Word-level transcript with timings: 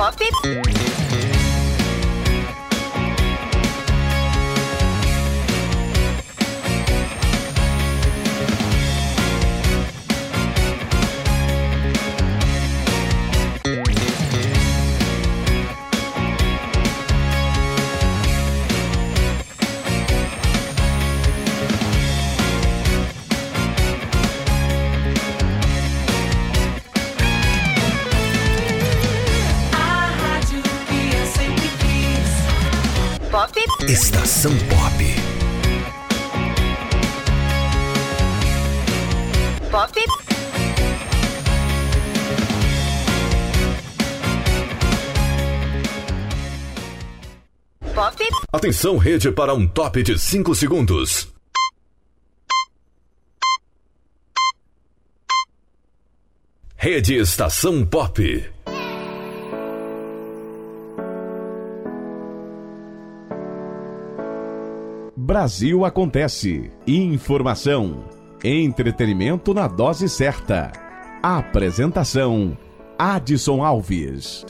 Pop. 0.00 0.14
A 0.44 0.89
Estação 34.40 34.56
Pop. 34.70 35.04
Pop. 39.70 39.92
Pop. 47.94 48.28
Atenção, 48.50 48.96
rede, 48.96 49.30
para 49.30 49.52
um 49.52 49.68
top 49.68 50.02
de 50.02 50.18
5 50.18 50.54
segundos. 50.54 51.28
Rede 56.78 57.16
Estação 57.16 57.84
Pop. 57.84 58.50
Brasil 65.30 65.84
acontece. 65.84 66.72
Informação. 66.84 68.04
Entretenimento 68.42 69.54
na 69.54 69.68
dose 69.68 70.08
certa. 70.08 70.72
Apresentação: 71.22 72.58
Adson 72.98 73.64
Alves. 73.64 74.44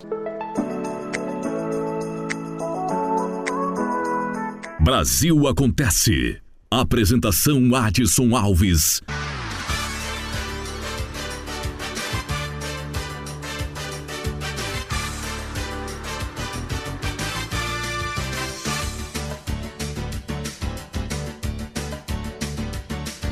Brasil 4.80 5.46
acontece. 5.46 6.38
Apresentação 6.70 7.74
Adson 7.74 8.34
Alves. 8.34 9.02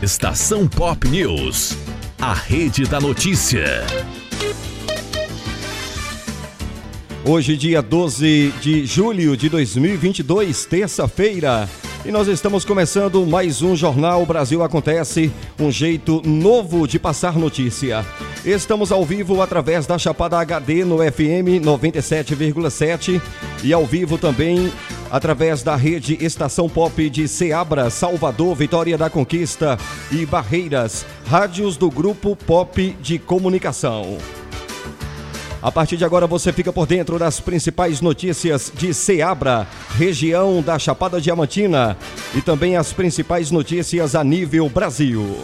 Estação 0.09 0.67
Pop 0.67 1.07
News. 1.07 1.77
A 2.19 2.33
rede 2.33 2.87
da 2.87 2.99
notícia. 2.99 3.85
Hoje, 7.27 7.59
dia 7.59 7.83
12 7.83 8.55
de 8.59 8.87
julho 8.87 9.37
de 9.37 9.51
2022, 9.51 10.65
terça-feira. 10.65 11.69
E 12.07 12.11
nós 12.11 12.27
estamos 12.27 12.65
começando 12.65 13.27
mais 13.27 13.61
um 13.61 13.77
Jornal 13.77 14.25
Brasil 14.25 14.63
Acontece, 14.63 15.31
um 15.61 15.71
jeito 15.71 16.23
novo 16.25 16.89
de 16.89 16.99
passar 16.99 17.37
notícia. 17.37 18.03
Estamos 18.47 18.91
ao 18.91 19.05
vivo 19.05 19.43
através 19.43 19.87
da 19.87 19.99
Chapada 19.99 20.39
HD 20.39 20.87
no 20.87 21.01
FM 21.01 21.61
97,7 21.63 23.21
e 23.63 23.75
ao 23.75 23.85
vivo 23.85 24.17
também 24.17 24.73
através 25.11 25.63
da 25.63 25.77
rede 25.77 26.17
Estação 26.21 26.69
Pop 26.69 27.09
de 27.11 27.27
Ceabra, 27.27 27.91
Salvador, 27.91 28.55
Vitória 28.55 28.97
da 28.97 29.09
Conquista 29.11 29.79
e 30.11 30.25
Barreiras, 30.27 31.07
rádios 31.27 31.77
do 31.77 31.91
Grupo 31.91 32.37
Pop 32.37 32.97
de 33.01 33.19
Comunicação. 33.19 34.19
A 35.61 35.73
partir 35.73 35.97
de 35.97 36.05
agora 36.05 36.27
você 36.27 36.53
fica 36.53 36.73
por 36.73 36.87
dentro 36.87 37.19
das 37.19 37.41
principais 37.41 38.01
notícias 38.01 38.73
de 38.75 38.95
Ceabra, 38.95 39.67
região 39.97 40.63
da 40.63 40.79
Chapada 40.79 41.21
Diamantina 41.21 41.97
e 42.35 42.41
também 42.41 42.77
as 42.77 42.93
principais 42.93 43.51
notícias 43.51 44.15
a 44.15 44.23
nível 44.23 44.69
Brasil. 44.69 45.43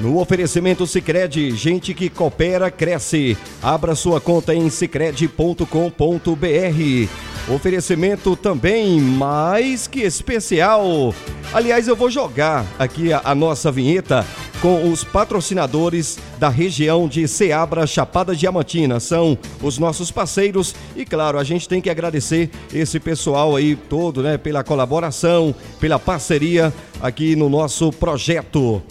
No 0.00 0.18
oferecimento 0.18 0.86
Sicredi, 0.86 1.52
gente 1.52 1.94
que 1.94 2.08
coopera 2.08 2.70
cresce. 2.70 3.36
Abra 3.62 3.94
sua 3.94 4.20
conta 4.20 4.54
em 4.54 4.68
sicredi.com.br. 4.68 7.54
Oferecimento 7.54 8.36
também 8.36 9.00
mais 9.00 9.86
que 9.86 10.00
especial. 10.00 11.14
Aliás, 11.52 11.86
eu 11.86 11.94
vou 11.94 12.10
jogar 12.10 12.66
aqui 12.78 13.12
a, 13.12 13.20
a 13.24 13.34
nossa 13.34 13.70
vinheta 13.70 14.26
com 14.60 14.90
os 14.90 15.04
patrocinadores 15.04 16.18
da 16.38 16.48
região 16.48 17.06
de 17.06 17.28
Ceabra, 17.28 17.86
Chapada 17.86 18.34
Diamantina. 18.34 18.98
São 18.98 19.38
os 19.62 19.78
nossos 19.78 20.10
parceiros 20.10 20.74
e, 20.96 21.04
claro, 21.04 21.38
a 21.38 21.44
gente 21.44 21.68
tem 21.68 21.82
que 21.82 21.90
agradecer 21.90 22.50
esse 22.72 22.98
pessoal 22.98 23.54
aí 23.54 23.76
todo, 23.76 24.22
né, 24.22 24.38
pela 24.38 24.64
colaboração, 24.64 25.54
pela 25.78 25.98
parceria 25.98 26.72
aqui 27.00 27.36
no 27.36 27.48
nosso 27.48 27.92
projeto. 27.92 28.82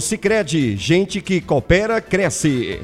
Sicredi, 0.00 0.76
gente 0.76 1.20
que 1.20 1.40
coopera 1.40 2.00
cresce. 2.00 2.80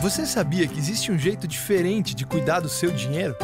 Você 0.00 0.24
sabia 0.24 0.66
que 0.66 0.78
existe 0.78 1.12
um 1.12 1.18
jeito 1.18 1.46
diferente 1.46 2.14
de 2.14 2.24
cuidar 2.24 2.60
do 2.60 2.68
seu 2.68 2.90
dinheiro? 2.90 3.36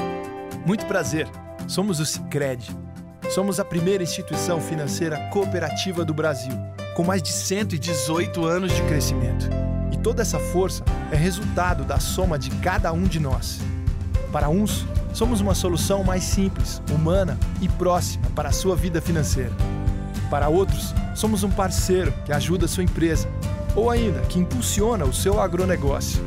Muito 0.64 0.86
prazer. 0.86 1.28
Somos 1.68 2.00
o 2.00 2.06
Sicredi. 2.06 2.74
Somos 3.28 3.60
a 3.60 3.64
primeira 3.64 4.02
instituição 4.02 4.60
financeira 4.60 5.18
cooperativa 5.30 6.04
do 6.04 6.14
Brasil, 6.14 6.52
com 6.94 7.04
mais 7.04 7.22
de 7.22 7.30
118 7.30 8.44
anos 8.44 8.72
de 8.72 8.82
crescimento. 8.82 9.48
E 9.92 9.98
toda 9.98 10.22
essa 10.22 10.38
força 10.38 10.84
é 11.12 11.16
resultado 11.16 11.84
da 11.84 12.00
soma 12.00 12.38
de 12.38 12.50
cada 12.56 12.92
um 12.92 13.04
de 13.04 13.20
nós. 13.20 13.60
Para 14.32 14.48
uns, 14.48 14.86
somos 15.12 15.40
uma 15.40 15.54
solução 15.54 16.02
mais 16.02 16.24
simples, 16.24 16.82
humana 16.90 17.38
e 17.60 17.68
próxima 17.68 18.28
para 18.34 18.48
a 18.48 18.52
sua 18.52 18.74
vida 18.74 19.00
financeira. 19.00 19.52
Para 20.30 20.48
outros, 20.48 20.94
somos 21.14 21.42
um 21.42 21.50
parceiro 21.50 22.12
que 22.24 22.32
ajuda 22.32 22.64
a 22.64 22.68
sua 22.68 22.82
empresa 22.82 23.28
ou 23.74 23.90
ainda 23.90 24.20
que 24.22 24.38
impulsiona 24.38 25.04
o 25.04 25.12
seu 25.12 25.40
agronegócio. 25.40 26.22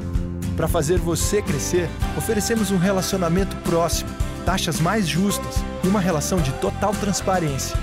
Para 0.56 0.68
fazer 0.68 0.98
você 0.98 1.42
crescer, 1.42 1.90
oferecemos 2.18 2.72
um 2.72 2.78
relacionamento 2.78 3.56
próximo, 3.58 4.10
taxas 4.46 4.80
mais 4.80 5.08
justas 5.08 5.64
e 5.84 5.88
uma 5.88 6.00
relação 6.00 6.40
de 6.40 6.52
total 6.54 6.94
transparência. 6.94 7.78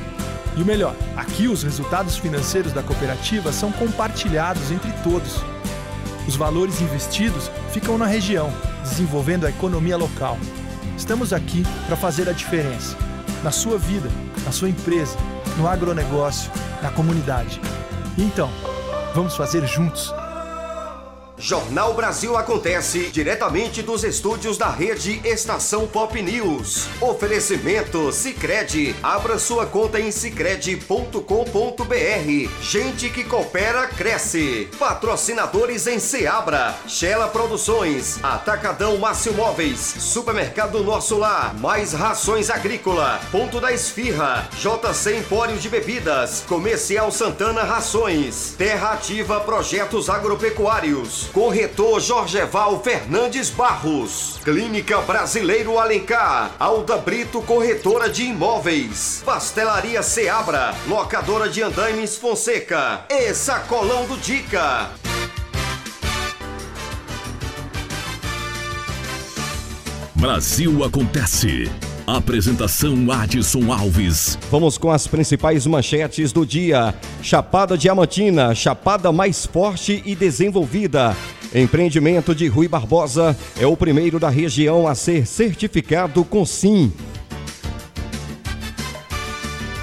E 0.57 0.63
o 0.63 0.67
melhor, 0.67 0.95
aqui 1.17 1.49
os 1.49 1.63
resultados 1.63 2.17
financeiros 2.17 2.73
da 2.73 2.83
cooperativa 2.83 3.53
são 3.53 3.73
compartilhados 3.73 4.71
entre 4.71 4.93
todos. 5.03 5.43
Os 6.27 6.37
valores 6.37 6.81
investidos 6.81 7.51
ficam 7.71 7.99
na 7.99 8.07
região, 8.07 8.53
desenvolvendo 8.83 9.47
a 9.47 9.51
economia 9.51 9.97
local. 9.97 10.39
Estamos 10.97 11.33
aqui 11.33 11.65
para 11.87 11.97
fazer 11.97 12.29
a 12.29 12.33
diferença 12.33 12.97
na 13.43 13.51
sua 13.51 13.77
vida, 13.77 14.09
na 14.45 14.53
sua 14.53 14.71
empresa, 14.71 15.17
no 15.57 15.69
agronegócio, 15.69 16.51
na 16.83 16.91
comunidade. 16.91 17.61
Então, 18.19 18.51
vamos 19.15 19.37
fazer 19.37 19.67
juntos. 19.67 20.15
Jornal 21.45 21.93
Brasil 21.93 22.39
acontece 22.39 23.11
diretamente 23.11 23.83
dos 23.83 24.03
estúdios 24.03 24.57
da 24.57 24.71
rede 24.71 25.21
Estação 25.23 25.87
Pop 25.87 26.23
News. 26.23 26.89
Oferecimento 27.03 28.11
Sicredi. 28.13 28.97
Abra 29.03 29.39
sua 29.39 29.67
conta 29.67 30.01
em 30.01 30.11
sicredi.com.br. 30.11 31.13
Gente 32.63 33.11
que 33.11 33.25
coopera 33.25 33.87
cresce. 33.89 34.71
Patrocinadores 34.79 35.87
em 35.87 35.99
Seabra, 35.99 36.75
Shella 36.89 37.29
Produções, 37.29 38.19
Atacadão 38.25 38.97
Márcio 38.97 39.35
Móveis, 39.35 39.79
Supermercado 39.99 40.83
Nosso 40.83 41.19
Lar, 41.19 41.55
Mais 41.61 41.93
Rações 41.93 42.49
Agrícola, 42.49 43.21
Ponto 43.31 43.61
da 43.61 43.71
Esfirra, 43.71 44.49
JC 44.53 45.19
Empório 45.19 45.59
de 45.59 45.69
Bebidas, 45.69 46.43
Comercial 46.49 47.13
Santana 47.13 47.65
Rações, 47.65 48.55
Terra 48.57 48.93
Ativa 48.95 49.41
Projetos 49.41 50.09
Agropecuários, 50.09 51.29
Corretor 51.35 52.01
Jorgeval 52.01 52.81
Fernandes 52.81 53.51
Barros, 53.51 54.39
Clínica 54.45 55.01
Brasileiro 55.01 55.81
Alencar, 55.81 56.55
Alda 56.61 56.97
Brito 56.97 57.43
Corretora 57.43 58.09
de 58.09 58.23
Imóveis, 58.23 59.21
Pastelaria 59.27 60.01
Seabra, 60.01 60.73
Locadora 60.87 61.49
de 61.49 61.61
Andaimes 61.61 62.17
Fonseca. 62.17 63.05
E 63.11 63.35
Sacolão 63.35 64.07
do 64.07 64.17
Dica. 64.17 64.91
Brasil 70.15 70.85
acontece. 70.85 71.69
Apresentação 72.07 73.11
Adson 73.11 73.73
Alves. 73.73 74.39
Vamos 74.51 74.77
com 74.77 74.91
as 74.91 75.07
principais 75.07 75.67
manchetes 75.67 76.33
do 76.33 76.45
dia. 76.45 76.95
Chapada 77.23 77.79
Diamantina, 77.79 78.55
chapada 78.55 79.11
mais 79.11 79.47
forte 79.47 80.03
e 80.05 80.15
desenvolvida. 80.15 81.17
Empreendimento 81.55 82.35
de 82.35 82.47
Rui 82.47 82.69
Barbosa 82.69 83.35
é 83.59 83.67
o 83.67 83.75
primeiro 83.75 84.19
da 84.19 84.29
região 84.29 84.87
a 84.87 84.95
ser 84.95 85.27
certificado 85.27 86.23
com 86.25 86.45
SIM. 86.45 86.93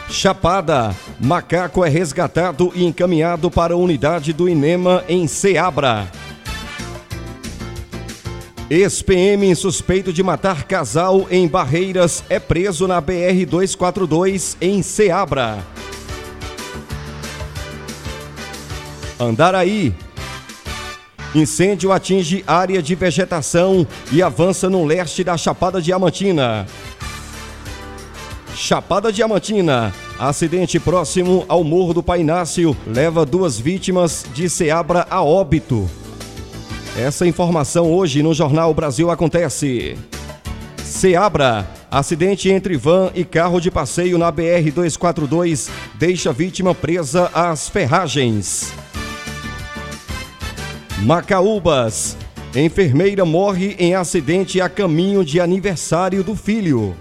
Chapada, 0.07 0.95
macaco 1.19 1.83
é 1.83 1.89
resgatado 1.89 2.71
e 2.75 2.85
encaminhado 2.85 3.49
para 3.49 3.73
a 3.73 3.77
unidade 3.77 4.31
do 4.31 4.47
INEMA 4.47 5.03
em 5.09 5.25
Ceabra. 5.25 6.07
Ex-PM 8.73 9.53
suspeito 9.53 10.13
de 10.13 10.23
matar 10.23 10.63
casal 10.63 11.27
em 11.29 11.45
Barreiras 11.45 12.23
é 12.29 12.39
preso 12.39 12.87
na 12.87 13.01
BR-242 13.01 14.55
em 14.61 14.81
Ceabra. 14.81 15.59
Andaraí. 19.19 19.93
Incêndio 21.35 21.91
atinge 21.91 22.45
área 22.47 22.81
de 22.81 22.95
vegetação 22.95 23.85
e 24.09 24.23
avança 24.23 24.69
no 24.69 24.85
leste 24.85 25.21
da 25.21 25.35
Chapada 25.35 25.81
Diamantina. 25.81 26.65
Chapada 28.55 29.11
Diamantina. 29.11 29.93
Acidente 30.17 30.79
próximo 30.79 31.43
ao 31.49 31.61
Morro 31.61 31.93
do 31.93 32.01
Painácio 32.01 32.77
leva 32.87 33.25
duas 33.25 33.59
vítimas 33.59 34.25
de 34.33 34.49
Ceabra 34.49 35.05
a 35.09 35.21
óbito. 35.21 35.89
Essa 36.97 37.25
informação 37.25 37.89
hoje 37.89 38.21
no 38.21 38.33
Jornal 38.33 38.73
Brasil 38.73 39.09
Acontece. 39.09 39.97
Seabra. 40.83 41.65
Acidente 41.89 42.49
entre 42.49 42.75
van 42.75 43.11
e 43.15 43.23
carro 43.23 43.61
de 43.61 43.71
passeio 43.71 44.17
na 44.17 44.31
BR-242 44.31 45.69
deixa 45.95 46.33
vítima 46.33 46.75
presa 46.75 47.31
às 47.33 47.69
ferragens. 47.69 48.73
Macaúbas. 51.03 52.17
Enfermeira 52.53 53.23
morre 53.23 53.75
em 53.79 53.95
acidente 53.95 54.59
a 54.59 54.67
caminho 54.67 55.23
de 55.23 55.39
aniversário 55.39 56.23
do 56.23 56.35
filho. 56.35 56.93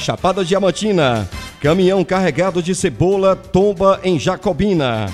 Chapada 0.00 0.44
Diamantina. 0.44 1.28
Caminhão 1.60 2.04
carregado 2.04 2.60
de 2.60 2.74
cebola 2.74 3.36
tomba 3.36 4.00
em 4.02 4.18
Jacobina. 4.18 5.06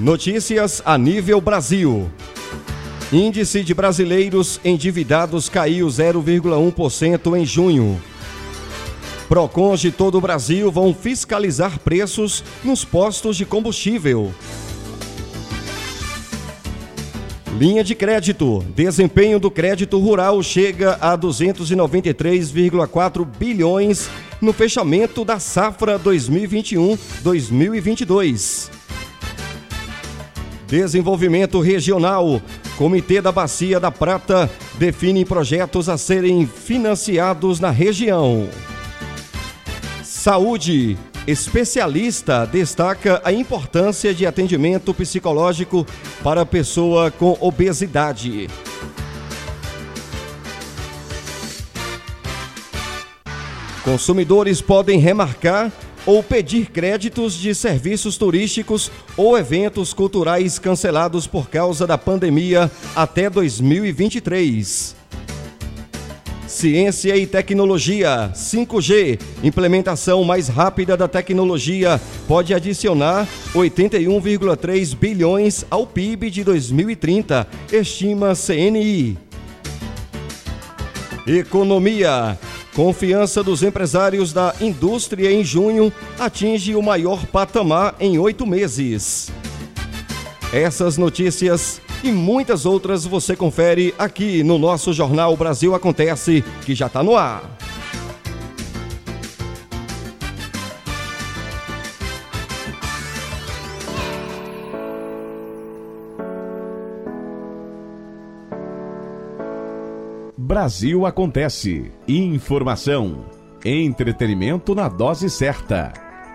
Notícias 0.00 0.82
a 0.86 0.96
nível 0.96 1.42
Brasil. 1.42 2.08
Índice 3.12 3.62
de 3.62 3.74
brasileiros 3.74 4.58
endividados 4.64 5.50
caiu 5.50 5.86
0,1% 5.88 7.38
em 7.38 7.44
junho. 7.44 8.00
Procons 9.28 9.78
de 9.78 9.92
todo 9.92 10.16
o 10.16 10.20
Brasil 10.20 10.72
vão 10.72 10.94
fiscalizar 10.94 11.78
preços 11.80 12.42
nos 12.64 12.82
postos 12.82 13.36
de 13.36 13.44
combustível. 13.44 14.32
Linha 17.58 17.84
de 17.84 17.94
crédito. 17.94 18.64
Desempenho 18.74 19.38
do 19.38 19.50
crédito 19.50 19.98
rural 19.98 20.42
chega 20.42 20.96
a 20.98 21.18
293,4 21.18 23.26
bilhões 23.38 24.08
no 24.40 24.54
fechamento 24.54 25.26
da 25.26 25.38
safra 25.38 25.98
2021-2022. 25.98 28.79
Desenvolvimento 30.70 31.60
Regional. 31.60 32.40
Comitê 32.78 33.20
da 33.20 33.32
Bacia 33.32 33.80
da 33.80 33.90
Prata 33.90 34.48
define 34.78 35.24
projetos 35.24 35.88
a 35.88 35.98
serem 35.98 36.46
financiados 36.46 37.58
na 37.58 37.70
região. 37.70 38.48
Saúde. 40.04 40.96
Especialista 41.26 42.46
destaca 42.46 43.20
a 43.22 43.30
importância 43.30 44.14
de 44.14 44.26
atendimento 44.26 44.94
psicológico 44.94 45.86
para 46.24 46.46
pessoa 46.46 47.10
com 47.10 47.36
obesidade. 47.40 48.48
Consumidores 53.84 54.60
podem 54.62 54.98
remarcar 54.98 55.70
ou 56.06 56.22
pedir 56.22 56.70
créditos 56.70 57.34
de 57.34 57.54
serviços 57.54 58.16
turísticos 58.16 58.90
ou 59.16 59.36
eventos 59.36 59.92
culturais 59.92 60.58
cancelados 60.58 61.26
por 61.26 61.48
causa 61.48 61.86
da 61.86 61.98
pandemia 61.98 62.70
até 62.94 63.28
2023. 63.28 64.96
Ciência 66.50 67.16
e 67.16 67.28
tecnologia 67.28 68.32
5G, 68.34 69.20
implementação 69.42 70.24
mais 70.24 70.48
rápida 70.48 70.96
da 70.96 71.06
tecnologia, 71.06 72.00
pode 72.26 72.52
adicionar 72.52 73.28
81,3 73.54 74.96
bilhões 74.96 75.64
ao 75.70 75.86
PIB 75.86 76.28
de 76.28 76.42
2030, 76.42 77.46
estima 77.72 78.32
CNI. 78.34 79.16
Economia. 81.24 82.36
Confiança 82.80 83.42
dos 83.42 83.62
empresários 83.62 84.32
da 84.32 84.54
indústria 84.58 85.30
em 85.30 85.44
junho 85.44 85.92
atinge 86.18 86.74
o 86.74 86.80
maior 86.80 87.26
patamar 87.26 87.94
em 88.00 88.18
oito 88.18 88.46
meses. 88.46 89.30
Essas 90.50 90.96
notícias 90.96 91.78
e 92.02 92.10
muitas 92.10 92.64
outras 92.64 93.04
você 93.04 93.36
confere 93.36 93.94
aqui 93.98 94.42
no 94.42 94.58
nosso 94.58 94.94
Jornal 94.94 95.36
Brasil 95.36 95.74
Acontece, 95.74 96.42
que 96.64 96.74
já 96.74 96.86
está 96.86 97.02
no 97.02 97.18
ar. 97.18 97.59
Brasil 110.50 111.06
Acontece. 111.06 111.92
Informação. 112.08 113.24
Entretenimento 113.64 114.74
na 114.74 114.88
dose 114.88 115.30
certa. 115.30 115.92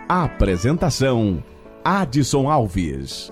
Apresentação: 0.08 1.44
Adson 1.84 2.50
Alves. 2.50 3.30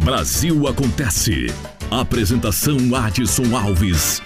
Brasil 0.00 0.66
acontece. 0.66 1.48
Apresentação 2.00 2.78
Adson 2.96 3.54
Alves. 3.54 4.22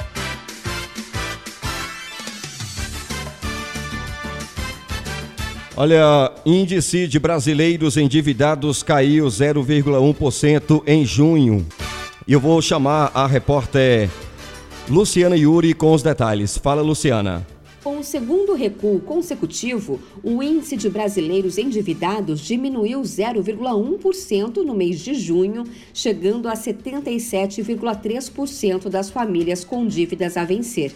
Olha, 5.77 6.31
índice 6.47 7.09
de 7.09 7.19
brasileiros 7.19 7.97
endividados 7.97 8.85
caiu 8.85 9.27
0,1% 9.27 10.85
em 10.87 11.05
junho. 11.05 11.67
E 12.25 12.35
eu 12.35 12.39
vou 12.39 12.63
chamar 12.63 13.11
a 13.13 13.27
repórter 13.27 14.09
Luciana 14.89 15.37
Yuri 15.37 15.75
com 15.75 15.93
os 15.93 16.05
detalhes. 16.05 16.57
Fala, 16.57 16.83
Luciana. 16.83 17.45
Com 17.87 18.01
o 18.01 18.03
segundo 18.03 18.53
recuo 18.53 18.99
consecutivo, 18.99 20.01
o 20.21 20.43
índice 20.43 20.77
de 20.77 20.91
brasileiros 20.91 21.57
endividados 21.57 22.41
diminuiu 22.41 23.01
0,1% 23.01 24.57
no 24.65 24.75
mês 24.75 24.99
de 24.99 25.15
junho, 25.15 25.63
chegando 25.95 26.49
a 26.49 26.55
77,3% 26.55 28.89
das 28.89 29.09
famílias 29.09 29.65
com 29.65 29.87
dívidas 29.87 30.37
a 30.37 30.45
vencer. 30.45 30.93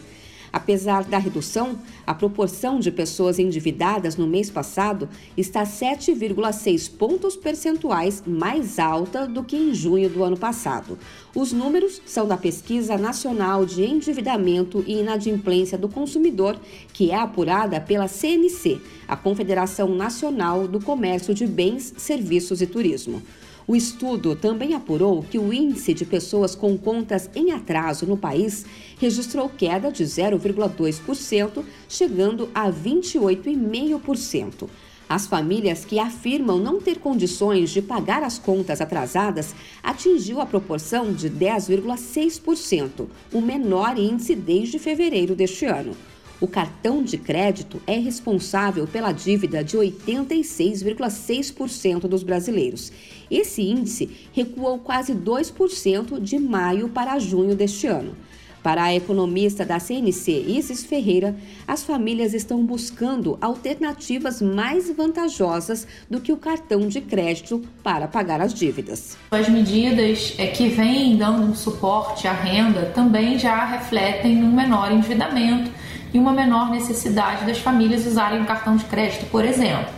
Apesar 0.53 1.05
da 1.05 1.17
redução, 1.17 1.79
a 2.05 2.13
proporção 2.13 2.81
de 2.81 2.91
pessoas 2.91 3.39
endividadas 3.39 4.17
no 4.17 4.27
mês 4.27 4.51
passado 4.51 5.09
está 5.37 5.63
7,6 5.63 6.91
pontos 6.91 7.37
percentuais 7.37 8.21
mais 8.27 8.81
alta 8.81 9.29
do 9.29 9.45
que 9.45 9.57
em 9.57 9.73
junho 9.73 10.11
do 10.11 10.25
ano 10.25 10.37
passado. 10.37 10.99
Os 11.33 11.53
números 11.53 12.03
são 12.05 12.27
da 12.27 12.37
Pesquisa 12.37 12.99
Nacional 12.99 13.65
de 13.65 13.85
Endividamento 13.85 14.83
e 14.85 14.99
Inadimplência 14.99 15.79
do 15.79 15.89
Consumidor, 15.89 16.59
que 16.93 17.13
é 17.13 17.17
apurada 17.17 17.81
pela 17.81 18.09
CNC, 18.09 18.81
a 19.07 19.17
Confederação 19.17 19.95
Nacional 19.95 20.67
do 20.67 20.81
Comércio 20.81 21.33
de 21.33 21.47
Bens, 21.47 21.95
Serviços 21.97 22.61
e 22.61 22.67
Turismo. 22.67 23.23
O 23.65 23.77
estudo 23.77 24.35
também 24.35 24.75
apurou 24.75 25.23
que 25.23 25.39
o 25.39 25.53
índice 25.53 25.95
de 25.95 26.05
pessoas 26.05 26.57
com 26.57 26.77
contas 26.77 27.31
em 27.33 27.53
atraso 27.53 28.07
no 28.07 28.17
país 28.17 28.67
registrou 28.99 29.49
queda 29.49 29.93
de 29.93 30.03
0,2%, 30.03 31.63
chegando 31.89 32.49
a 32.53 32.69
28,5%. 32.69 34.69
As 35.11 35.27
famílias 35.27 35.85
que 35.85 35.99
afirmam 35.99 36.57
não 36.57 36.81
ter 36.81 37.01
condições 37.01 37.71
de 37.71 37.83
pagar 37.83 38.23
as 38.23 38.39
contas 38.39 38.81
atrasadas 38.81 39.53
atingiu 39.83 40.41
a 40.41 40.47
proporção 40.47 41.13
de 41.13 41.29
10,6%, 41.29 43.09
o 43.33 43.41
menor 43.41 43.99
índice 43.99 44.37
desde 44.37 44.79
fevereiro 44.79 45.35
deste 45.35 45.65
ano. 45.65 45.97
O 46.41 46.47
cartão 46.47 47.03
de 47.03 47.19
crédito 47.19 47.83
é 47.89 47.99
responsável 47.99 48.87
pela 48.87 49.11
dívida 49.11 49.65
de 49.65 49.77
86,6% 49.77 52.03
dos 52.03 52.23
brasileiros. 52.23 52.93
Esse 53.29 53.63
índice 53.63 54.09
recuou 54.33 54.79
quase 54.79 55.13
2% 55.13 56.21
de 56.21 56.39
maio 56.39 56.89
para 56.89 57.19
junho 57.19 57.57
deste 57.57 57.89
ano. 57.89 58.15
Para 58.63 58.85
a 58.85 58.95
economista 58.95 59.65
da 59.65 59.79
CNC, 59.79 60.45
Isis 60.47 60.85
Ferreira, 60.85 61.35
as 61.67 61.83
famílias 61.83 62.35
estão 62.35 62.63
buscando 62.65 63.39
alternativas 63.41 64.43
mais 64.43 64.91
vantajosas 64.95 65.87
do 66.11 66.21
que 66.21 66.31
o 66.31 66.37
cartão 66.37 66.87
de 66.87 67.01
crédito 67.01 67.63
para 67.83 68.07
pagar 68.07 68.41
as 68.41 68.53
dívidas. 68.53 69.17
As 69.31 69.49
medidas 69.49 70.35
é, 70.37 70.47
que 70.49 70.69
vêm 70.69 71.17
dando 71.17 71.43
um 71.43 71.55
suporte 71.55 72.29
à 72.29 72.33
renda 72.33 72.93
também 72.95 73.39
já 73.39 73.65
refletem 73.65 74.45
um 74.45 74.53
menor 74.53 74.93
endividamento 74.93 75.71
e 76.13 76.19
uma 76.19 76.33
menor 76.33 76.71
necessidade 76.71 77.47
das 77.47 77.59
famílias 77.59 78.07
usarem 78.07 78.43
o 78.43 78.45
cartão 78.45 78.77
de 78.77 78.85
crédito, 78.85 79.25
por 79.31 79.45
exemplo. 79.45 79.89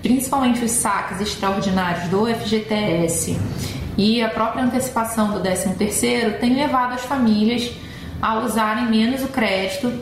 Principalmente 0.00 0.64
os 0.64 0.70
saques 0.70 1.20
extraordinários 1.20 2.08
do 2.08 2.26
FGTS 2.26 3.36
e 3.98 4.22
a 4.22 4.28
própria 4.28 4.64
antecipação 4.64 5.32
do 5.32 5.40
13º 5.40 6.38
tem 6.38 6.54
levado 6.54 6.94
as 6.94 7.02
famílias 7.02 7.72
a 8.20 8.40
usarem 8.44 8.88
menos 8.88 9.22
o 9.22 9.28
crédito 9.28 9.92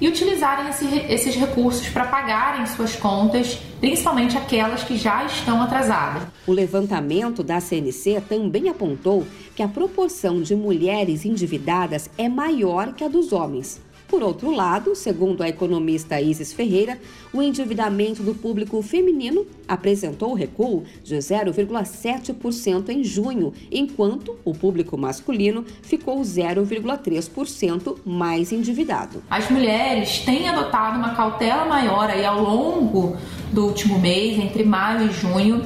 e 0.00 0.08
utilizarem 0.08 0.68
esse, 0.68 0.86
esses 1.08 1.34
recursos 1.34 1.88
para 1.88 2.06
pagarem 2.06 2.64
suas 2.66 2.96
contas, 2.96 3.58
principalmente 3.80 4.36
aquelas 4.36 4.82
que 4.82 4.96
já 4.96 5.24
estão 5.24 5.60
atrasadas. 5.62 6.22
O 6.46 6.52
levantamento 6.52 7.42
da 7.42 7.60
CNC 7.60 8.22
também 8.28 8.68
apontou 8.68 9.26
que 9.54 9.62
a 9.62 9.68
proporção 9.68 10.40
de 10.40 10.56
mulheres 10.56 11.24
endividadas 11.24 12.08
é 12.16 12.28
maior 12.28 12.94
que 12.94 13.04
a 13.04 13.08
dos 13.08 13.32
homens. 13.32 13.80
Por 14.10 14.24
outro 14.24 14.50
lado, 14.50 14.96
segundo 14.96 15.40
a 15.40 15.48
economista 15.48 16.20
Isis 16.20 16.52
Ferreira, 16.52 16.98
o 17.32 17.40
endividamento 17.40 18.24
do 18.24 18.34
público 18.34 18.82
feminino 18.82 19.46
apresentou 19.68 20.34
recuo 20.34 20.82
de 21.04 21.14
0,7% 21.14 22.88
em 22.88 23.04
junho, 23.04 23.54
enquanto 23.70 24.36
o 24.44 24.52
público 24.52 24.98
masculino 24.98 25.64
ficou 25.80 26.22
0,3% 26.22 27.98
mais 28.04 28.50
endividado. 28.50 29.22
As 29.30 29.48
mulheres 29.48 30.18
têm 30.18 30.48
adotado 30.48 30.98
uma 30.98 31.14
cautela 31.14 31.64
maior 31.64 32.10
aí 32.10 32.24
ao 32.24 32.42
longo 32.42 33.16
do 33.52 33.66
último 33.66 33.96
mês, 34.00 34.36
entre 34.40 34.64
maio 34.64 35.08
e 35.08 35.12
junho, 35.12 35.62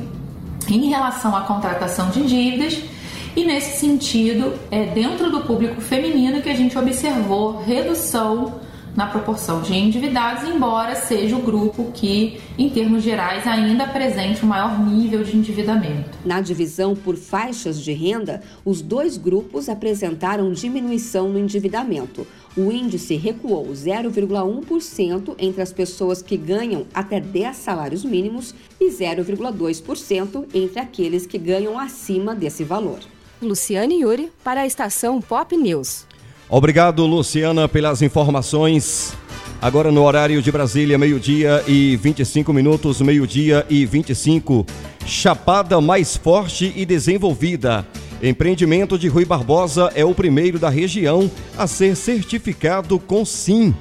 em 0.69 0.91
relação 0.91 1.35
à 1.35 1.41
contratação 1.41 2.11
de 2.11 2.23
dívidas 2.27 2.94
e 3.37 3.45
nesse 3.45 3.79
sentido, 3.79 4.53
é 4.71 4.87
dentro 4.87 5.31
do 5.31 5.41
público 5.41 5.81
feminino 5.81 6.41
que 6.41 6.49
a 6.49 6.55
gente 6.55 6.79
observou 6.79 7.59
redução 7.59 8.61
na 8.95 9.07
proporção 9.07 9.61
de 9.61 9.75
endividados, 9.75 10.49
embora 10.49 10.95
seja 10.95 11.37
o 11.37 11.43
grupo 11.43 11.91
que, 11.93 12.41
em 12.57 12.71
termos 12.71 13.03
gerais, 13.03 13.47
ainda 13.47 13.85
apresente 13.85 14.45
o 14.45 14.47
maior 14.47 14.79
nível 14.79 15.25
de 15.25 15.37
endividamento. 15.37 16.11
Na 16.25 16.41
divisão 16.41 16.95
por 16.95 17.17
faixas 17.17 17.81
de 17.81 17.93
renda, 17.93 18.41
os 18.65 18.81
dois 18.81 19.17
grupos 19.17 19.69
apresentaram 19.69 20.53
diminuição 20.53 21.29
no 21.29 21.39
endividamento. 21.39 22.25
O 22.57 22.71
índice 22.71 23.17
recuou 23.17 23.67
0,1% 23.73 25.35
entre 25.41 25.61
as 25.61 25.73
pessoas 25.73 26.23
que 26.23 26.37
ganham 26.37 26.87
até 26.95 27.19
10 27.19 27.57
salários 27.57 28.05
mínimos 28.05 28.55
e 28.81 28.89
0,2% 28.91 30.45
entre 30.55 30.79
aqueles 30.79 31.27
que 31.27 31.37
ganham 31.37 31.77
acima 31.77 32.33
desse 32.33 32.63
valor. 32.63 33.01
Luciane 33.41 34.01
Yuri 34.01 34.31
para 34.43 34.63
a 34.63 34.67
estação 34.67 35.21
Pop 35.21 35.57
News. 35.57 36.07
Obrigado, 36.49 37.07
Luciana, 37.07 37.69
pelas 37.69 38.03
informações. 38.03 39.15
Agora 39.61 39.91
no 39.91 40.03
horário 40.03 40.43
de 40.43 40.53
Brasília, 40.53 40.99
meio-dia 40.99 41.65
e 41.67 41.97
25 41.97 42.53
minutos, 42.53 43.01
meio-dia 43.01 43.65
e 43.71 43.87
25. 43.87 44.67
Chapada 45.07 45.81
mais 45.81 46.17
forte 46.17 46.73
e 46.77 46.85
desenvolvida. 46.85 47.87
Empreendimento 48.23 48.99
de 48.99 49.09
Rui 49.09 49.25
Barbosa 49.25 49.91
é 49.95 50.05
o 50.05 50.15
primeiro 50.15 50.59
da 50.59 50.69
região 50.69 51.31
a 51.57 51.67
ser 51.67 51.97
certificado 51.97 52.99
com 52.99 53.25
SIM. 53.25 53.75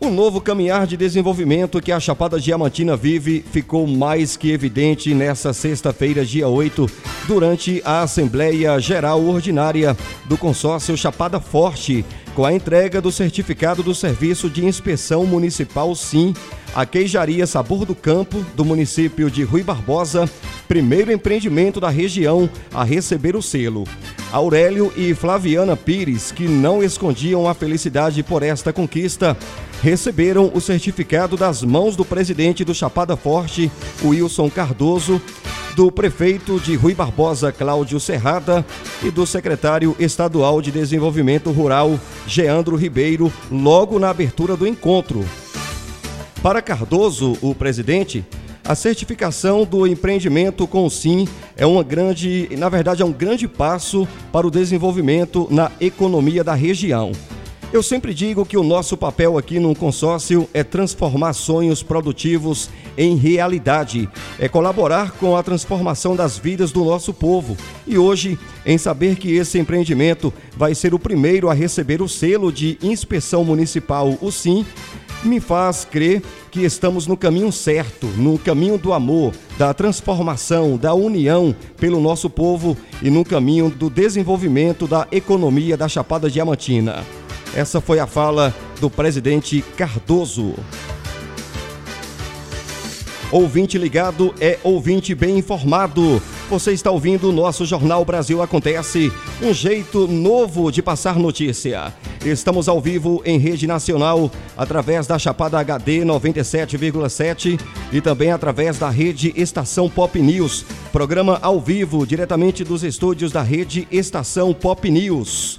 O 0.00 0.10
novo 0.10 0.40
caminhar 0.40 0.86
de 0.86 0.96
desenvolvimento 0.96 1.80
que 1.80 1.92
a 1.92 2.00
Chapada 2.00 2.38
Diamantina 2.38 2.96
vive 2.96 3.44
ficou 3.52 3.86
mais 3.86 4.36
que 4.36 4.50
evidente 4.50 5.14
nesta 5.14 5.52
sexta-feira, 5.52 6.24
dia 6.24 6.48
8, 6.48 6.86
durante 7.26 7.80
a 7.84 8.02
Assembleia 8.02 8.78
Geral 8.78 9.22
Ordinária 9.24 9.96
do 10.26 10.36
Consórcio 10.36 10.96
Chapada 10.96 11.40
Forte, 11.40 12.04
com 12.34 12.44
a 12.44 12.52
entrega 12.52 13.00
do 13.00 13.12
certificado 13.12 13.82
do 13.82 13.94
Serviço 13.94 14.50
de 14.50 14.64
Inspeção 14.64 15.24
Municipal 15.24 15.94
SIM 15.94 16.34
a 16.74 16.84
Queijaria 16.84 17.46
Sabor 17.46 17.86
do 17.86 17.94
Campo, 17.94 18.44
do 18.56 18.64
município 18.64 19.30
de 19.30 19.44
Rui 19.44 19.62
Barbosa, 19.62 20.28
primeiro 20.66 21.12
empreendimento 21.12 21.80
da 21.80 21.88
região 21.88 22.50
a 22.72 22.82
receber 22.82 23.36
o 23.36 23.42
selo. 23.42 23.84
Aurélio 24.32 24.92
e 24.96 25.14
Flaviana 25.14 25.76
Pires, 25.76 26.32
que 26.32 26.48
não 26.48 26.82
escondiam 26.82 27.48
a 27.48 27.54
felicidade 27.54 28.24
por 28.24 28.42
esta 28.42 28.72
conquista, 28.72 29.36
receberam 29.84 30.50
o 30.54 30.62
certificado 30.62 31.36
das 31.36 31.62
mãos 31.62 31.94
do 31.94 32.06
presidente 32.06 32.64
do 32.64 32.74
Chapada 32.74 33.18
Forte, 33.18 33.70
Wilson 34.02 34.48
Cardoso, 34.48 35.20
do 35.76 35.92
prefeito 35.92 36.58
de 36.58 36.74
Rui 36.74 36.94
Barbosa, 36.94 37.52
Cláudio 37.52 38.00
Serrada, 38.00 38.64
e 39.02 39.10
do 39.10 39.26
secretário 39.26 39.94
estadual 39.98 40.62
de 40.62 40.70
Desenvolvimento 40.70 41.50
Rural, 41.50 42.00
Geandro 42.26 42.76
Ribeiro, 42.76 43.30
logo 43.52 43.98
na 43.98 44.08
abertura 44.08 44.56
do 44.56 44.66
encontro. 44.66 45.22
Para 46.42 46.62
Cardoso, 46.62 47.36
o 47.42 47.54
presidente, 47.54 48.24
a 48.64 48.74
certificação 48.74 49.66
do 49.66 49.86
empreendimento 49.86 50.66
com 50.66 50.86
o 50.86 50.90
SIM 50.90 51.28
é 51.58 51.66
uma 51.66 51.82
grande, 51.82 52.48
na 52.56 52.70
verdade, 52.70 53.02
é 53.02 53.04
um 53.04 53.12
grande 53.12 53.46
passo 53.46 54.08
para 54.32 54.46
o 54.46 54.50
desenvolvimento 54.50 55.46
na 55.50 55.70
economia 55.78 56.42
da 56.42 56.54
região. 56.54 57.12
Eu 57.74 57.82
sempre 57.82 58.14
digo 58.14 58.46
que 58.46 58.56
o 58.56 58.62
nosso 58.62 58.96
papel 58.96 59.36
aqui 59.36 59.58
no 59.58 59.74
consórcio 59.74 60.48
é 60.54 60.62
transformar 60.62 61.32
sonhos 61.32 61.82
produtivos 61.82 62.70
em 62.96 63.16
realidade, 63.16 64.08
é 64.38 64.48
colaborar 64.48 65.10
com 65.10 65.36
a 65.36 65.42
transformação 65.42 66.14
das 66.14 66.38
vidas 66.38 66.70
do 66.70 66.84
nosso 66.84 67.12
povo. 67.12 67.56
E 67.84 67.98
hoje, 67.98 68.38
em 68.64 68.78
saber 68.78 69.16
que 69.16 69.32
esse 69.34 69.58
empreendimento 69.58 70.32
vai 70.56 70.72
ser 70.72 70.94
o 70.94 71.00
primeiro 71.00 71.50
a 71.50 71.52
receber 71.52 72.00
o 72.00 72.08
selo 72.08 72.52
de 72.52 72.78
inspeção 72.80 73.44
municipal, 73.44 74.16
o 74.20 74.30
SIM, 74.30 74.64
me 75.24 75.40
faz 75.40 75.84
crer 75.84 76.22
que 76.52 76.60
estamos 76.60 77.08
no 77.08 77.16
caminho 77.16 77.50
certo, 77.50 78.06
no 78.06 78.38
caminho 78.38 78.78
do 78.78 78.92
amor, 78.92 79.32
da 79.58 79.74
transformação, 79.74 80.76
da 80.76 80.94
união 80.94 81.52
pelo 81.76 82.00
nosso 82.00 82.30
povo 82.30 82.76
e 83.02 83.10
no 83.10 83.24
caminho 83.24 83.68
do 83.68 83.90
desenvolvimento 83.90 84.86
da 84.86 85.08
economia 85.10 85.76
da 85.76 85.88
Chapada 85.88 86.30
Diamantina. 86.30 87.02
Essa 87.54 87.80
foi 87.80 88.00
a 88.00 88.06
fala 88.06 88.52
do 88.80 88.90
presidente 88.90 89.64
Cardoso. 89.76 90.54
Ouvinte 93.30 93.78
ligado 93.78 94.34
é 94.40 94.58
ouvinte 94.64 95.14
bem 95.14 95.38
informado. 95.38 96.20
Você 96.50 96.72
está 96.72 96.90
ouvindo 96.90 97.28
o 97.28 97.32
nosso 97.32 97.64
Jornal 97.64 98.04
Brasil 98.04 98.42
Acontece, 98.42 99.12
um 99.40 99.52
jeito 99.52 100.08
novo 100.08 100.70
de 100.70 100.82
passar 100.82 101.16
notícia. 101.16 101.92
Estamos 102.24 102.68
ao 102.68 102.80
vivo 102.80 103.22
em 103.24 103.38
rede 103.38 103.68
nacional 103.68 104.30
através 104.56 105.06
da 105.06 105.18
Chapada 105.18 105.58
HD 105.58 106.04
97,7 106.04 107.60
e 107.92 108.00
também 108.00 108.32
através 108.32 108.78
da 108.78 108.90
rede 108.90 109.32
Estação 109.36 109.88
Pop 109.88 110.20
News. 110.20 110.64
Programa 110.92 111.38
ao 111.40 111.60
vivo 111.60 112.04
diretamente 112.04 112.64
dos 112.64 112.82
estúdios 112.82 113.30
da 113.30 113.42
rede 113.42 113.86
Estação 113.92 114.52
Pop 114.52 114.90
News. 114.90 115.58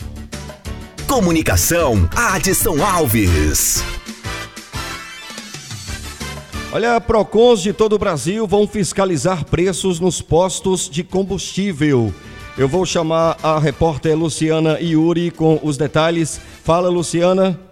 Comunicação, 1.08 2.10
Adson 2.16 2.84
Alves. 2.84 3.84
Olha, 6.72 7.00
Procons 7.00 7.62
de 7.62 7.72
todo 7.72 7.94
o 7.94 8.00
Brasil 8.00 8.48
vão 8.48 8.68
fiscalizar 8.68 9.46
preços 9.46 10.00
nos 10.00 10.22
postos 10.22 10.90
de 10.90 11.04
combustível. 11.04 12.14
Eu 12.58 12.68
vou 12.68 12.86
chamar 12.86 13.38
a 13.44 13.60
repórter 13.60 14.18
Luciana 14.18 14.80
Iuri 14.80 15.30
com 15.30 15.60
os 15.62 15.78
detalhes. 15.78 16.42
Fala, 16.64 16.90
Luciana. 16.90 17.65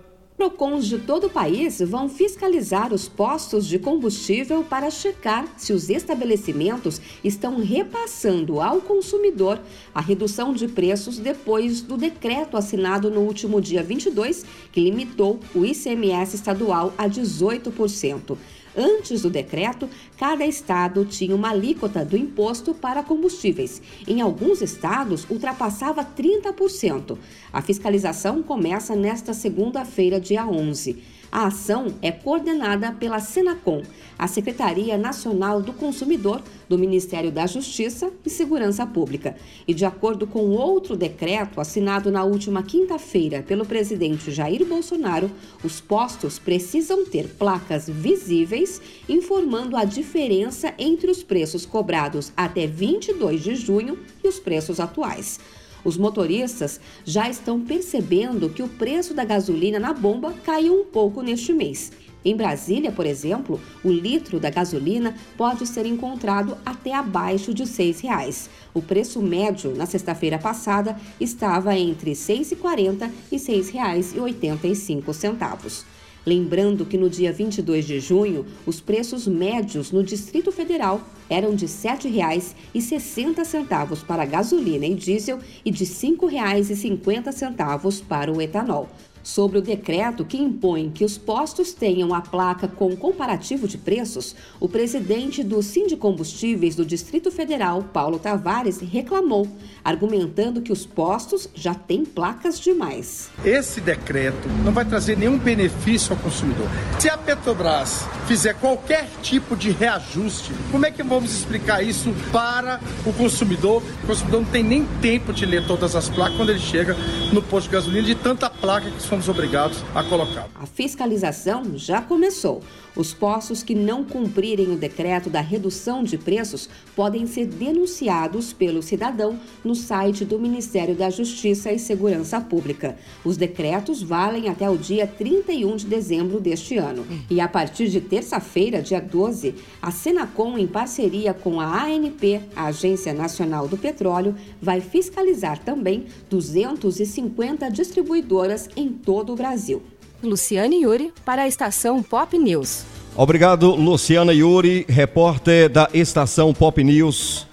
Procons 0.44 0.88
de 0.88 0.98
todo 0.98 1.28
o 1.28 1.30
país 1.30 1.80
vão 1.80 2.10
fiscalizar 2.10 2.94
os 2.94 3.08
postos 3.08 3.66
de 3.66 3.80
combustível 3.80 4.62
para 4.62 4.92
checar 4.92 5.48
se 5.56 5.72
os 5.72 5.90
estabelecimentos 5.90 7.00
estão 7.24 7.64
repassando 7.64 8.60
ao 8.60 8.82
consumidor 8.82 9.62
a 9.96 10.02
redução 10.02 10.52
de 10.52 10.68
preços 10.68 11.18
depois 11.18 11.80
do 11.80 11.96
decreto 11.96 12.58
assinado 12.58 13.10
no 13.10 13.22
último 13.22 13.62
dia 13.62 13.82
22, 13.82 14.46
que 14.70 14.82
limitou 14.82 15.40
o 15.56 15.64
ICMS 15.64 16.36
estadual 16.36 16.94
a 16.98 17.08
18%. 17.08 18.38
Antes 18.76 19.22
do 19.22 19.30
decreto, 19.30 19.88
cada 20.18 20.46
estado 20.46 21.06
tinha 21.06 21.36
uma 21.36 21.50
alíquota 21.50 22.04
do 22.04 22.18
imposto 22.18 22.74
para 22.74 23.04
combustíveis. 23.04 23.82
Em 24.08 24.22
alguns 24.22 24.62
estados, 24.62 25.26
ultrapassava 25.30 26.04
30%. 26.04 27.18
A 27.52 27.62
fiscalização 27.62 28.42
começa 28.42 28.96
nesta 28.96 29.34
segunda-feira, 29.34 30.20
dia 30.20 30.46
11. 30.48 31.04
A 31.34 31.48
ação 31.48 31.88
é 32.00 32.12
coordenada 32.12 32.92
pela 32.92 33.20
Senacom, 33.20 33.82
a 34.20 34.28
Secretaria 34.28 35.00
Nacional 35.00 35.64
do 35.64 35.74
Consumidor 35.74 36.44
do 36.70 36.78
Ministério 36.78 37.32
da 37.32 37.48
Justiça 37.48 38.12
e 38.24 38.30
Segurança 38.30 38.86
Pública. 38.86 39.36
E 39.68 39.74
de 39.74 39.84
acordo 39.84 40.28
com 40.28 40.52
outro 40.52 40.96
decreto 40.96 41.60
assinado 41.60 42.12
na 42.12 42.24
última 42.24 42.62
quinta-feira 42.62 43.42
pelo 43.42 43.66
presidente 43.66 44.32
Jair 44.32 44.64
Bolsonaro, 44.64 45.32
os 45.64 45.82
postos 45.82 46.38
precisam 46.38 47.04
ter 47.04 47.28
placas 47.30 47.90
visíveis 47.90 48.80
informando 49.10 49.76
a 49.76 49.86
diferença 49.86 50.72
entre 50.78 51.10
os 51.10 51.24
preços 51.24 51.66
cobrados 51.66 52.32
até 52.38 52.68
22 52.68 53.42
de 53.42 53.56
junho 53.56 53.98
e 54.24 54.28
os 54.28 54.38
preços 54.38 54.80
atuais. 54.80 55.40
Os 55.84 55.98
motoristas 55.98 56.80
já 57.04 57.30
estão 57.30 57.60
percebendo 57.60 58.50
que 58.50 58.64
o 58.64 58.70
preço 58.70 59.14
da 59.14 59.26
gasolina 59.26 59.80
na 59.80 59.94
bomba 59.94 60.34
caiu 60.46 60.82
um 60.82 60.86
pouco 60.86 61.22
neste 61.22 61.52
mês. 61.54 61.92
Em 62.26 62.38
Brasília, 62.38 62.90
por 62.92 63.06
exemplo, 63.06 63.60
o 63.84 63.92
litro 63.92 64.40
da 64.40 64.50
gasolina 64.50 65.14
pode 65.38 65.68
ser 65.68 65.86
encontrado 65.86 66.58
até 66.66 66.94
abaixo 66.94 67.54
de 67.54 67.64
R$ 67.64 67.70
6,00. 67.70 68.48
O 68.74 68.82
preço 68.82 69.22
médio 69.22 69.76
na 69.76 69.86
sexta-feira 69.86 70.40
passada 70.40 70.98
estava 71.20 71.78
entre 71.78 72.12
R$ 72.12 72.16
6,40 72.16 73.12
e 73.30 73.36
R$ 73.36 73.42
6,85. 73.42 75.84
Lembrando 76.26 76.86
que 76.86 76.98
no 76.98 77.10
dia 77.10 77.34
22 77.34 77.86
de 77.86 78.00
junho, 78.00 78.46
os 78.66 78.80
preços 78.80 79.28
médios 79.28 79.92
no 79.92 80.02
Distrito 80.02 80.50
Federal 80.52 81.02
eram 81.30 81.54
de 81.54 81.66
R$ 81.66 81.72
7,60 81.72 84.06
para 84.06 84.26
gasolina 84.26 84.86
e 84.86 84.96
diesel 84.96 85.40
e 85.66 85.72
de 85.72 85.84
R$ 85.84 85.90
5,50 85.90 88.04
para 88.08 88.32
o 88.32 88.42
etanol 88.42 88.90
sobre 89.24 89.58
o 89.58 89.62
decreto 89.62 90.26
que 90.26 90.38
impõe 90.38 90.92
que 90.92 91.06
os 91.06 91.18
postos 91.18 91.74
tenham 91.74 92.14
a 92.14 92.22
placa 92.22 92.68
com 92.68 92.96
comparativo 92.96 93.68
de 93.68 93.78
preços, 93.78 94.36
o 94.60 94.68
presidente 94.68 95.42
do 95.44 95.64
Sindicombustíveis 95.64 96.76
do 96.76 96.86
Distrito 96.86 97.32
Federal, 97.32 97.84
Paulo 97.94 98.20
Tavares, 98.20 98.80
reclamou, 98.82 99.48
argumentando 99.84 100.62
que 100.62 100.72
os 100.72 100.86
postos 100.86 101.50
já 101.56 101.74
têm 101.74 102.04
placas 102.04 102.60
demais. 102.60 103.30
Esse 103.46 103.80
decreto 103.80 104.48
não 104.64 104.74
vai 104.74 104.84
trazer 104.84 105.18
nenhum 105.18 105.40
benefício 105.40 106.14
ao 106.14 106.20
consumidor. 106.20 106.68
Se 107.00 107.10
a 107.10 107.18
Petrobras 107.18 108.06
fizer 108.28 108.54
qualquer 108.56 109.08
tipo 109.22 109.56
de 109.56 109.72
reajuste, 109.72 110.52
como 110.72 110.86
é 110.86 110.92
que 110.92 111.04
vamos 111.04 111.34
explicar 111.34 111.82
isso 111.82 112.14
para 112.32 112.82
o 113.06 113.14
consumidor? 113.14 113.82
O 114.04 114.08
consumidor 114.08 114.42
não 114.42 114.50
tem 114.50 114.64
nem 114.64 114.86
tempo 115.02 115.32
de 115.32 115.46
ler 115.46 115.66
todas 115.66 115.96
as 115.96 116.10
placas 116.10 116.36
quando 116.36 116.50
ele 116.50 116.60
chega 116.60 116.96
no 117.32 117.42
posto 117.42 117.68
de 117.68 117.74
gasolina 117.74 118.06
de 118.06 118.16
tanta 118.16 118.50
placa 118.50 118.90
que 118.90 119.02
somos 119.14 119.30
obrigados 119.30 119.84
a 119.94 120.04
colocar. 120.04 120.50
A 120.56 120.66
fiscalização 120.66 121.78
já 121.78 122.02
começou. 122.02 122.64
Os 122.96 123.14
postos 123.14 123.64
que 123.64 123.74
não 123.74 124.04
cumprirem 124.04 124.72
o 124.72 124.78
decreto 124.78 125.30
da 125.30 125.42
redução 125.42 126.04
de 126.04 126.18
preços 126.18 126.70
podem 126.96 127.26
ser 127.26 127.48
denunciados 127.48 128.54
pelo 128.54 128.84
cidadão 128.84 129.40
no 129.64 129.74
site 129.74 130.24
do 130.24 130.40
Ministério 130.40 130.96
da 130.96 131.10
Justiça 131.10 131.72
e 131.72 131.80
Segurança 131.80 132.40
Pública. 132.40 132.96
Os 133.24 133.36
decretos 133.36 134.02
valem 134.02 134.48
até 134.48 134.70
o 134.70 134.78
dia 134.78 135.08
31 135.08 135.76
de 135.76 135.86
dezembro 135.88 136.40
deste 136.40 136.78
ano. 136.78 137.06
E 137.30 137.42
a 137.42 137.48
partir 137.48 137.90
de 137.90 138.00
terça-feira, 138.00 138.82
dia 138.82 139.02
12, 139.02 139.56
a 139.82 139.90
Senacom, 139.90 140.58
em 140.58 140.68
parceria 140.68 141.34
com 141.34 141.60
a 141.60 141.84
ANP, 141.84 142.42
a 142.56 142.66
Agência 142.66 143.14
Nacional 143.14 143.68
do 143.68 143.78
Petróleo, 143.78 144.36
vai 144.62 144.82
fiscalizar 144.82 145.58
também 145.60 146.06
250 146.30 147.70
distribuidoras 147.70 148.70
em 148.76 148.90
todo 149.04 149.34
o 149.34 149.36
Brasil. 149.36 149.82
Luciane 150.24 150.84
Yuri 150.84 151.14
para 151.26 151.44
a 151.44 151.48
estação 151.48 152.02
Pop 152.02 152.38
News. 152.38 152.86
Obrigado, 153.16 153.76
Luciana 153.76 154.34
Yuri, 154.34 154.86
repórter 154.90 155.70
da 155.70 155.90
estação 155.94 156.54
Pop 156.54 156.84
News, 156.84 157.46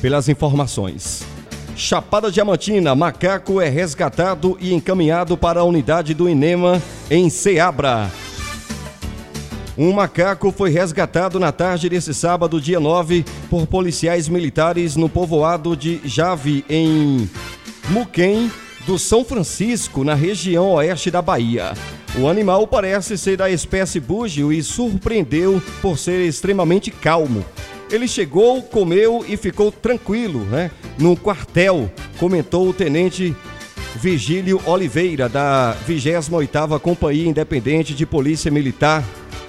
pelas 0.00 0.28
informações. 0.28 1.24
Chapada 1.74 2.30
Diamantina, 2.30 2.94
macaco 2.94 3.60
é 3.60 3.68
resgatado 3.68 4.56
e 4.60 4.74
encaminhado 4.74 5.36
para 5.36 5.60
a 5.60 5.64
unidade 5.64 6.12
do 6.12 6.28
INEMA 6.28 6.82
em 7.10 7.30
Ceabra. 7.30 8.10
Um 9.76 9.92
macaco 9.92 10.50
foi 10.50 10.70
resgatado 10.70 11.38
na 11.38 11.52
tarde 11.52 11.88
desse 11.88 12.12
sábado, 12.12 12.60
dia 12.60 12.80
9, 12.80 13.24
por 13.48 13.64
policiais 13.66 14.28
militares 14.28 14.96
no 14.96 15.08
povoado 15.08 15.76
de 15.76 16.00
Jave, 16.04 16.64
em 16.68 17.30
Muquem, 17.88 18.50
do 18.88 18.98
São 18.98 19.22
Francisco, 19.22 20.02
na 20.02 20.14
região 20.14 20.70
oeste 20.70 21.10
da 21.10 21.20
Bahia. 21.20 21.74
O 22.18 22.26
animal 22.26 22.66
parece 22.66 23.18
ser 23.18 23.36
da 23.36 23.50
espécie 23.50 24.00
búgio 24.00 24.50
e 24.50 24.62
surpreendeu 24.62 25.62
por 25.82 25.98
ser 25.98 26.26
extremamente 26.26 26.90
calmo. 26.90 27.44
Ele 27.90 28.08
chegou, 28.08 28.62
comeu 28.62 29.22
e 29.28 29.36
ficou 29.36 29.70
tranquilo, 29.70 30.40
né? 30.46 30.70
No 30.98 31.14
quartel, 31.18 31.92
comentou 32.18 32.66
o 32.66 32.72
tenente 32.72 33.36
Vigílio 33.96 34.58
Oliveira, 34.64 35.28
da 35.28 35.76
28ª 35.86 36.80
Companhia 36.80 37.28
Independente 37.28 37.92
de 37.92 38.06
Polícia 38.06 38.50
Militar 38.50 39.04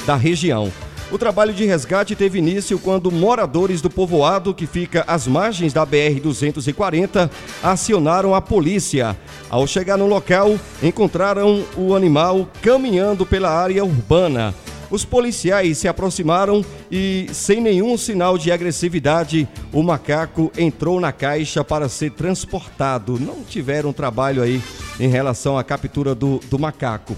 da 0.06 0.18
região. 0.18 0.70
O 1.12 1.18
trabalho 1.18 1.52
de 1.52 1.66
resgate 1.66 2.16
teve 2.16 2.38
início 2.38 2.78
quando 2.78 3.12
moradores 3.12 3.82
do 3.82 3.90
povoado, 3.90 4.54
que 4.54 4.68
fica 4.68 5.04
às 5.08 5.26
margens 5.26 5.74
da 5.74 5.86
BR-240, 5.86 7.32
acionaram 7.64 8.36
a 8.36 8.42
polícia. 8.42 9.18
Ao 9.50 9.66
chegar 9.66 9.98
no 9.98 10.06
local, 10.06 10.56
encontraram 10.84 11.66
o 11.76 11.96
animal 11.96 12.48
caminhando 12.62 13.26
pela 13.26 13.50
área 13.50 13.84
urbana. 13.84 14.54
Os 14.92 15.04
policiais 15.04 15.80
se 15.80 15.88
aproximaram 15.88 16.64
e, 16.92 17.28
sem 17.34 17.60
nenhum 17.60 17.98
sinal 17.98 18.38
de 18.38 18.52
agressividade, 18.52 19.48
o 19.74 19.82
macaco 19.82 20.52
entrou 20.56 21.00
na 21.00 21.12
caixa 21.12 21.64
para 21.64 21.90
ser 21.90 22.12
transportado. 22.12 23.20
Não 23.20 23.44
tiveram 23.44 23.92
trabalho 23.92 24.44
aí 24.44 24.62
em 25.00 25.08
relação 25.08 25.58
à 25.58 25.64
captura 25.64 26.14
do, 26.14 26.40
do 26.52 26.60
macaco. 26.60 27.16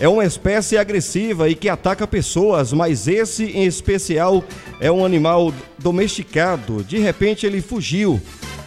É 0.00 0.08
uma 0.08 0.24
espécie 0.24 0.78
agressiva 0.78 1.50
e 1.50 1.54
que 1.54 1.68
ataca 1.68 2.06
pessoas, 2.06 2.72
mas 2.72 3.06
esse 3.06 3.44
em 3.44 3.66
especial 3.66 4.42
é 4.80 4.90
um 4.90 5.04
animal 5.04 5.52
domesticado. 5.78 6.82
De 6.82 6.98
repente 6.98 7.44
ele 7.44 7.60
fugiu. 7.60 8.18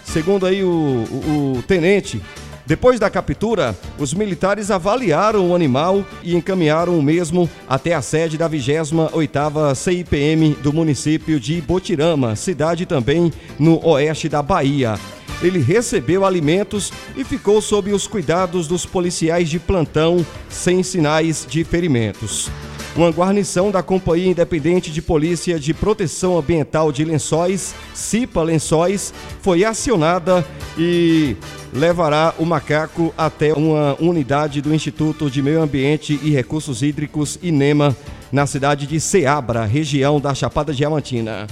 Segundo 0.05 0.45
aí 0.45 0.63
o, 0.63 0.69
o, 0.69 1.53
o 1.57 1.63
tenente, 1.63 2.21
depois 2.67 2.99
da 2.99 3.09
captura, 3.09 3.75
os 3.97 4.13
militares 4.13 4.69
avaliaram 4.69 5.49
o 5.49 5.55
animal 5.55 6.05
e 6.21 6.35
encaminharam 6.35 6.99
o 6.99 7.01
mesmo 7.01 7.49
até 7.67 7.95
a 7.95 8.01
sede 8.01 8.37
da 8.37 8.47
28ª 8.47 9.73
CIPM 9.73 10.55
do 10.61 10.71
município 10.71 11.39
de 11.39 11.59
Botirama, 11.61 12.35
cidade 12.35 12.85
também 12.85 13.33
no 13.57 13.83
oeste 13.83 14.29
da 14.29 14.43
Bahia. 14.43 14.99
Ele 15.43 15.59
recebeu 15.59 16.25
alimentos 16.25 16.91
e 17.15 17.23
ficou 17.23 17.61
sob 17.61 17.91
os 17.91 18.07
cuidados 18.07 18.65
dos 18.65 18.85
policiais 18.85 19.49
de 19.49 19.59
plantão, 19.59 20.25
sem 20.49 20.81
sinais 20.81 21.45
de 21.47 21.63
ferimentos. 21.63 22.49
uma 22.95 23.09
guarnição 23.09 23.71
da 23.71 23.81
Companhia 23.81 24.29
Independente 24.29 24.91
de 24.91 25.01
Polícia 25.01 25.59
de 25.59 25.73
Proteção 25.73 26.37
Ambiental 26.37 26.91
de 26.91 27.03
Lençóis, 27.03 27.73
CIPA 27.93 28.43
Lençóis, 28.43 29.11
foi 29.41 29.63
acionada 29.63 30.45
e 30.77 31.35
levará 31.73 32.35
o 32.37 32.45
macaco 32.45 33.11
até 33.17 33.51
uma 33.53 33.97
unidade 33.99 34.61
do 34.61 34.73
Instituto 34.73 35.29
de 35.29 35.41
Meio 35.41 35.61
Ambiente 35.61 36.19
e 36.21 36.29
Recursos 36.29 36.83
Hídricos, 36.83 37.39
INEMA, 37.41 37.95
na 38.31 38.45
cidade 38.45 38.85
de 38.85 38.99
Ceabra, 38.99 39.65
região 39.65 40.19
da 40.19 40.33
Chapada 40.33 40.73
Diamantina. 40.73 41.47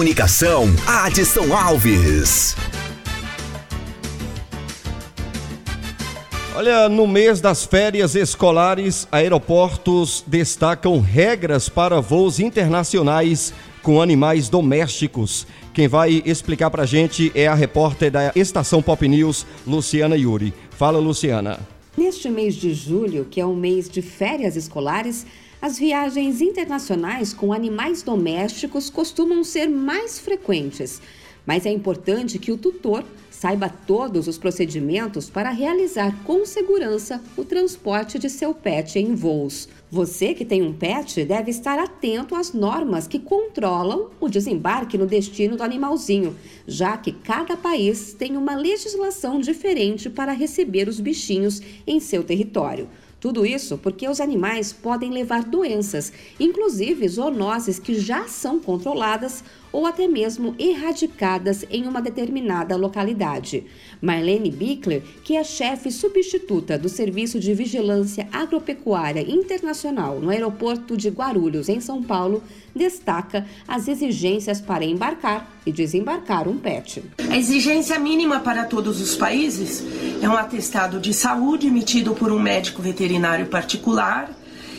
Comunicação, 0.00 0.64
Adson 0.86 1.54
Alves. 1.54 2.56
Olha, 6.56 6.88
no 6.88 7.06
mês 7.06 7.42
das 7.42 7.66
férias 7.66 8.14
escolares, 8.14 9.06
aeroportos 9.12 10.24
destacam 10.26 11.00
regras 11.00 11.68
para 11.68 12.00
voos 12.00 12.40
internacionais 12.40 13.52
com 13.82 14.00
animais 14.00 14.48
domésticos. 14.48 15.46
Quem 15.74 15.86
vai 15.86 16.22
explicar 16.24 16.70
pra 16.70 16.86
gente 16.86 17.30
é 17.34 17.46
a 17.46 17.54
repórter 17.54 18.10
da 18.10 18.32
Estação 18.34 18.80
Pop 18.80 19.06
News, 19.06 19.46
Luciana 19.66 20.16
Yuri. 20.16 20.54
Fala, 20.70 20.98
Luciana. 20.98 21.60
Neste 21.94 22.30
mês 22.30 22.54
de 22.54 22.72
julho, 22.72 23.26
que 23.30 23.38
é 23.38 23.44
o 23.44 23.54
mês 23.54 23.86
de 23.86 24.00
férias 24.00 24.56
escolares, 24.56 25.26
as 25.62 25.78
viagens 25.78 26.40
internacionais 26.40 27.34
com 27.34 27.52
animais 27.52 28.02
domésticos 28.02 28.88
costumam 28.88 29.44
ser 29.44 29.68
mais 29.68 30.18
frequentes. 30.18 31.02
Mas 31.44 31.66
é 31.66 31.70
importante 31.70 32.38
que 32.38 32.52
o 32.52 32.56
tutor 32.56 33.04
saiba 33.30 33.68
todos 33.68 34.28
os 34.28 34.36
procedimentos 34.36 35.30
para 35.30 35.50
realizar 35.50 36.14
com 36.24 36.44
segurança 36.44 37.22
o 37.36 37.44
transporte 37.44 38.18
de 38.18 38.28
seu 38.28 38.54
pet 38.54 38.98
em 38.98 39.14
voos. 39.14 39.68
Você 39.90 40.34
que 40.34 40.44
tem 40.44 40.62
um 40.62 40.72
pet 40.72 41.24
deve 41.24 41.50
estar 41.50 41.78
atento 41.78 42.34
às 42.34 42.52
normas 42.52 43.06
que 43.06 43.18
controlam 43.18 44.10
o 44.20 44.28
desembarque 44.28 44.98
no 44.98 45.06
destino 45.06 45.56
do 45.56 45.62
animalzinho, 45.62 46.36
já 46.66 46.96
que 46.96 47.12
cada 47.12 47.56
país 47.56 48.12
tem 48.12 48.36
uma 48.36 48.54
legislação 48.54 49.40
diferente 49.40 50.08
para 50.10 50.32
receber 50.32 50.88
os 50.88 51.00
bichinhos 51.00 51.60
em 51.86 51.98
seu 51.98 52.22
território. 52.22 52.88
Tudo 53.20 53.44
isso 53.44 53.76
porque 53.76 54.08
os 54.08 54.18
animais 54.18 54.72
podem 54.72 55.10
levar 55.10 55.44
doenças, 55.44 56.10
inclusive 56.40 57.06
zoonoses 57.06 57.78
que 57.78 57.94
já 57.94 58.26
são 58.26 58.58
controladas 58.58 59.44
ou 59.72 59.86
até 59.86 60.06
mesmo 60.06 60.54
erradicadas 60.58 61.64
em 61.70 61.86
uma 61.86 62.02
determinada 62.02 62.76
localidade. 62.76 63.64
Marlene 64.00 64.50
Bickler, 64.50 65.02
que 65.22 65.36
é 65.36 65.44
chefe 65.44 65.90
substituta 65.90 66.78
do 66.78 66.88
Serviço 66.88 67.38
de 67.38 67.54
Vigilância 67.54 68.28
Agropecuária 68.32 69.20
Internacional 69.20 70.20
no 70.20 70.30
aeroporto 70.30 70.96
de 70.96 71.08
Guarulhos, 71.08 71.68
em 71.68 71.80
São 71.80 72.02
Paulo, 72.02 72.42
destaca 72.74 73.46
as 73.66 73.88
exigências 73.88 74.60
para 74.60 74.84
embarcar 74.84 75.50
e 75.66 75.72
desembarcar 75.72 76.48
um 76.48 76.56
pet. 76.56 77.02
A 77.28 77.36
exigência 77.36 77.98
mínima 77.98 78.40
para 78.40 78.64
todos 78.64 79.00
os 79.00 79.16
países 79.16 79.84
é 80.22 80.28
um 80.28 80.36
atestado 80.36 80.98
de 80.98 81.12
saúde 81.12 81.66
emitido 81.66 82.14
por 82.14 82.32
um 82.32 82.38
médico 82.38 82.82
veterinário 82.82 83.46
particular 83.46 84.30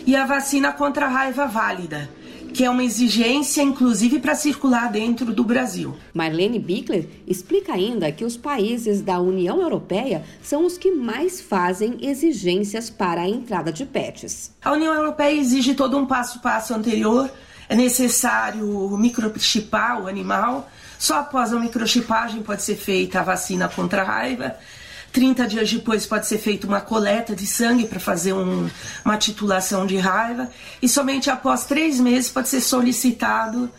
e 0.05 0.15
a 0.15 0.25
vacina 0.25 0.71
contra 0.71 1.05
a 1.05 1.09
raiva 1.09 1.45
válida, 1.45 2.09
que 2.51 2.63
é 2.63 2.69
uma 2.69 2.83
exigência 2.83 3.61
inclusive 3.61 4.19
para 4.19 4.35
circular 4.35 4.91
dentro 4.91 5.33
do 5.33 5.43
Brasil. 5.43 5.95
Marlene 6.13 6.59
Bickler 6.59 7.07
explica 7.25 7.73
ainda 7.73 8.11
que 8.11 8.25
os 8.25 8.37
países 8.37 9.01
da 9.01 9.19
União 9.19 9.61
Europeia 9.61 10.23
são 10.41 10.65
os 10.65 10.77
que 10.77 10.91
mais 10.91 11.41
fazem 11.41 11.97
exigências 12.01 12.89
para 12.89 13.21
a 13.21 13.29
entrada 13.29 13.71
de 13.71 13.85
pets. 13.85 14.53
A 14.63 14.73
União 14.73 14.93
Europeia 14.93 15.39
exige 15.39 15.73
todo 15.73 15.97
um 15.97 16.05
passo 16.05 16.37
a 16.39 16.41
passo 16.41 16.73
anterior. 16.73 17.31
É 17.69 17.75
necessário 17.75 18.97
microchipar 18.97 20.03
o 20.03 20.07
animal. 20.07 20.69
Só 20.99 21.19
após 21.19 21.53
a 21.53 21.59
microchipagem 21.59 22.43
pode 22.43 22.61
ser 22.61 22.75
feita 22.75 23.21
a 23.21 23.23
vacina 23.23 23.69
contra 23.69 24.01
a 24.01 24.05
raiva. 24.05 24.55
30 25.11 25.45
dias 25.47 25.71
depois 25.71 26.05
pode 26.05 26.25
ser 26.27 26.37
feita 26.37 26.65
uma 26.65 26.81
coleta 26.81 27.35
de 27.35 27.45
sangue 27.45 27.85
para 27.85 27.99
fazer 27.99 28.33
um- 28.33 28.69
uma 29.03 29.17
titulação 29.17 29.85
de 29.85 29.97
raiva. 29.97 30.49
E 30.81 30.87
somente 30.87 31.29
após 31.29 31.65
três 31.65 31.99
meses 31.99 32.29
pode 32.29 32.47
ser 32.49 32.61
solicitado 32.61 33.69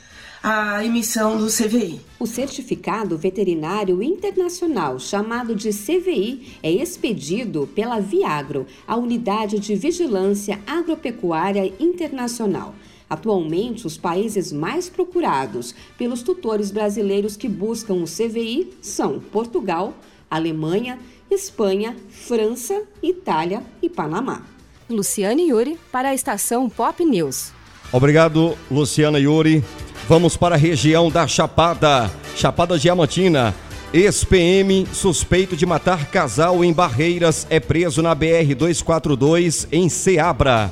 a 0.42 0.84
emissão 0.84 1.38
do 1.38 1.46
CVI. 1.48 2.00
O 2.18 2.26
certificado 2.26 3.16
veterinário 3.16 4.02
internacional, 4.02 4.98
chamado 4.98 5.54
de 5.54 5.70
CVI, 5.72 6.58
é 6.62 6.70
expedido 6.70 7.68
pela 7.74 8.00
Viagro, 8.00 8.66
a 8.86 8.96
Unidade 8.96 9.60
de 9.60 9.76
Vigilância 9.76 10.58
Agropecuária 10.66 11.72
Internacional. 11.78 12.74
Atualmente, 13.08 13.86
os 13.86 13.96
países 13.96 14.50
mais 14.52 14.88
procurados 14.88 15.74
pelos 15.96 16.22
tutores 16.22 16.70
brasileiros 16.70 17.36
que 17.36 17.48
buscam 17.48 17.94
o 17.94 18.04
CVI 18.04 18.72
são 18.80 19.20
Portugal, 19.20 19.94
Alemanha, 20.30 20.98
Espanha, 21.32 21.96
França, 22.10 22.82
Itália 23.02 23.62
e 23.82 23.88
Panamá. 23.88 24.42
Luciane 24.88 25.48
Yuri 25.48 25.78
para 25.90 26.10
a 26.10 26.14
estação 26.14 26.68
Pop 26.68 27.04
News. 27.04 27.52
Obrigado, 27.90 28.56
Luciana 28.70 29.18
Yuri. 29.18 29.64
Vamos 30.08 30.36
para 30.36 30.54
a 30.54 30.58
região 30.58 31.10
da 31.10 31.26
Chapada, 31.26 32.10
Chapada 32.36 32.78
Diamantina. 32.78 33.54
Ex-PM 33.94 34.86
suspeito 34.92 35.54
de 35.54 35.66
matar 35.66 36.10
casal 36.10 36.64
em 36.64 36.72
Barreiras 36.72 37.46
é 37.50 37.60
preso 37.60 38.02
na 38.02 38.16
BR-242 38.16 39.68
em 39.70 39.88
Ceabra. 39.88 40.70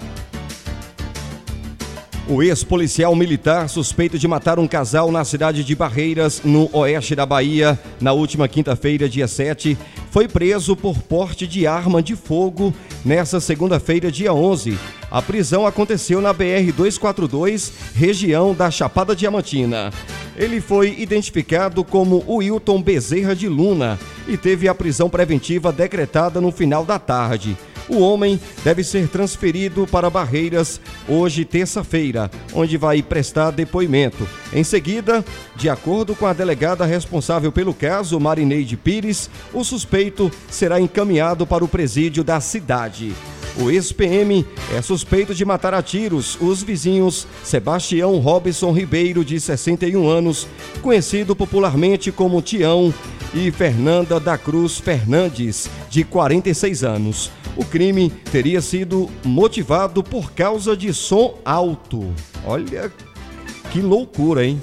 O 2.30 2.44
ex-policial 2.44 3.12
militar 3.16 3.68
suspeito 3.68 4.16
de 4.16 4.28
matar 4.28 4.60
um 4.60 4.68
casal 4.68 5.10
na 5.10 5.24
cidade 5.24 5.64
de 5.64 5.74
Barreiras, 5.74 6.42
no 6.44 6.70
oeste 6.72 7.16
da 7.16 7.26
Bahia, 7.26 7.76
na 8.00 8.12
última 8.12 8.46
quinta-feira, 8.46 9.08
dia 9.08 9.26
7, 9.26 9.76
foi 10.12 10.28
preso 10.28 10.76
por 10.76 10.96
porte 11.02 11.44
de 11.44 11.66
arma 11.66 12.00
de 12.00 12.14
fogo 12.14 12.72
nesta 13.04 13.40
segunda-feira, 13.40 14.12
dia 14.12 14.32
11. 14.32 14.78
A 15.10 15.20
prisão 15.20 15.66
aconteceu 15.66 16.20
na 16.20 16.32
BR-242, 16.32 17.72
região 17.96 18.54
da 18.54 18.70
Chapada 18.70 19.16
Diamantina. 19.16 19.92
Ele 20.36 20.60
foi 20.60 21.00
identificado 21.00 21.82
como 21.82 22.24
Wilton 22.28 22.80
Bezerra 22.80 23.34
de 23.34 23.48
Luna 23.48 23.98
e 24.28 24.36
teve 24.36 24.68
a 24.68 24.74
prisão 24.74 25.10
preventiva 25.10 25.72
decretada 25.72 26.40
no 26.40 26.52
final 26.52 26.84
da 26.84 26.96
tarde. 26.96 27.56
O 27.90 27.98
homem 27.98 28.40
deve 28.62 28.84
ser 28.84 29.08
transferido 29.08 29.84
para 29.84 30.08
Barreiras 30.08 30.80
hoje, 31.08 31.44
terça-feira, 31.44 32.30
onde 32.54 32.76
vai 32.76 33.02
prestar 33.02 33.50
depoimento. 33.50 34.28
Em 34.52 34.62
seguida, 34.62 35.24
de 35.56 35.68
acordo 35.68 36.14
com 36.14 36.24
a 36.24 36.32
delegada 36.32 36.86
responsável 36.86 37.50
pelo 37.50 37.74
caso, 37.74 38.20
Marineide 38.20 38.76
Pires, 38.76 39.28
o 39.52 39.64
suspeito 39.64 40.30
será 40.48 40.80
encaminhado 40.80 41.44
para 41.44 41.64
o 41.64 41.68
presídio 41.68 42.22
da 42.22 42.40
cidade. 42.40 43.12
O 43.58 43.70
ex-PM 43.70 44.46
é 44.74 44.82
suspeito 44.82 45.34
de 45.34 45.44
matar 45.44 45.74
a 45.74 45.82
tiros 45.82 46.38
os 46.40 46.62
vizinhos 46.62 47.26
Sebastião 47.42 48.18
Robson 48.18 48.72
Ribeiro, 48.72 49.24
de 49.24 49.40
61 49.40 50.08
anos, 50.08 50.46
conhecido 50.80 51.34
popularmente 51.34 52.12
como 52.12 52.40
Tião, 52.40 52.92
e 53.34 53.50
Fernanda 53.50 54.18
da 54.18 54.36
Cruz 54.36 54.78
Fernandes, 54.78 55.68
de 55.88 56.04
46 56.04 56.84
anos. 56.84 57.30
O 57.56 57.64
crime 57.64 58.10
teria 58.30 58.60
sido 58.60 59.08
motivado 59.24 60.02
por 60.02 60.32
causa 60.32 60.76
de 60.76 60.92
som 60.92 61.38
alto. 61.44 62.12
Olha 62.44 62.90
que 63.70 63.80
loucura, 63.80 64.44
hein? 64.44 64.60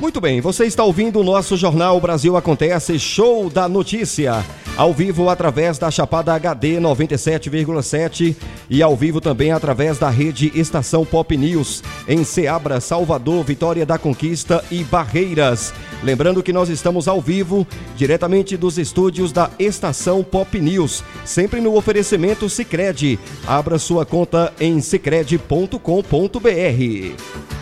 Muito 0.00 0.20
bem, 0.20 0.40
você 0.40 0.64
está 0.64 0.82
ouvindo 0.82 1.20
o 1.20 1.24
nosso 1.24 1.56
jornal 1.56 2.00
Brasil 2.00 2.36
Acontece, 2.36 2.98
show 2.98 3.50
da 3.50 3.68
notícia. 3.68 4.44
Ao 4.80 4.94
vivo 4.94 5.28
através 5.28 5.76
da 5.76 5.90
Chapada 5.90 6.32
HD 6.32 6.80
97,7 6.80 8.34
e 8.70 8.82
ao 8.82 8.96
vivo 8.96 9.20
também 9.20 9.52
através 9.52 9.98
da 9.98 10.08
rede 10.08 10.50
Estação 10.54 11.04
Pop 11.04 11.36
News 11.36 11.82
em 12.08 12.24
Ceabra, 12.24 12.80
Salvador, 12.80 13.44
Vitória 13.44 13.84
da 13.84 13.98
Conquista 13.98 14.64
e 14.70 14.82
Barreiras. 14.82 15.74
Lembrando 16.02 16.42
que 16.42 16.50
nós 16.50 16.70
estamos 16.70 17.08
ao 17.08 17.20
vivo 17.20 17.66
diretamente 17.94 18.56
dos 18.56 18.78
estúdios 18.78 19.32
da 19.32 19.50
Estação 19.58 20.24
Pop 20.24 20.58
News, 20.58 21.04
sempre 21.26 21.60
no 21.60 21.76
oferecimento 21.76 22.48
Sicredi. 22.48 23.18
Abra 23.46 23.78
sua 23.78 24.06
conta 24.06 24.50
em 24.58 24.80
sicredi.com.br. 24.80 27.59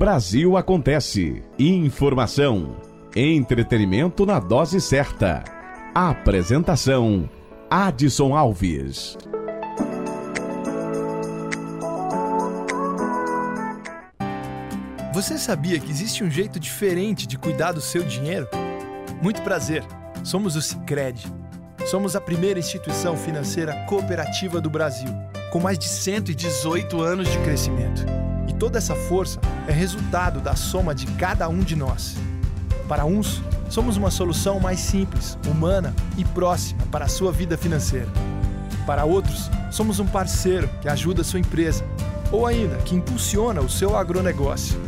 Brasil 0.00 0.56
Acontece. 0.56 1.42
Informação. 1.58 2.74
Entretenimento 3.14 4.24
na 4.24 4.40
dose 4.40 4.80
certa. 4.80 5.44
Apresentação: 5.94 7.28
Adson 7.68 8.34
Alves. 8.34 9.18
Você 15.12 15.36
sabia 15.36 15.78
que 15.78 15.90
existe 15.90 16.24
um 16.24 16.30
jeito 16.30 16.58
diferente 16.58 17.26
de 17.26 17.36
cuidar 17.36 17.72
do 17.72 17.82
seu 17.82 18.02
dinheiro? 18.02 18.48
Muito 19.20 19.42
prazer. 19.42 19.84
Somos 20.24 20.56
o 20.56 20.62
Sicredi. 20.62 21.30
Somos 21.84 22.16
a 22.16 22.22
primeira 22.22 22.58
instituição 22.58 23.18
financeira 23.18 23.84
cooperativa 23.84 24.62
do 24.62 24.70
Brasil, 24.70 25.10
com 25.52 25.60
mais 25.60 25.78
de 25.78 25.84
118 25.84 27.02
anos 27.02 27.28
de 27.30 27.38
crescimento. 27.40 28.29
Toda 28.60 28.76
essa 28.76 28.94
força 28.94 29.40
é 29.66 29.72
resultado 29.72 30.38
da 30.38 30.54
soma 30.54 30.94
de 30.94 31.06
cada 31.12 31.48
um 31.48 31.60
de 31.60 31.74
nós. 31.74 32.16
Para 32.86 33.06
uns, 33.06 33.42
somos 33.70 33.96
uma 33.96 34.10
solução 34.10 34.60
mais 34.60 34.80
simples, 34.80 35.38
humana 35.48 35.94
e 36.18 36.26
próxima 36.26 36.82
para 36.92 37.06
a 37.06 37.08
sua 37.08 37.32
vida 37.32 37.56
financeira. 37.56 38.08
Para 38.84 39.06
outros, 39.06 39.50
somos 39.70 39.98
um 39.98 40.06
parceiro 40.06 40.68
que 40.82 40.90
ajuda 40.90 41.22
a 41.22 41.24
sua 41.24 41.40
empresa 41.40 41.82
ou 42.30 42.46
ainda 42.46 42.76
que 42.76 42.94
impulsiona 42.94 43.62
o 43.62 43.70
seu 43.70 43.96
agronegócio. 43.96 44.78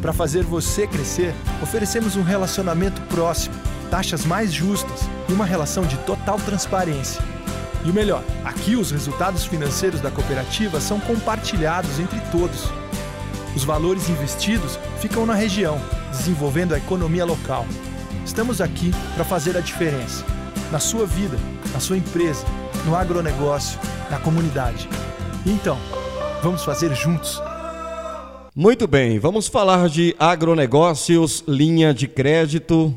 Para 0.00 0.12
fazer 0.12 0.42
você 0.42 0.84
crescer, 0.88 1.32
oferecemos 1.62 2.16
um 2.16 2.24
relacionamento 2.24 3.00
próximo, 3.02 3.54
taxas 3.88 4.24
mais 4.24 4.52
justas 4.52 5.08
e 5.28 5.32
uma 5.32 5.44
relação 5.44 5.84
de 5.84 5.96
total 5.98 6.38
transparência. 6.38 7.22
E 7.84 7.90
o 7.90 7.94
melhor, 7.94 8.24
aqui 8.44 8.74
os 8.74 8.90
resultados 8.90 9.44
financeiros 9.44 10.00
da 10.00 10.10
cooperativa 10.10 10.80
são 10.80 10.98
compartilhados 10.98 12.00
entre 12.00 12.18
todos. 12.32 12.68
Os 13.54 13.64
valores 13.64 14.08
investidos 14.08 14.78
ficam 14.98 15.26
na 15.26 15.34
região, 15.34 15.80
desenvolvendo 16.10 16.74
a 16.74 16.78
economia 16.78 17.24
local. 17.24 17.66
Estamos 18.24 18.60
aqui 18.60 18.92
para 19.14 19.24
fazer 19.24 19.56
a 19.56 19.60
diferença. 19.60 20.24
Na 20.70 20.78
sua 20.78 21.04
vida, 21.04 21.36
na 21.72 21.80
sua 21.80 21.98
empresa, 21.98 22.46
no 22.86 22.96
agronegócio, 22.96 23.78
na 24.10 24.18
comunidade. 24.18 24.88
Então, 25.44 25.78
vamos 26.42 26.64
fazer 26.64 26.94
juntos. 26.94 27.42
Muito 28.54 28.86
bem, 28.86 29.18
vamos 29.18 29.48
falar 29.48 29.88
de 29.88 30.14
agronegócios, 30.18 31.42
linha 31.46 31.92
de 31.92 32.06
crédito. 32.06 32.94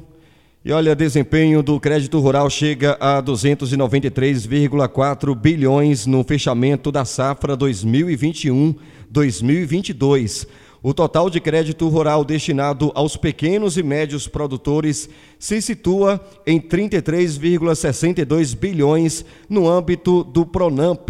E 0.67 0.71
olha, 0.71 0.95
desempenho 0.95 1.61
do 1.61 1.79
crédito 1.79 2.19
rural 2.19 2.49
chega 2.49 2.97
a 2.99 3.21
293,4 3.21 5.35
bilhões 5.35 6.07
no 6.07 6.23
fechamento 6.23 6.91
da 6.91 7.05
safra 7.05 7.55
2021-2022. 7.55 10.47
O 10.81 10.91
total 10.91 11.29
de 11.29 11.39
crédito 11.39 11.87
rural 11.87 12.25
destinado 12.25 12.91
aos 12.95 13.15
pequenos 13.15 13.77
e 13.77 13.83
médios 13.83 14.27
produtores 14.27 15.07
se 15.37 15.61
situa 15.61 16.19
em 16.47 16.59
33,62 16.59 18.57
bilhões 18.57 19.23
no 19.47 19.69
âmbito 19.69 20.23
do 20.23 20.47
Pronamp 20.47 21.07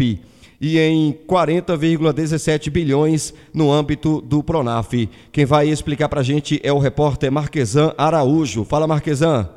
e 0.60 0.78
em 0.78 1.12
40,17 1.26 2.70
bilhões 2.70 3.34
no 3.52 3.72
âmbito 3.72 4.20
do 4.20 4.42
Pronaf. 4.42 5.08
Quem 5.32 5.44
vai 5.44 5.68
explicar 5.68 6.08
para 6.08 6.20
a 6.20 6.24
gente 6.24 6.60
é 6.62 6.72
o 6.72 6.78
repórter 6.78 7.30
Marquesan 7.30 7.94
Araújo. 7.96 8.64
Fala, 8.64 8.86
Marquesan. 8.86 9.55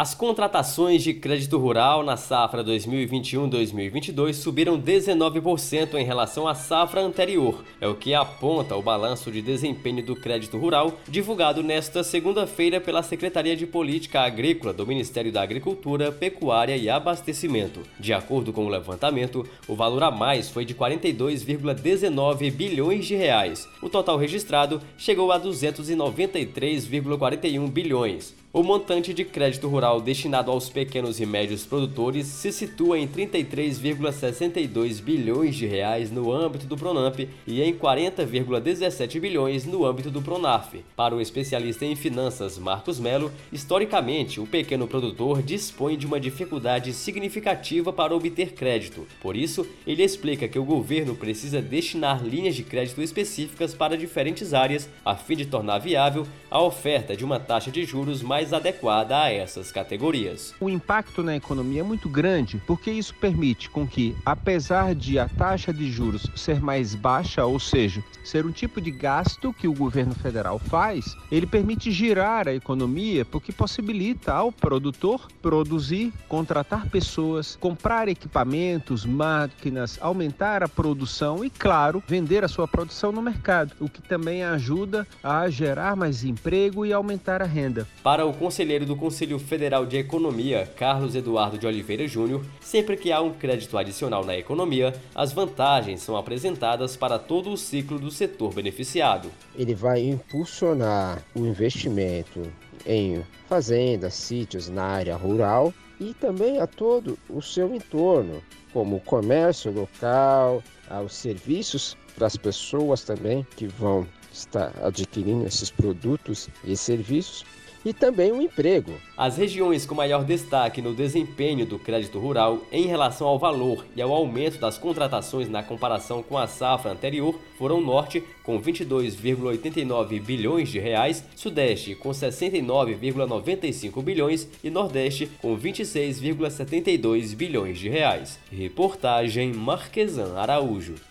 As 0.00 0.14
contratações 0.14 1.02
de 1.02 1.12
crédito 1.12 1.58
rural 1.58 2.02
na 2.02 2.16
safra 2.16 2.64
2021-2022 2.64 4.32
subiram 4.32 4.80
19% 4.80 5.96
em 5.96 6.04
relação 6.06 6.48
à 6.48 6.54
safra 6.54 7.02
anterior. 7.02 7.62
É 7.78 7.86
o 7.86 7.94
que 7.94 8.14
aponta 8.14 8.74
o 8.74 8.80
balanço 8.80 9.30
de 9.30 9.42
desempenho 9.42 10.02
do 10.02 10.16
crédito 10.16 10.56
rural 10.56 10.94
divulgado 11.06 11.62
nesta 11.62 12.02
segunda-feira 12.02 12.80
pela 12.80 13.02
Secretaria 13.02 13.54
de 13.54 13.66
Política 13.66 14.22
Agrícola 14.22 14.72
do 14.72 14.86
Ministério 14.86 15.30
da 15.30 15.42
Agricultura, 15.42 16.10
Pecuária 16.10 16.78
e 16.78 16.88
Abastecimento. 16.88 17.82
De 17.98 18.14
acordo 18.14 18.54
com 18.54 18.64
o 18.64 18.70
levantamento, 18.70 19.46
o 19.68 19.76
valor 19.76 20.02
a 20.02 20.10
mais 20.10 20.48
foi 20.48 20.64
de 20.64 20.74
42,19 20.74 22.50
bilhões 22.50 23.04
de 23.04 23.16
reais. 23.16 23.68
O 23.82 23.90
total 23.90 24.16
registrado 24.16 24.80
chegou 24.96 25.30
a 25.30 25.38
293,41 25.38 27.68
bilhões. 27.68 28.40
O 28.52 28.64
montante 28.64 29.14
de 29.14 29.24
crédito 29.24 29.68
rural 29.68 30.00
destinado 30.00 30.50
aos 30.50 30.68
pequenos 30.68 31.20
e 31.20 31.24
médios 31.24 31.64
produtores 31.64 32.26
se 32.26 32.50
situa 32.50 32.98
em 32.98 33.06
33,62 33.06 35.00
bilhões 35.00 35.54
de 35.54 35.66
reais 35.66 36.10
no 36.10 36.32
âmbito 36.32 36.66
do 36.66 36.76
Pronamp 36.76 37.20
e 37.46 37.62
em 37.62 37.72
40,17 37.72 39.20
bilhões 39.20 39.64
no 39.64 39.86
âmbito 39.86 40.10
do 40.10 40.20
Pronaf. 40.20 40.82
Para 40.96 41.14
o 41.14 41.20
especialista 41.20 41.84
em 41.84 41.94
finanças 41.94 42.58
Marcos 42.58 42.98
Melo, 42.98 43.30
historicamente 43.52 44.40
o 44.40 44.46
pequeno 44.48 44.88
produtor 44.88 45.42
dispõe 45.42 45.96
de 45.96 46.06
uma 46.06 46.18
dificuldade 46.18 46.92
significativa 46.92 47.92
para 47.92 48.16
obter 48.16 48.54
crédito. 48.54 49.06
Por 49.22 49.36
isso, 49.36 49.64
ele 49.86 50.02
explica 50.02 50.48
que 50.48 50.58
o 50.58 50.64
governo 50.64 51.14
precisa 51.14 51.62
destinar 51.62 52.24
linhas 52.24 52.56
de 52.56 52.64
crédito 52.64 53.00
específicas 53.00 53.74
para 53.74 53.96
diferentes 53.96 54.52
áreas 54.52 54.90
a 55.04 55.14
fim 55.14 55.36
de 55.36 55.46
tornar 55.46 55.78
viável 55.78 56.26
a 56.50 56.60
oferta 56.60 57.16
de 57.16 57.24
uma 57.24 57.38
taxa 57.38 57.70
de 57.70 57.84
juros 57.84 58.22
mais 58.22 58.39
mais 58.40 58.54
adequada 58.54 59.20
a 59.20 59.30
essas 59.30 59.70
categorias. 59.70 60.54
O 60.58 60.70
impacto 60.70 61.22
na 61.22 61.36
economia 61.36 61.80
é 61.80 61.84
muito 61.84 62.08
grande, 62.08 62.56
porque 62.66 62.90
isso 62.90 63.14
permite 63.14 63.68
com 63.68 63.86
que, 63.86 64.16
apesar 64.24 64.94
de 64.94 65.18
a 65.18 65.28
taxa 65.28 65.74
de 65.74 65.92
juros 65.92 66.26
ser 66.34 66.58
mais 66.58 66.94
baixa, 66.94 67.44
ou 67.44 67.60
seja, 67.60 68.02
ser 68.24 68.46
um 68.46 68.50
tipo 68.50 68.80
de 68.80 68.90
gasto 68.90 69.52
que 69.52 69.68
o 69.68 69.74
governo 69.74 70.14
federal 70.14 70.58
faz, 70.58 71.14
ele 71.30 71.46
permite 71.46 71.90
girar 71.90 72.48
a 72.48 72.54
economia, 72.54 73.26
porque 73.26 73.52
possibilita 73.52 74.32
ao 74.32 74.50
produtor 74.50 75.28
produzir, 75.42 76.10
contratar 76.26 76.88
pessoas, 76.88 77.56
comprar 77.56 78.08
equipamentos, 78.08 79.04
máquinas, 79.04 79.98
aumentar 80.00 80.62
a 80.62 80.68
produção 80.68 81.44
e, 81.44 81.50
claro, 81.50 82.02
vender 82.08 82.42
a 82.42 82.48
sua 82.48 82.66
produção 82.66 83.12
no 83.12 83.20
mercado, 83.20 83.74
o 83.80 83.88
que 83.88 84.00
também 84.00 84.42
ajuda 84.44 85.06
a 85.22 85.50
gerar 85.50 85.94
mais 85.94 86.24
emprego 86.24 86.86
e 86.86 86.92
aumentar 86.92 87.42
a 87.42 87.46
renda. 87.46 87.86
Para 88.02 88.24
o 88.24 88.29
conselheiro 88.32 88.86
do 88.86 88.96
Conselho 88.96 89.38
Federal 89.38 89.86
de 89.86 89.96
Economia, 89.96 90.70
Carlos 90.76 91.14
Eduardo 91.14 91.58
de 91.58 91.66
Oliveira 91.66 92.06
Júnior, 92.06 92.44
sempre 92.60 92.96
que 92.96 93.12
há 93.12 93.20
um 93.20 93.32
crédito 93.32 93.76
adicional 93.76 94.24
na 94.24 94.36
economia, 94.36 94.94
as 95.14 95.32
vantagens 95.32 96.02
são 96.02 96.16
apresentadas 96.16 96.96
para 96.96 97.18
todo 97.18 97.50
o 97.50 97.56
ciclo 97.56 97.98
do 97.98 98.10
setor 98.10 98.54
beneficiado. 98.54 99.30
Ele 99.54 99.74
vai 99.74 100.00
impulsionar 100.00 101.22
o 101.34 101.46
investimento 101.46 102.42
em 102.86 103.24
fazendas, 103.48 104.14
sítios 104.14 104.68
na 104.68 104.84
área 104.84 105.16
rural 105.16 105.72
e 106.00 106.14
também 106.14 106.60
a 106.60 106.66
todo 106.66 107.18
o 107.28 107.42
seu 107.42 107.74
entorno, 107.74 108.42
como 108.72 108.96
o 108.96 109.00
comércio 109.00 109.70
local, 109.70 110.62
os 111.04 111.14
serviços 111.14 111.96
para 112.14 112.26
as 112.26 112.36
pessoas 112.36 113.02
também 113.02 113.46
que 113.56 113.66
vão 113.66 114.06
estar 114.32 114.72
adquirindo 114.82 115.46
esses 115.46 115.70
produtos 115.70 116.48
e 116.64 116.76
serviços 116.76 117.44
e 117.84 117.92
também 117.92 118.32
o 118.32 118.40
emprego. 118.40 118.92
As 119.16 119.36
regiões 119.36 119.86
com 119.86 119.94
maior 119.94 120.24
destaque 120.24 120.82
no 120.82 120.94
desempenho 120.94 121.66
do 121.66 121.78
crédito 121.78 122.18
rural 122.18 122.58
em 122.70 122.86
relação 122.86 123.26
ao 123.26 123.38
valor 123.38 123.84
e 123.96 124.02
ao 124.02 124.12
aumento 124.12 124.58
das 124.58 124.78
contratações 124.78 125.48
na 125.48 125.62
comparação 125.62 126.22
com 126.22 126.36
a 126.38 126.46
safra 126.46 126.92
anterior 126.92 127.38
foram 127.58 127.80
Norte 127.80 128.22
com 128.42 128.60
22,89 128.60 130.20
bilhões 130.20 130.68
de 130.68 130.78
reais, 130.78 131.24
Sudeste 131.36 131.94
com 131.94 132.10
69,95 132.10 134.02
bilhões 134.02 134.48
e 134.62 134.70
Nordeste 134.70 135.30
com 135.40 135.56
26,72 135.56 137.34
bilhões 137.34 137.78
de 137.78 137.88
reais. 137.88 138.38
Reportagem 138.50 139.52
Marquesan 139.52 140.36
Araújo. 140.36 141.09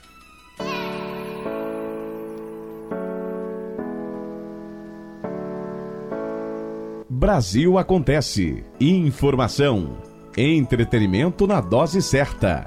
Brasil 7.19 7.77
Acontece. 7.77 8.63
Informação. 8.79 9.97
Entretenimento 10.37 11.45
na 11.45 11.59
dose 11.59 12.01
certa. 12.01 12.63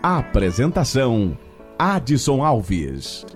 Apresentação: 0.00 1.36
Adson 1.76 2.44
Alves. 2.44 3.26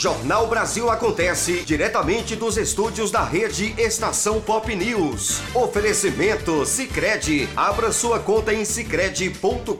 Jornal 0.00 0.46
Brasil 0.46 0.88
acontece 0.90 1.60
diretamente 1.60 2.34
dos 2.34 2.56
estúdios 2.56 3.10
da 3.10 3.22
rede 3.22 3.74
Estação 3.76 4.40
Pop 4.40 4.74
News. 4.74 5.42
Oferecimento 5.54 6.64
Sicredi. 6.64 7.46
Abra 7.54 7.92
sua 7.92 8.18
conta 8.18 8.54
em 8.54 8.64
sicredi.com.br. 8.64 9.76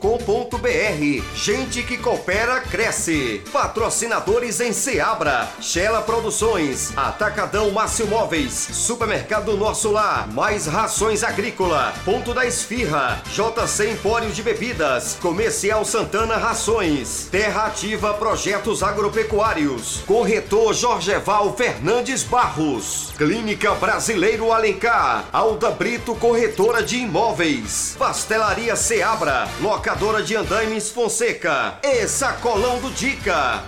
Gente 1.35 1.83
que 1.83 1.97
coopera 1.97 2.61
cresce. 2.61 3.43
Patrocinadores 3.51 4.61
em 4.61 4.75
Seabra, 4.75 5.49
Shella 5.59 6.03
Produções, 6.03 6.93
Atacadão 6.99 7.71
Márcio 7.71 8.07
Móveis, 8.07 8.53
Supermercado 8.53 9.57
Nosso 9.57 9.91
Lar, 9.91 10.31
Mais 10.35 10.67
Rações 10.67 11.25
Agrícola, 11.25 11.95
Ponto 12.05 12.35
da 12.35 12.45
Esfirra, 12.45 13.23
JC 13.33 13.93
Empório 13.93 14.31
de 14.31 14.43
Bebidas, 14.43 15.17
Comercial 15.19 15.83
Santana 15.83 16.37
Rações, 16.37 17.27
Terra 17.31 17.69
Ativa 17.69 18.13
Projetos 18.13 18.83
Agropecuários, 18.83 20.03
Corretor 20.11 20.75
Jorgeval 20.75 21.57
Fernandes 21.57 22.25
Barros, 22.25 23.12
Clínica 23.16 23.77
Brasileiro 23.77 24.51
Alencar, 24.51 25.29
Alda 25.33 25.70
Brito 25.70 26.16
Corretora 26.16 26.83
de 26.83 26.96
Imóveis, 26.96 27.94
Pastelaria 27.96 28.75
Seabra, 28.75 29.49
Locadora 29.61 30.20
de 30.20 30.35
Andaimes 30.35 30.90
Fonseca 30.90 31.79
e 31.81 32.09
Sacolão 32.09 32.81
do 32.81 32.90
Dica. 32.90 33.62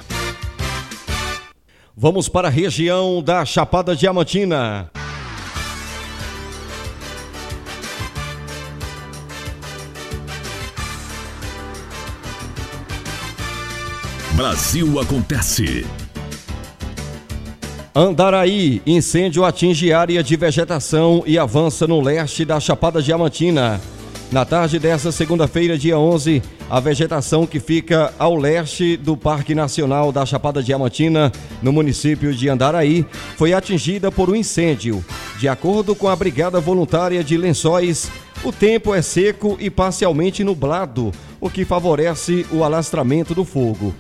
Vamos 1.97 2.29
para 2.29 2.49
a 2.49 2.51
região 2.51 3.23
da 3.23 3.45
Chapada 3.45 3.95
Diamantina. 3.95 4.91
Brasil 14.35 14.99
acontece. 14.99 15.87
Andaraí, 17.95 18.81
incêndio 18.87 19.45
atinge 19.45 19.93
área 19.93 20.23
de 20.23 20.35
vegetação 20.35 21.23
e 21.27 21.39
avança 21.39 21.87
no 21.87 22.01
leste 22.01 22.43
da 22.43 22.59
Chapada 22.59 23.03
Diamantina. 23.03 23.79
Na 24.31 24.47
tarde 24.47 24.79
desta 24.79 25.13
segunda-feira, 25.13 25.77
dia 25.77 25.99
11, 25.99 26.43
a 26.71 26.81
vegetação 26.81 27.47
que 27.47 27.61
fica 27.61 28.11
ao 28.19 28.35
leste 28.35 28.97
do 28.97 29.15
Parque 29.15 29.55
Nacional 29.55 30.11
da 30.11 30.25
Chapada 30.25 30.63
Diamantina, 30.63 31.31
no 31.61 31.71
município 31.71 32.35
de 32.35 32.49
Andaraí, 32.49 33.05
foi 33.37 33.53
atingida 33.53 34.11
por 34.11 34.31
um 34.31 34.35
incêndio. 34.35 35.05
De 35.39 35.47
acordo 35.47 35.95
com 35.95 36.09
a 36.09 36.17
Brigada 36.17 36.59
Voluntária 36.61 37.23
de 37.23 37.37
Lençóis, 37.37 38.11
o 38.43 38.51
tempo 38.51 38.95
é 38.95 39.03
seco 39.03 39.59
e 39.61 39.69
parcialmente 39.69 40.43
nublado, 40.43 41.13
o 41.39 41.51
que 41.51 41.63
favorece 41.63 42.47
o 42.51 42.65
alastramento 42.65 43.35
do 43.35 43.45
fogo. 43.45 43.95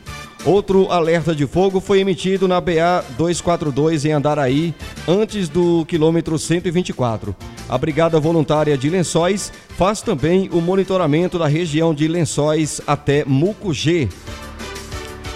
Outro 0.44 0.90
alerta 0.90 1.34
de 1.36 1.46
fogo 1.46 1.80
foi 1.80 2.00
emitido 2.00 2.48
na 2.48 2.60
BA 2.60 3.04
242 3.16 4.04
em 4.04 4.12
Andaraí, 4.12 4.74
antes 5.06 5.48
do 5.48 5.84
quilômetro 5.86 6.36
124. 6.36 7.34
A 7.68 7.78
Brigada 7.78 8.18
Voluntária 8.18 8.76
de 8.76 8.90
Lençóis 8.90 9.52
faz 9.76 10.02
também 10.02 10.50
o 10.52 10.60
monitoramento 10.60 11.38
da 11.38 11.46
região 11.46 11.94
de 11.94 12.08
Lençóis 12.08 12.80
até 12.88 13.24
Mucugê. 13.24 14.08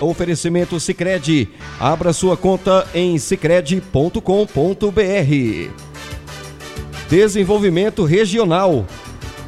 Oferecimento 0.01 0.79
Sicredi. 0.81 1.49
Abra 1.79 2.13
sua 2.13 2.37
conta 2.37 2.85
em 2.93 3.17
sicredi.com.br. 3.17 4.21
Desenvolvimento 7.09 8.05
Regional. 8.05 8.85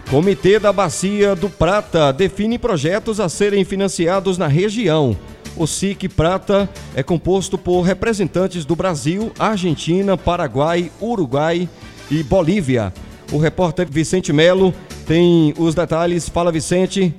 Comitê 0.09 0.59
da 0.59 0.73
Bacia 0.73 1.35
do 1.35 1.51
Prata 1.51 2.13
define 2.13 2.59
projetos 2.59 3.19
a 3.19 3.29
serem 3.29 3.65
financiados 3.65 4.39
na 4.39 4.47
região. 4.47 5.17
O 5.57 5.67
SIC 5.67 6.09
Prata 6.09 6.69
é 6.95 7.03
composto 7.03 7.59
por 7.59 7.83
representantes 7.83 8.65
do 8.65 8.77
Brasil, 8.77 9.33
Argentina, 9.39 10.17
Paraguai, 10.17 10.91
Uruguai 11.01 11.69
e 12.11 12.23
Bolívia. 12.23 12.93
O 13.33 13.39
repórter 13.39 13.87
Vicente 13.91 14.33
Melo 14.33 14.73
tem 15.07 15.53
os 15.59 15.75
detalhes. 15.75 16.29
Fala, 16.29 16.53
Vicente. 16.53 17.15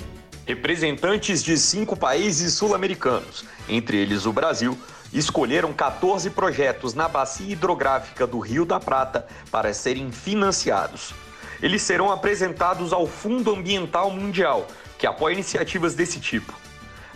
Representantes 0.46 1.44
de 1.44 1.58
cinco 1.58 1.96
países 1.96 2.54
sul-americanos, 2.54 3.46
entre 3.68 3.98
eles 3.98 4.26
o 4.26 4.34
Brasil, 4.34 4.76
escolheram 5.14 5.74
14 5.74 6.30
projetos 6.32 6.94
na 6.94 7.08
bacia 7.08 7.52
hidrográfica 7.52 8.26
do 8.26 8.40
Rio 8.40 8.66
da 8.66 8.80
Prata 8.80 9.28
para 9.52 9.74
serem 9.74 10.12
financiados. 10.12 11.14
Eles 11.62 11.82
serão 11.82 12.12
apresentados 12.12 12.94
ao 12.94 13.06
Fundo 13.06 13.54
Ambiental 13.54 14.10
Mundial, 14.10 14.68
que 14.98 15.06
apoia 15.06 15.34
iniciativas 15.34 15.94
desse 15.94 16.20
tipo. 16.20 16.54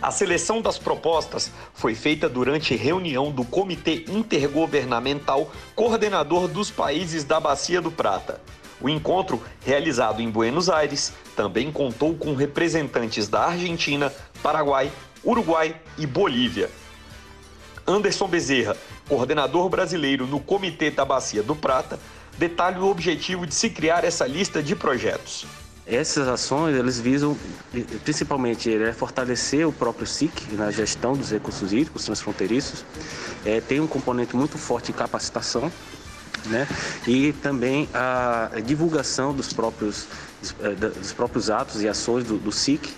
A 0.02 0.10
seleção 0.10 0.60
das 0.60 0.78
propostas 0.78 1.50
foi 1.72 1.94
feita 1.94 2.28
durante 2.28 2.74
reunião 2.74 3.30
do 3.30 3.44
Comitê 3.44 4.04
Intergovernamental 4.08 5.50
Coordenador 5.74 6.48
dos 6.48 6.70
Países 6.70 7.24
da 7.24 7.38
Bacia 7.38 7.80
do 7.80 7.90
Prata. 7.90 8.40
O 8.80 8.88
encontro, 8.88 9.42
realizado 9.64 10.20
em 10.20 10.28
Buenos 10.28 10.68
Aires, 10.68 11.12
também 11.36 11.70
contou 11.70 12.14
com 12.14 12.34
representantes 12.34 13.28
da 13.28 13.44
Argentina, 13.44 14.12
Paraguai, 14.42 14.90
Uruguai 15.24 15.80
e 15.96 16.06
Bolívia. 16.06 16.68
Anderson 17.86 18.26
Bezerra, 18.26 18.76
coordenador 19.08 19.68
brasileiro 19.68 20.26
no 20.26 20.40
Comitê 20.40 20.90
da 20.90 21.04
Bacia 21.04 21.42
do 21.42 21.54
Prata, 21.54 21.98
detalha 22.36 22.80
o 22.80 22.90
objetivo 22.90 23.46
de 23.46 23.54
se 23.54 23.70
criar 23.70 24.04
essa 24.04 24.26
lista 24.26 24.62
de 24.62 24.74
projetos. 24.74 25.46
Essas 25.86 26.26
ações, 26.28 26.74
eles 26.74 26.98
visam 26.98 27.36
principalmente 28.04 28.74
é, 28.74 28.92
fortalecer 28.92 29.68
o 29.68 29.72
próprio 29.72 30.06
SIC 30.06 30.52
na 30.52 30.70
gestão 30.70 31.14
dos 31.14 31.30
recursos 31.30 31.72
hídricos 31.74 32.04
transfronteiriços. 32.04 32.84
É, 33.44 33.60
tem 33.60 33.80
um 33.80 33.86
componente 33.86 34.34
muito 34.34 34.56
forte 34.56 34.86
de 34.86 34.98
capacitação, 34.98 35.70
né? 36.46 36.66
E 37.06 37.34
também 37.34 37.86
a 37.92 38.50
divulgação 38.64 39.34
dos 39.34 39.52
próprios, 39.52 40.08
dos 40.98 41.12
próprios 41.12 41.50
atos 41.50 41.82
e 41.82 41.88
ações 41.88 42.24
do, 42.24 42.38
do 42.38 42.50
SIC. 42.50 42.94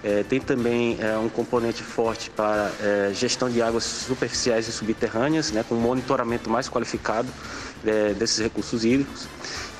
É, 0.00 0.22
tem 0.22 0.40
também 0.40 0.96
é, 1.00 1.18
um 1.18 1.28
componente 1.28 1.82
forte 1.82 2.30
para 2.30 2.70
é, 2.80 3.10
gestão 3.12 3.50
de 3.50 3.60
águas 3.60 3.82
superficiais 3.82 4.68
e 4.68 4.72
subterrâneas, 4.72 5.50
né, 5.50 5.64
com 5.68 5.74
monitoramento 5.74 6.48
mais 6.48 6.68
qualificado 6.68 7.28
é, 7.84 8.14
desses 8.14 8.38
recursos 8.38 8.84
hídricos. 8.84 9.26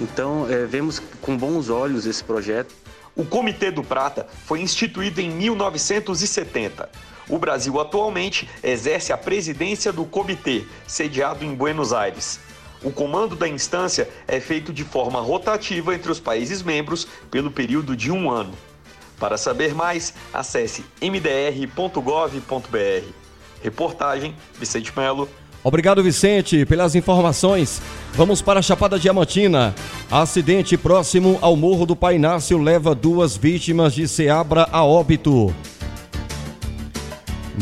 Então, 0.01 0.47
é, 0.49 0.65
vemos 0.65 1.01
com 1.21 1.37
bons 1.37 1.69
olhos 1.69 2.07
esse 2.07 2.23
projeto. 2.23 2.75
O 3.17 3.25
Comitê 3.25 3.71
do 3.71 3.83
Prata 3.83 4.27
foi 4.47 4.61
instituído 4.61 5.21
em 5.21 5.29
1970. 5.29 6.89
O 7.29 7.39
Brasil 7.39 7.79
atualmente 7.81 8.49
exerce 8.63 9.13
a 9.13 9.19
presidência 9.19 9.93
do 9.93 10.05
comitê, 10.05 10.65
sediado 10.87 11.45
em 11.45 11.55
Buenos 11.55 11.93
Aires. 11.93 12.41
O 12.83 12.93
comando 12.93 13.35
da 13.35 13.49
instância 13.49 14.09
é 14.27 14.39
feito 14.39 14.73
de 14.73 14.85
forma 14.85 15.21
rotativa 15.21 15.95
entre 15.95 16.11
os 16.13 16.21
países 16.21 16.63
membros 16.63 17.07
pelo 17.31 17.51
período 17.51 17.97
de 17.97 18.11
um 18.11 18.31
ano. 18.31 18.55
Para 19.19 19.37
saber 19.37 19.75
mais, 19.75 20.15
acesse 20.33 20.85
mdr.gov.br. 21.01 22.39
Reportagem 23.61 24.37
Vicente 24.55 24.93
Melo. 24.97 25.29
Obrigado, 25.69 26.03
Vicente, 26.03 26.65
pelas 26.65 26.95
informações. 26.95 27.83
Vamos 28.15 28.41
para 28.41 28.61
a 28.61 28.63
Chapada 28.63 28.99
Diamantina. 28.99 29.75
Acidente 30.11 30.79
próximo 30.79 31.37
ao 31.43 31.55
Morro 31.57 31.85
do 31.85 31.95
Painácio 31.95 32.57
leva 32.57 32.95
duas 32.95 33.37
vítimas 33.37 33.93
de 33.93 34.09
Seabra 34.09 34.67
a 34.73 34.83
óbito. 34.83 35.55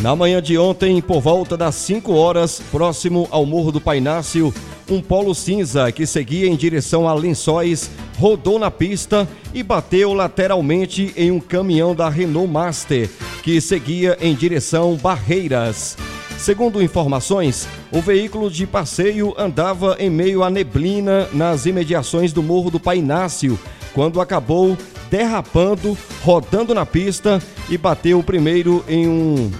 Na 0.00 0.14
manhã 0.14 0.40
de 0.40 0.56
ontem, 0.56 1.02
por 1.02 1.20
volta 1.20 1.56
das 1.56 1.74
5 1.74 2.14
horas, 2.14 2.62
próximo 2.70 3.26
ao 3.28 3.44
Morro 3.44 3.72
do 3.72 3.80
Painácio, 3.80 4.54
um 4.88 5.02
polo 5.02 5.34
cinza 5.34 5.90
que 5.90 6.06
seguia 6.06 6.46
em 6.46 6.54
direção 6.54 7.08
a 7.08 7.12
Lençóis 7.12 7.90
rodou 8.20 8.56
na 8.56 8.70
pista 8.70 9.26
e 9.52 9.64
bateu 9.64 10.14
lateralmente 10.14 11.12
em 11.16 11.32
um 11.32 11.40
caminhão 11.40 11.92
da 11.92 12.08
Renault 12.08 12.48
Master 12.48 13.10
que 13.42 13.60
seguia 13.60 14.16
em 14.20 14.32
direção 14.32 14.94
Barreiras. 14.94 15.96
Segundo 16.38 16.82
informações, 16.82 17.66
o 17.90 18.00
veículo 18.00 18.50
de 18.50 18.66
passeio 18.66 19.34
andava 19.38 19.96
em 19.98 20.10
meio 20.10 20.42
à 20.42 20.50
neblina 20.50 21.28
nas 21.32 21.66
imediações 21.66 22.32
do 22.32 22.42
Morro 22.42 22.70
do 22.70 22.78
Painácio, 22.78 23.58
quando 23.92 24.20
acabou 24.20 24.76
derrapando, 25.10 25.96
rodando 26.22 26.74
na 26.74 26.84
pista 26.84 27.40
e 27.68 27.78
bateu 27.78 28.22
primeiro 28.22 28.84
em 28.88 29.08
um 29.08 29.50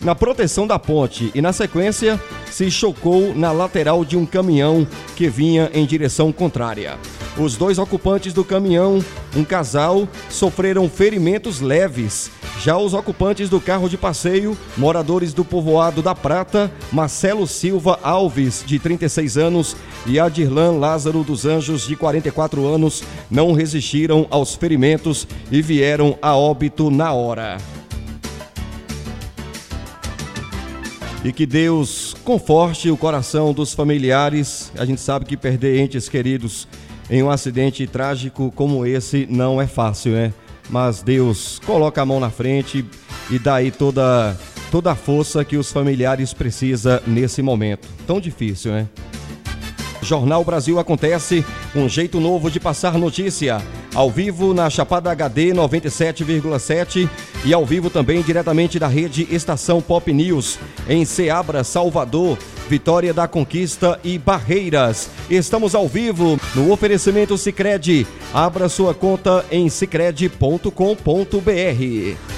na 0.00 0.14
proteção 0.14 0.66
da 0.66 0.78
ponte 0.78 1.30
e 1.34 1.42
na 1.42 1.52
sequência 1.52 2.18
se 2.50 2.70
chocou 2.70 3.34
na 3.34 3.52
lateral 3.52 4.02
de 4.04 4.16
um 4.16 4.24
caminhão 4.24 4.86
que 5.14 5.28
vinha 5.28 5.70
em 5.74 5.84
direção 5.84 6.32
contrária. 6.32 6.98
Os 7.38 7.56
dois 7.56 7.78
ocupantes 7.78 8.32
do 8.32 8.44
caminhão, 8.44 9.02
um 9.36 9.44
casal, 9.44 10.08
sofreram 10.28 10.88
ferimentos 10.88 11.60
leves. 11.60 12.30
Já 12.60 12.76
os 12.76 12.92
ocupantes 12.92 13.48
do 13.48 13.60
carro 13.60 13.88
de 13.88 13.96
passeio, 13.96 14.58
moradores 14.76 15.32
do 15.32 15.44
povoado 15.44 16.02
da 16.02 16.14
Prata, 16.14 16.70
Marcelo 16.92 17.46
Silva 17.46 17.98
Alves, 18.02 18.64
de 18.66 18.78
36 18.78 19.38
anos, 19.38 19.76
e 20.06 20.18
Adirlan 20.18 20.72
Lázaro 20.72 21.22
dos 21.22 21.46
Anjos, 21.46 21.86
de 21.86 21.94
44 21.94 22.66
anos, 22.66 23.02
não 23.30 23.52
resistiram 23.52 24.26
aos 24.28 24.54
ferimentos 24.54 25.26
e 25.50 25.62
vieram 25.62 26.18
a 26.20 26.36
óbito 26.36 26.90
na 26.90 27.12
hora. 27.12 27.58
E 31.22 31.32
que 31.32 31.44
Deus 31.44 32.16
conforte 32.24 32.90
o 32.90 32.96
coração 32.96 33.52
dos 33.52 33.74
familiares. 33.74 34.72
A 34.76 34.86
gente 34.86 35.02
sabe 35.02 35.26
que 35.26 35.36
perder 35.36 35.78
entes 35.78 36.08
queridos 36.08 36.66
em 37.10 37.22
um 37.22 37.30
acidente 37.30 37.86
trágico 37.86 38.52
como 38.54 38.86
esse 38.86 39.26
não 39.28 39.60
é 39.60 39.66
fácil, 39.66 40.12
né? 40.12 40.32
Mas 40.68 41.02
Deus 41.02 41.60
coloca 41.66 42.00
a 42.00 42.06
mão 42.06 42.20
na 42.20 42.30
frente 42.30 42.84
e 43.28 43.38
dá 43.38 43.56
aí 43.56 43.72
toda, 43.72 44.38
toda 44.70 44.92
a 44.92 44.94
força 44.94 45.44
que 45.44 45.56
os 45.56 45.72
familiares 45.72 46.32
precisam 46.32 47.00
nesse 47.06 47.42
momento. 47.42 47.88
Tão 48.06 48.20
difícil, 48.20 48.70
né? 48.70 48.88
Jornal 50.02 50.44
Brasil 50.44 50.78
Acontece, 50.78 51.44
um 51.74 51.88
jeito 51.88 52.20
novo 52.20 52.50
de 52.50 52.58
passar 52.58 52.98
notícia. 52.98 53.62
Ao 53.94 54.10
vivo 54.10 54.54
na 54.54 54.70
Chapada 54.70 55.10
HD 55.10 55.52
97,7 55.52 57.08
e 57.44 57.52
ao 57.52 57.66
vivo 57.66 57.90
também 57.90 58.22
diretamente 58.22 58.78
da 58.78 58.86
rede 58.86 59.26
Estação 59.30 59.80
Pop 59.80 60.12
News, 60.12 60.58
em 60.88 61.04
Ceabra, 61.04 61.64
Salvador, 61.64 62.38
Vitória 62.68 63.12
da 63.12 63.26
Conquista 63.26 63.98
e 64.04 64.16
Barreiras. 64.16 65.10
Estamos 65.28 65.74
ao 65.74 65.88
vivo 65.88 66.38
no 66.54 66.70
oferecimento 66.70 67.36
Sicredi. 67.36 68.06
Abra 68.32 68.68
sua 68.68 68.94
conta 68.94 69.44
em 69.50 69.68
sicredi.com.br. 69.68 72.29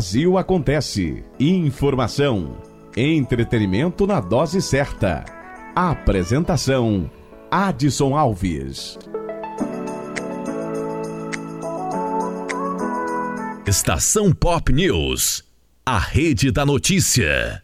Brasil 0.00 0.38
Acontece. 0.38 1.22
Informação. 1.38 2.56
Entretenimento 2.96 4.06
na 4.06 4.18
dose 4.18 4.62
certa. 4.62 5.26
Apresentação: 5.76 7.10
Adson 7.50 8.16
Alves. 8.16 8.98
Estação 13.66 14.32
Pop 14.32 14.72
News. 14.72 15.44
A 15.84 15.98
rede 15.98 16.50
da 16.50 16.64
notícia. 16.64 17.62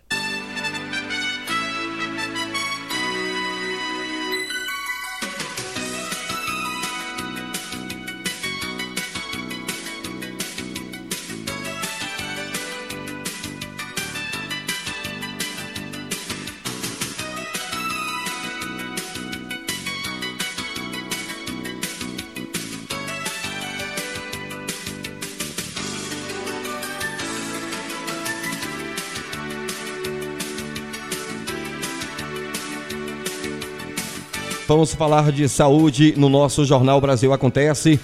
Vamos 34.77 34.93
falar 34.93 35.33
de 35.33 35.49
saúde 35.49 36.13
no 36.19 36.29
nosso 36.29 36.63
Jornal 36.63 37.01
Brasil 37.01 37.33
Acontece. 37.33 37.99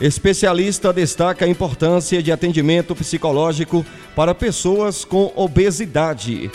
Especialista 0.00 0.92
destaca 0.92 1.44
a 1.44 1.48
importância 1.48 2.22
de 2.22 2.30
atendimento 2.30 2.94
psicológico 2.94 3.84
para 4.14 4.32
pessoas 4.32 5.04
com 5.04 5.32
obesidade. 5.34 6.48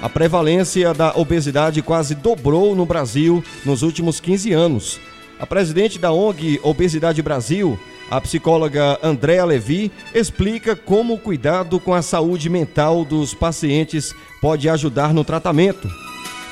A 0.00 0.08
prevalência 0.08 0.94
da 0.94 1.14
obesidade 1.14 1.82
quase 1.82 2.14
dobrou 2.14 2.74
no 2.74 2.86
Brasil 2.86 3.44
nos 3.62 3.82
últimos 3.82 4.20
15 4.20 4.52
anos. 4.54 4.98
A 5.38 5.46
presidente 5.46 5.98
da 5.98 6.10
ONG 6.12 6.58
Obesidade 6.62 7.20
Brasil, 7.20 7.78
a 8.10 8.22
psicóloga 8.22 8.98
Andréa 9.02 9.44
Levi, 9.44 9.92
explica 10.14 10.74
como 10.74 11.12
o 11.12 11.18
cuidado 11.18 11.78
com 11.78 11.92
a 11.92 12.00
saúde 12.00 12.48
mental 12.48 13.04
dos 13.04 13.34
pacientes 13.34 14.14
pode 14.40 14.66
ajudar 14.66 15.12
no 15.12 15.24
tratamento. 15.24 15.90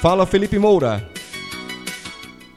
Fala 0.03 0.27
Felipe 0.27 0.59
Moura. 0.59 1.18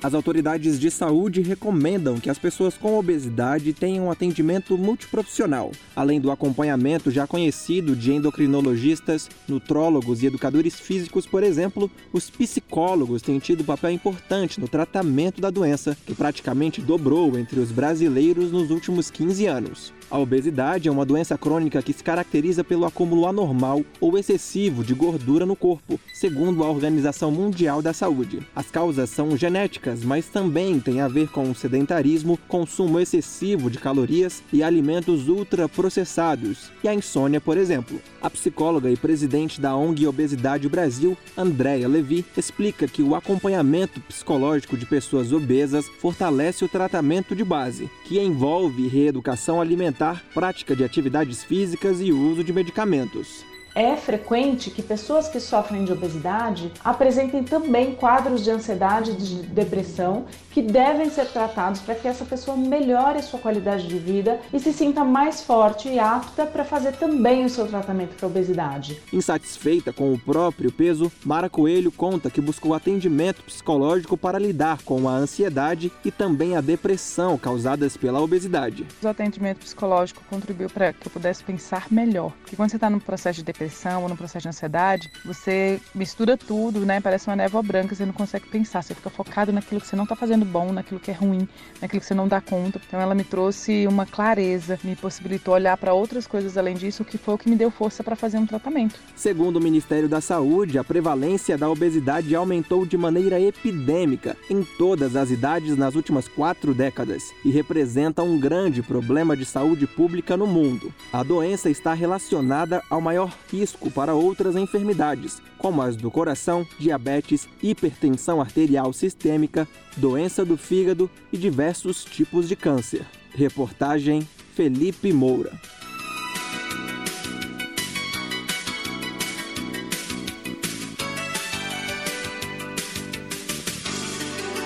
As 0.03 0.15
autoridades 0.15 0.79
de 0.79 0.89
saúde 0.89 1.41
recomendam 1.41 2.19
que 2.19 2.27
as 2.27 2.39
pessoas 2.39 2.75
com 2.75 2.97
obesidade 2.97 3.71
tenham 3.71 4.09
atendimento 4.09 4.75
multiprofissional, 4.75 5.71
além 5.95 6.19
do 6.19 6.31
acompanhamento 6.31 7.11
já 7.11 7.27
conhecido 7.27 7.95
de 7.95 8.11
endocrinologistas, 8.11 9.29
nutrólogos 9.47 10.23
e 10.23 10.25
educadores 10.25 10.79
físicos, 10.79 11.27
por 11.27 11.43
exemplo, 11.43 11.89
os 12.11 12.31
psicólogos 12.31 13.21
têm 13.21 13.37
tido 13.37 13.63
papel 13.63 13.91
importante 13.91 14.59
no 14.59 14.67
tratamento 14.67 15.39
da 15.39 15.51
doença, 15.51 15.95
que 16.03 16.15
praticamente 16.15 16.81
dobrou 16.81 17.37
entre 17.37 17.59
os 17.59 17.71
brasileiros 17.71 18.51
nos 18.51 18.71
últimos 18.71 19.11
15 19.11 19.45
anos. 19.45 19.93
A 20.11 20.19
obesidade 20.19 20.89
é 20.89 20.91
uma 20.91 21.05
doença 21.05 21.37
crônica 21.37 21.81
que 21.81 21.93
se 21.93 22.03
caracteriza 22.03 22.65
pelo 22.65 22.85
acúmulo 22.85 23.25
anormal 23.25 23.81
ou 24.01 24.17
excessivo 24.17 24.83
de 24.83 24.93
gordura 24.93 25.45
no 25.45 25.55
corpo, 25.55 25.97
segundo 26.13 26.65
a 26.65 26.69
Organização 26.69 27.31
Mundial 27.31 27.81
da 27.81 27.93
Saúde. 27.93 28.45
As 28.53 28.69
causas 28.69 29.09
são 29.09 29.37
genéticas, 29.37 30.03
mas 30.03 30.25
também 30.25 30.81
têm 30.81 30.99
a 30.99 31.07
ver 31.07 31.29
com 31.29 31.55
sedentarismo, 31.55 32.37
consumo 32.49 32.99
excessivo 32.99 33.71
de 33.71 33.77
calorias 33.77 34.43
e 34.51 34.61
alimentos 34.61 35.29
ultraprocessados, 35.29 36.69
e 36.83 36.89
a 36.89 36.93
insônia, 36.93 37.39
por 37.39 37.55
exemplo. 37.55 37.97
A 38.21 38.29
psicóloga 38.29 38.91
e 38.91 38.97
presidente 38.97 39.61
da 39.61 39.77
ONG 39.77 40.05
Obesidade 40.05 40.67
Brasil, 40.67 41.17
Andréa 41.37 41.87
Levi, 41.87 42.25
explica 42.35 42.85
que 42.85 43.01
o 43.01 43.15
acompanhamento 43.15 44.01
psicológico 44.01 44.75
de 44.75 44.85
pessoas 44.85 45.31
obesas 45.31 45.87
fortalece 45.87 46.65
o 46.65 46.69
tratamento 46.69 47.33
de 47.33 47.45
base, 47.45 47.89
que 48.03 48.19
envolve 48.19 48.89
reeducação 48.89 49.61
alimentar, 49.61 50.00
prática 50.33 50.75
de 50.75 50.83
atividades 50.83 51.43
físicas 51.43 52.01
e 52.01 52.11
uso 52.11 52.43
de 52.43 52.51
medicamentos. 52.51 53.50
É 53.73 53.95
frequente 53.95 54.69
que 54.69 54.81
pessoas 54.81 55.29
que 55.29 55.39
sofrem 55.39 55.85
de 55.85 55.93
obesidade 55.93 56.71
apresentem 56.83 57.41
também 57.41 57.95
quadros 57.95 58.43
de 58.43 58.51
ansiedade 58.51 59.11
e 59.11 59.15
de 59.15 59.35
depressão 59.43 60.25
que 60.51 60.61
devem 60.61 61.09
ser 61.09 61.27
tratados 61.27 61.79
para 61.79 61.95
que 61.95 62.05
essa 62.05 62.25
pessoa 62.25 62.57
melhore 62.57 63.19
a 63.19 63.23
sua 63.23 63.39
qualidade 63.39 63.87
de 63.87 63.97
vida 63.97 64.41
e 64.51 64.59
se 64.59 64.73
sinta 64.73 65.05
mais 65.05 65.41
forte 65.41 65.87
e 65.87 65.97
apta 65.97 66.45
para 66.45 66.65
fazer 66.65 66.91
também 66.97 67.45
o 67.45 67.49
seu 67.49 67.65
tratamento 67.65 68.15
para 68.15 68.25
a 68.25 68.29
obesidade. 68.29 69.01
Insatisfeita 69.13 69.93
com 69.93 70.11
o 70.11 70.19
próprio 70.19 70.69
peso, 70.69 71.09
Mara 71.23 71.49
Coelho 71.49 71.93
conta 71.93 72.29
que 72.29 72.41
buscou 72.41 72.73
atendimento 72.73 73.41
psicológico 73.41 74.17
para 74.17 74.37
lidar 74.37 74.81
com 74.83 75.07
a 75.07 75.13
ansiedade 75.13 75.89
e 76.03 76.11
também 76.11 76.57
a 76.57 76.61
depressão 76.61 77.37
causadas 77.37 77.95
pela 77.95 78.19
obesidade. 78.19 78.85
O 79.01 79.07
atendimento 79.07 79.59
psicológico 79.59 80.21
contribuiu 80.29 80.69
para 80.69 80.91
que 80.91 81.07
eu 81.07 81.11
pudesse 81.11 81.41
pensar 81.41 81.87
melhor. 81.89 82.33
Porque 82.41 82.57
quando 82.57 82.69
você 82.69 82.75
está 82.75 82.89
no 82.89 82.99
processo 82.99 83.37
de 83.37 83.45
depressão 83.45 83.60
ou 84.01 84.09
no 84.09 84.17
processo 84.17 84.43
de 84.43 84.49
ansiedade, 84.49 85.11
você 85.25 85.79
mistura 85.93 86.37
tudo, 86.37 86.85
né? 86.85 86.99
Parece 86.99 87.27
uma 87.27 87.35
névoa 87.35 87.61
branca, 87.61 87.95
você 87.95 88.05
não 88.05 88.13
consegue 88.13 88.47
pensar, 88.47 88.81
você 88.81 88.95
fica 88.95 89.09
focado 89.09 89.51
naquilo 89.51 89.81
que 89.81 89.87
você 89.87 89.95
não 89.95 90.03
está 90.03 90.15
fazendo 90.15 90.45
bom, 90.45 90.71
naquilo 90.71 90.99
que 90.99 91.11
é 91.11 91.13
ruim, 91.13 91.47
naquilo 91.81 91.99
que 91.99 92.05
você 92.05 92.13
não 92.13 92.27
dá 92.27 92.41
conta. 92.41 92.79
Então 92.87 92.99
ela 92.99 93.13
me 93.13 93.23
trouxe 93.23 93.85
uma 93.87 94.05
clareza, 94.05 94.79
me 94.83 94.95
possibilitou 94.95 95.53
olhar 95.53 95.77
para 95.77 95.93
outras 95.93 96.25
coisas 96.27 96.57
além 96.57 96.75
disso, 96.75 97.03
que 97.03 97.17
foi 97.17 97.33
o 97.33 97.37
que 97.37 97.49
me 97.49 97.55
deu 97.55 97.69
força 97.69 98.03
para 98.03 98.15
fazer 98.15 98.37
um 98.37 98.45
tratamento. 98.45 98.99
Segundo 99.15 99.57
o 99.57 99.61
Ministério 99.61 100.07
da 100.07 100.21
Saúde, 100.21 100.77
a 100.77 100.83
prevalência 100.83 101.57
da 101.57 101.69
obesidade 101.69 102.35
aumentou 102.35 102.85
de 102.85 102.97
maneira 102.97 103.39
epidêmica 103.39 104.37
em 104.49 104.63
todas 104.63 105.15
as 105.15 105.29
idades 105.29 105.77
nas 105.77 105.95
últimas 105.95 106.27
quatro 106.27 106.73
décadas 106.73 107.23
e 107.43 107.51
representa 107.51 108.23
um 108.23 108.39
grande 108.39 108.81
problema 108.81 109.35
de 109.35 109.45
saúde 109.45 109.85
pública 109.87 110.35
no 110.35 110.47
mundo. 110.47 110.93
A 111.11 111.23
doença 111.23 111.69
está 111.69 111.93
relacionada 111.93 112.83
ao 112.89 113.01
maior 113.01 113.33
risco 113.51 113.91
para 113.91 114.13
outras 114.13 114.55
enfermidades, 114.55 115.41
como 115.57 115.81
as 115.81 115.95
do 115.95 116.09
coração, 116.09 116.65
diabetes, 116.79 117.47
hipertensão 117.61 118.39
arterial 118.39 118.93
sistêmica, 118.93 119.67
doença 119.97 120.45
do 120.45 120.57
fígado 120.57 121.09
e 121.33 121.37
diversos 121.37 122.05
tipos 122.05 122.47
de 122.47 122.55
câncer. 122.55 123.05
Reportagem 123.33 124.27
Felipe 124.55 125.11
Moura. 125.11 125.51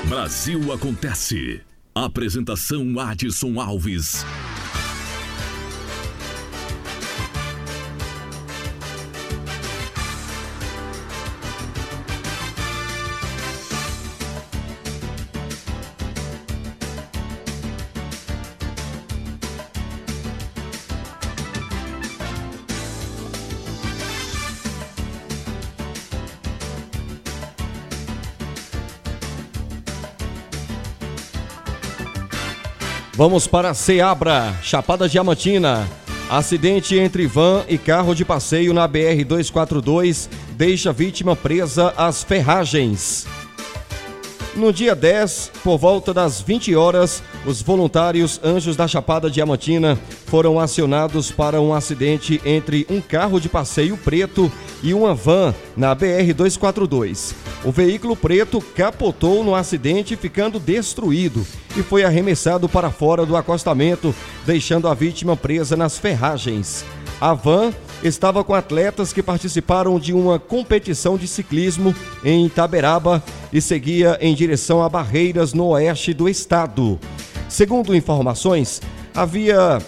Brasil 0.08 0.72
Acontece. 0.72 1.62
Apresentação 1.94 3.00
Adson 3.00 3.60
Alves. 3.60 4.26
Vamos 33.18 33.48
para 33.48 33.74
Ceabra, 33.74 34.54
Chapada 34.62 35.08
Diamantina. 35.08 35.88
Acidente 36.30 37.00
entre 37.00 37.26
van 37.26 37.64
e 37.66 37.78
carro 37.78 38.14
de 38.14 38.26
passeio 38.26 38.74
na 38.74 38.90
BR-242 38.90 40.28
deixa 40.58 40.92
vítima 40.92 41.34
presa 41.34 41.94
às 41.96 42.26
ferragens. 42.26 43.26
No 44.54 44.74
dia 44.74 44.94
10, 44.94 45.52
por 45.64 45.78
volta 45.78 46.14
das 46.14 46.42
20 46.42 46.76
horas, 46.76 47.24
os 47.46 47.62
voluntários 47.62 48.40
Anjos 48.44 48.76
da 48.76 48.88
Chapada 48.88 49.30
Diamantina 49.30 49.98
foram 50.26 50.60
acionados 50.60 51.32
para 51.32 51.62
um 51.62 51.74
acidente 51.74 52.42
entre 52.44 52.86
um 52.90 53.00
carro 53.00 53.40
de 53.40 53.48
passeio 53.48 53.96
preto 53.98 54.52
e 54.82 54.94
uma 54.94 55.14
van 55.14 55.54
na 55.78 55.96
BR-242. 55.96 57.34
O 57.64 57.72
veículo 57.72 58.16
preto 58.16 58.62
capotou 58.76 59.44
no 59.44 59.56
acidente, 59.56 60.16
ficando 60.16 60.60
destruído 60.60 61.46
e 61.78 61.84
foi 61.84 62.04
arremessado 62.04 62.68
para 62.68 62.90
fora 62.90 63.26
do 63.26 63.36
acostamento, 63.36 64.14
deixando 64.46 64.88
a 64.88 64.94
vítima 64.94 65.38
presa 65.38 65.76
nas 65.76 65.98
ferragens. 65.98 66.84
A 67.20 67.34
van 67.34 67.72
estava 68.04 68.44
com 68.44 68.54
atletas 68.54 69.14
que 69.14 69.24
participaram 69.24 70.00
de 70.00 70.14
uma 70.14 70.38
competição 70.38 71.18
de 71.18 71.28
ciclismo 71.28 71.96
em 72.24 72.46
Itaberaba 72.46 73.24
e 73.54 73.62
seguia 73.62 74.18
em 74.20 74.36
direção 74.36 74.84
a 74.84 74.90
Barreiras, 74.90 75.54
no 75.54 75.68
oeste 75.68 76.14
do 76.14 76.28
estado. 76.28 77.00
Segundo 77.48 77.96
informações, 77.96 78.82
havia 79.14 79.80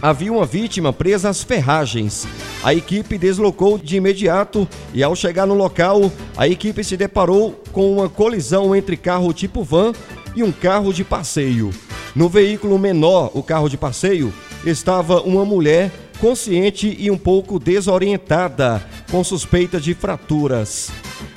havia 0.00 0.32
uma 0.32 0.46
vítima 0.46 0.92
presa 0.92 1.28
às 1.28 1.42
ferragens. 1.42 2.26
A 2.62 2.74
equipe 2.74 3.18
deslocou 3.18 3.78
de 3.78 3.96
imediato 3.96 4.66
e, 4.94 5.02
ao 5.02 5.14
chegar 5.14 5.46
no 5.46 5.54
local, 5.54 6.10
a 6.36 6.48
equipe 6.48 6.82
se 6.82 6.96
deparou 6.96 7.62
com 7.72 7.92
uma 7.92 8.08
colisão 8.08 8.74
entre 8.74 8.96
carro 8.96 9.32
tipo 9.32 9.62
van 9.62 9.92
e 10.34 10.42
um 10.42 10.52
carro 10.52 10.92
de 10.92 11.04
passeio. 11.04 11.70
No 12.14 12.28
veículo 12.28 12.78
menor, 12.78 13.30
o 13.34 13.42
carro 13.42 13.68
de 13.68 13.76
passeio, 13.76 14.32
estava 14.64 15.20
uma 15.20 15.44
mulher 15.44 15.90
consciente 16.20 16.96
e 16.98 17.10
um 17.10 17.18
pouco 17.18 17.58
desorientada, 17.58 18.84
com 19.10 19.22
suspeita 19.22 19.80
de 19.80 19.94
fraturas. 19.94 20.90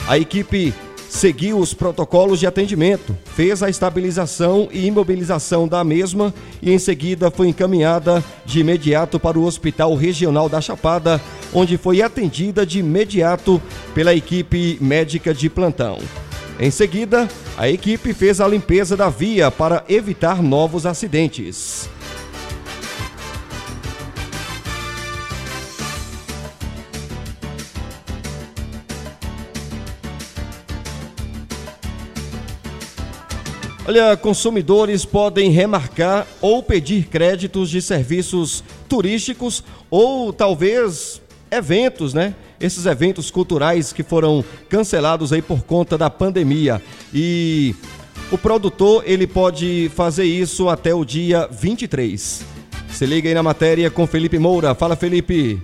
A 0.07 0.17
equipe 0.17 0.73
seguiu 1.11 1.59
os 1.59 1.73
protocolos 1.73 2.39
de 2.39 2.47
atendimento, 2.47 3.15
fez 3.35 3.61
a 3.61 3.69
estabilização 3.69 4.69
e 4.71 4.87
imobilização 4.87 5.67
da 5.67 5.83
mesma 5.83 6.33
e 6.61 6.71
em 6.71 6.79
seguida 6.79 7.29
foi 7.29 7.49
encaminhada 7.49 8.23
de 8.45 8.61
imediato 8.61 9.19
para 9.19 9.37
o 9.37 9.43
Hospital 9.43 9.93
Regional 9.93 10.47
da 10.47 10.61
Chapada, 10.61 11.21
onde 11.53 11.77
foi 11.77 12.01
atendida 12.01 12.65
de 12.65 12.79
imediato 12.79 13.61
pela 13.93 14.15
equipe 14.15 14.77
médica 14.79 15.33
de 15.33 15.49
plantão. 15.49 15.99
Em 16.57 16.71
seguida, 16.71 17.27
a 17.57 17.69
equipe 17.69 18.13
fez 18.13 18.39
a 18.39 18.47
limpeza 18.47 18.95
da 18.95 19.09
via 19.09 19.51
para 19.51 19.83
evitar 19.89 20.41
novos 20.41 20.85
acidentes. 20.85 21.89
Olha, 33.91 34.15
consumidores 34.15 35.03
podem 35.03 35.51
remarcar 35.51 36.25
ou 36.39 36.63
pedir 36.63 37.07
créditos 37.07 37.69
de 37.69 37.81
serviços 37.81 38.63
turísticos 38.87 39.65
ou 39.89 40.31
talvez 40.31 41.21
eventos, 41.51 42.13
né? 42.13 42.33
Esses 42.57 42.85
eventos 42.85 43.29
culturais 43.29 43.91
que 43.91 44.01
foram 44.01 44.45
cancelados 44.69 45.33
aí 45.33 45.41
por 45.41 45.63
conta 45.63 45.97
da 45.97 46.09
pandemia. 46.09 46.81
E 47.13 47.75
o 48.31 48.37
produtor, 48.37 49.03
ele 49.05 49.27
pode 49.27 49.91
fazer 49.93 50.23
isso 50.23 50.69
até 50.69 50.95
o 50.95 51.03
dia 51.03 51.49
23. 51.51 52.45
Se 52.93 53.05
liga 53.05 53.27
aí 53.27 53.35
na 53.35 53.43
matéria 53.43 53.91
com 53.91 54.07
Felipe 54.07 54.39
Moura. 54.39 54.73
Fala, 54.73 54.95
Felipe. 54.95 55.61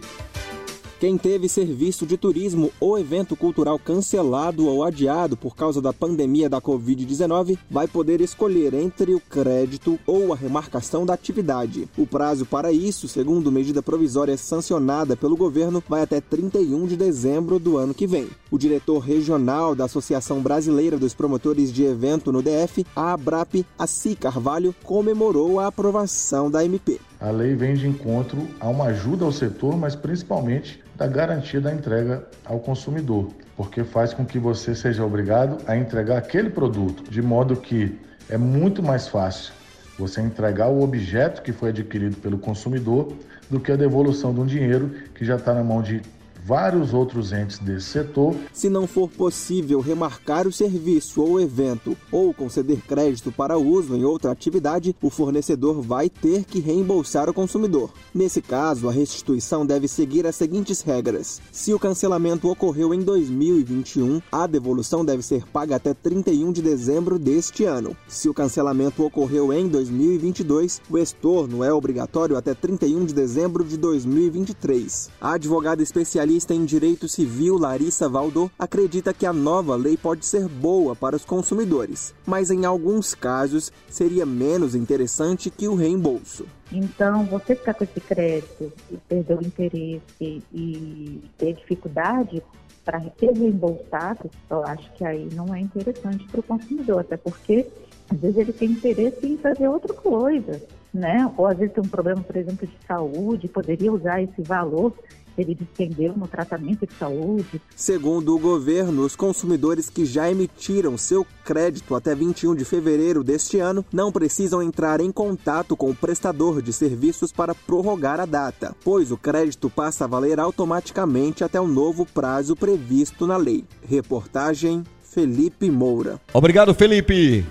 Quem 0.99 1.15
teve 1.15 1.47
serviço 1.47 2.07
de 2.07 2.17
turismo 2.17 2.71
ou 2.79 2.97
evento 2.97 3.35
cultural 3.35 3.77
cancelado 3.77 4.65
ou 4.65 4.83
adiado 4.83 5.37
por 5.37 5.55
causa 5.55 5.79
da 5.79 5.93
pandemia 5.93 6.49
da 6.49 6.59
Covid-19 6.59 7.55
vai 7.69 7.87
poder 7.87 8.19
escolher 8.19 8.73
entre 8.73 9.13
o 9.13 9.19
crédito 9.19 9.99
ou 10.07 10.33
a 10.33 10.35
remarcação 10.35 11.05
da 11.05 11.13
atividade. 11.13 11.87
O 11.95 12.07
prazo 12.07 12.47
para 12.47 12.71
isso, 12.71 13.07
segundo 13.07 13.51
medida 13.51 13.83
provisória 13.83 14.35
sancionada 14.37 15.15
pelo 15.15 15.37
governo, 15.37 15.83
vai 15.87 16.01
até 16.01 16.19
31 16.19 16.87
de 16.87 16.97
dezembro 16.97 17.59
do 17.59 17.77
ano 17.77 17.93
que 17.93 18.07
vem. 18.07 18.27
O 18.49 18.57
diretor 18.57 18.97
regional 18.97 19.75
da 19.75 19.85
Associação 19.85 20.41
Brasileira 20.41 20.97
dos 20.97 21.13
Promotores 21.13 21.71
de 21.71 21.83
Evento 21.83 22.31
no 22.31 22.41
DF, 22.41 22.83
a 22.95 23.13
ABRAP, 23.13 23.63
Assi 23.77 24.15
Carvalho, 24.15 24.73
comemorou 24.83 25.59
a 25.59 25.67
aprovação 25.67 26.49
da 26.49 26.65
MP. 26.65 26.99
A 27.19 27.31
lei 27.31 27.55
vem 27.55 27.73
de 27.73 27.87
encontro 27.87 28.47
a 28.59 28.69
uma 28.69 28.85
ajuda 28.85 29.25
ao 29.25 29.31
setor, 29.31 29.75
mas 29.75 29.95
principalmente 29.95 30.83
da 30.95 31.07
garantia 31.07 31.59
da 31.59 31.73
entrega 31.73 32.23
ao 32.45 32.59
consumidor, 32.59 33.29
porque 33.55 33.83
faz 33.83 34.13
com 34.13 34.23
que 34.23 34.37
você 34.37 34.75
seja 34.75 35.03
obrigado 35.03 35.57
a 35.65 35.75
entregar 35.75 36.17
aquele 36.17 36.49
produto, 36.49 37.09
de 37.09 37.21
modo 37.21 37.55
que 37.55 37.99
é 38.29 38.37
muito 38.37 38.83
mais 38.83 39.07
fácil 39.07 39.53
você 39.97 40.21
entregar 40.21 40.67
o 40.67 40.83
objeto 40.83 41.41
que 41.41 41.51
foi 41.51 41.69
adquirido 41.69 42.17
pelo 42.17 42.37
consumidor 42.37 43.11
do 43.49 43.59
que 43.59 43.71
a 43.71 43.75
devolução 43.75 44.31
de 44.31 44.39
um 44.39 44.45
dinheiro 44.45 44.91
que 45.15 45.25
já 45.25 45.37
está 45.37 45.55
na 45.55 45.63
mão 45.63 45.81
de 45.81 46.01
vários 46.47 46.93
outros 46.93 47.33
entes 47.33 47.59
desse 47.59 47.87
setor. 47.87 48.33
Se 48.53 48.69
não 48.69 48.87
for 48.87 49.09
possível 49.09 49.81
remarcar 49.81 50.47
o 50.47 50.51
serviço 50.51 51.21
ou 51.21 51.41
evento 51.41 51.97
ou 52.09 52.33
conceder 52.33 52.79
crédito 52.87 53.33
para 53.33 53.57
uso 53.57 53.97
em 53.97 54.05
outra 54.05 54.31
atividade, 54.31 54.95
o 55.01 55.09
fornecedor 55.09 55.81
vai 55.81 56.09
ter 56.09 56.45
que 56.45 56.61
reembolsar 56.61 57.29
o 57.29 57.33
consumidor. 57.33 57.91
Nesse 58.15 58.41
caso, 58.41 58.87
a 58.87 58.93
restituição 58.93 59.65
deve 59.65 59.89
seguir 59.89 60.25
as 60.25 60.37
seguintes 60.37 60.81
regras: 60.81 61.41
se 61.51 61.73
o 61.73 61.79
cancelamento 61.79 62.49
ocorreu 62.49 62.93
em 62.93 63.01
2021, 63.01 64.21
a 64.31 64.47
devolução 64.47 65.03
deve 65.03 65.23
ser 65.23 65.45
paga 65.47 65.75
até 65.75 65.93
31 65.93 66.53
de 66.53 66.61
dezembro 66.61 67.19
deste 67.19 67.65
ano. 67.65 67.93
Se 68.07 68.29
o 68.29 68.33
cancelamento 68.33 69.03
ocorreu 69.03 69.51
em 69.51 69.67
2022, 69.67 70.81
o 70.89 70.97
estorno 70.97 71.61
é 71.61 71.73
obrigatório 71.73 72.37
até 72.37 72.53
31 72.53 73.03
de 73.03 73.13
dezembro 73.13 73.65
de 73.65 73.75
2023. 73.75 75.09
A 75.19 75.33
advogada 75.33 75.83
especialista 75.83 76.36
especialista 76.37 76.53
em 76.53 76.65
direito 76.65 77.07
civil 77.07 77.57
Larissa 77.57 78.07
Valdô 78.07 78.49
acredita 78.57 79.13
que 79.13 79.25
a 79.25 79.33
nova 79.33 79.75
lei 79.75 79.97
pode 79.97 80.25
ser 80.25 80.47
boa 80.47 80.95
para 80.95 81.15
os 81.15 81.25
consumidores, 81.25 82.13
mas 82.25 82.51
em 82.51 82.65
alguns 82.65 83.15
casos 83.15 83.71
seria 83.89 84.25
menos 84.25 84.75
interessante 84.75 85.49
que 85.49 85.67
o 85.67 85.75
reembolso. 85.75 86.45
Então, 86.71 87.25
você 87.25 87.55
ficar 87.55 87.73
com 87.73 87.83
esse 87.83 87.99
crédito 87.99 88.71
e 88.91 88.97
perder 88.97 89.37
o 89.37 89.41
interesse 89.41 90.01
e 90.21 91.21
ter 91.37 91.53
dificuldade 91.53 92.43
para 92.85 93.01
ser 93.19 93.31
reembolsado, 93.33 94.29
eu 94.49 94.63
acho 94.63 94.91
que 94.93 95.03
aí 95.03 95.27
não 95.33 95.53
é 95.53 95.59
interessante 95.59 96.25
para 96.25 96.39
o 96.39 96.43
consumidor, 96.43 96.99
até 96.99 97.17
porque 97.17 97.67
às 98.09 98.19
vezes 98.19 98.37
ele 98.37 98.53
tem 98.53 98.71
interesse 98.71 99.25
em 99.25 99.37
fazer 99.37 99.67
outra 99.67 99.93
coisa, 99.93 100.61
né? 100.93 101.29
Ou 101.35 101.47
às 101.47 101.57
vezes 101.57 101.73
tem 101.73 101.83
um 101.83 101.89
problema, 101.89 102.21
por 102.21 102.35
exemplo, 102.35 102.65
de 102.65 102.77
saúde, 102.87 103.47
poderia 103.47 103.91
usar 103.91 104.21
esse 104.21 104.41
valor 104.41 104.93
ele 105.37 105.55
despendeu 105.55 106.13
no 106.15 106.27
tratamento 106.27 106.85
de 106.85 106.93
saúde. 106.93 107.61
Segundo 107.75 108.35
o 108.35 108.39
governo, 108.39 109.03
os 109.03 109.15
consumidores 109.15 109.89
que 109.89 110.05
já 110.05 110.29
emitiram 110.29 110.97
seu 110.97 111.25
crédito 111.45 111.95
até 111.95 112.13
21 112.13 112.55
de 112.55 112.65
fevereiro 112.65 113.23
deste 113.23 113.59
ano 113.59 113.85
não 113.91 114.11
precisam 114.11 114.61
entrar 114.61 114.99
em 114.99 115.11
contato 115.11 115.75
com 115.75 115.89
o 115.89 115.95
prestador 115.95 116.61
de 116.61 116.73
serviços 116.73 117.31
para 117.31 117.55
prorrogar 117.55 118.19
a 118.19 118.25
data, 118.25 118.75
pois 118.83 119.11
o 119.11 119.17
crédito 119.17 119.69
passa 119.69 120.05
a 120.05 120.07
valer 120.07 120.39
automaticamente 120.39 121.43
até 121.43 121.59
o 121.59 121.67
novo 121.67 122.05
prazo 122.05 122.55
previsto 122.55 123.25
na 123.25 123.37
lei. 123.37 123.63
Reportagem 123.81 124.83
Felipe 125.03 125.69
Moura. 125.71 126.19
Obrigado, 126.33 126.73
Felipe. 126.75 127.45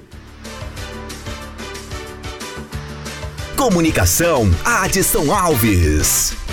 Comunicação, 3.57 4.45
Adson 4.64 5.32
Alves. 5.32 6.45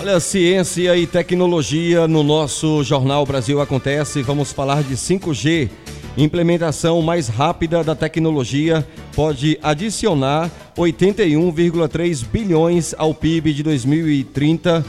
Olha, 0.00 0.18
ciência 0.18 0.96
e 0.96 1.06
tecnologia 1.06 2.08
no 2.08 2.22
nosso 2.22 2.82
Jornal 2.82 3.26
Brasil 3.26 3.60
Acontece. 3.60 4.22
Vamos 4.22 4.50
falar 4.50 4.82
de 4.82 4.96
5G. 4.96 5.68
Implementação 6.16 7.02
mais 7.02 7.28
rápida 7.28 7.84
da 7.84 7.94
tecnologia 7.94 8.82
pode 9.14 9.58
adicionar 9.62 10.50
81,3 10.74 12.24
bilhões 12.24 12.94
ao 12.96 13.12
PIB 13.12 13.52
de 13.52 13.62
2030, 13.62 14.82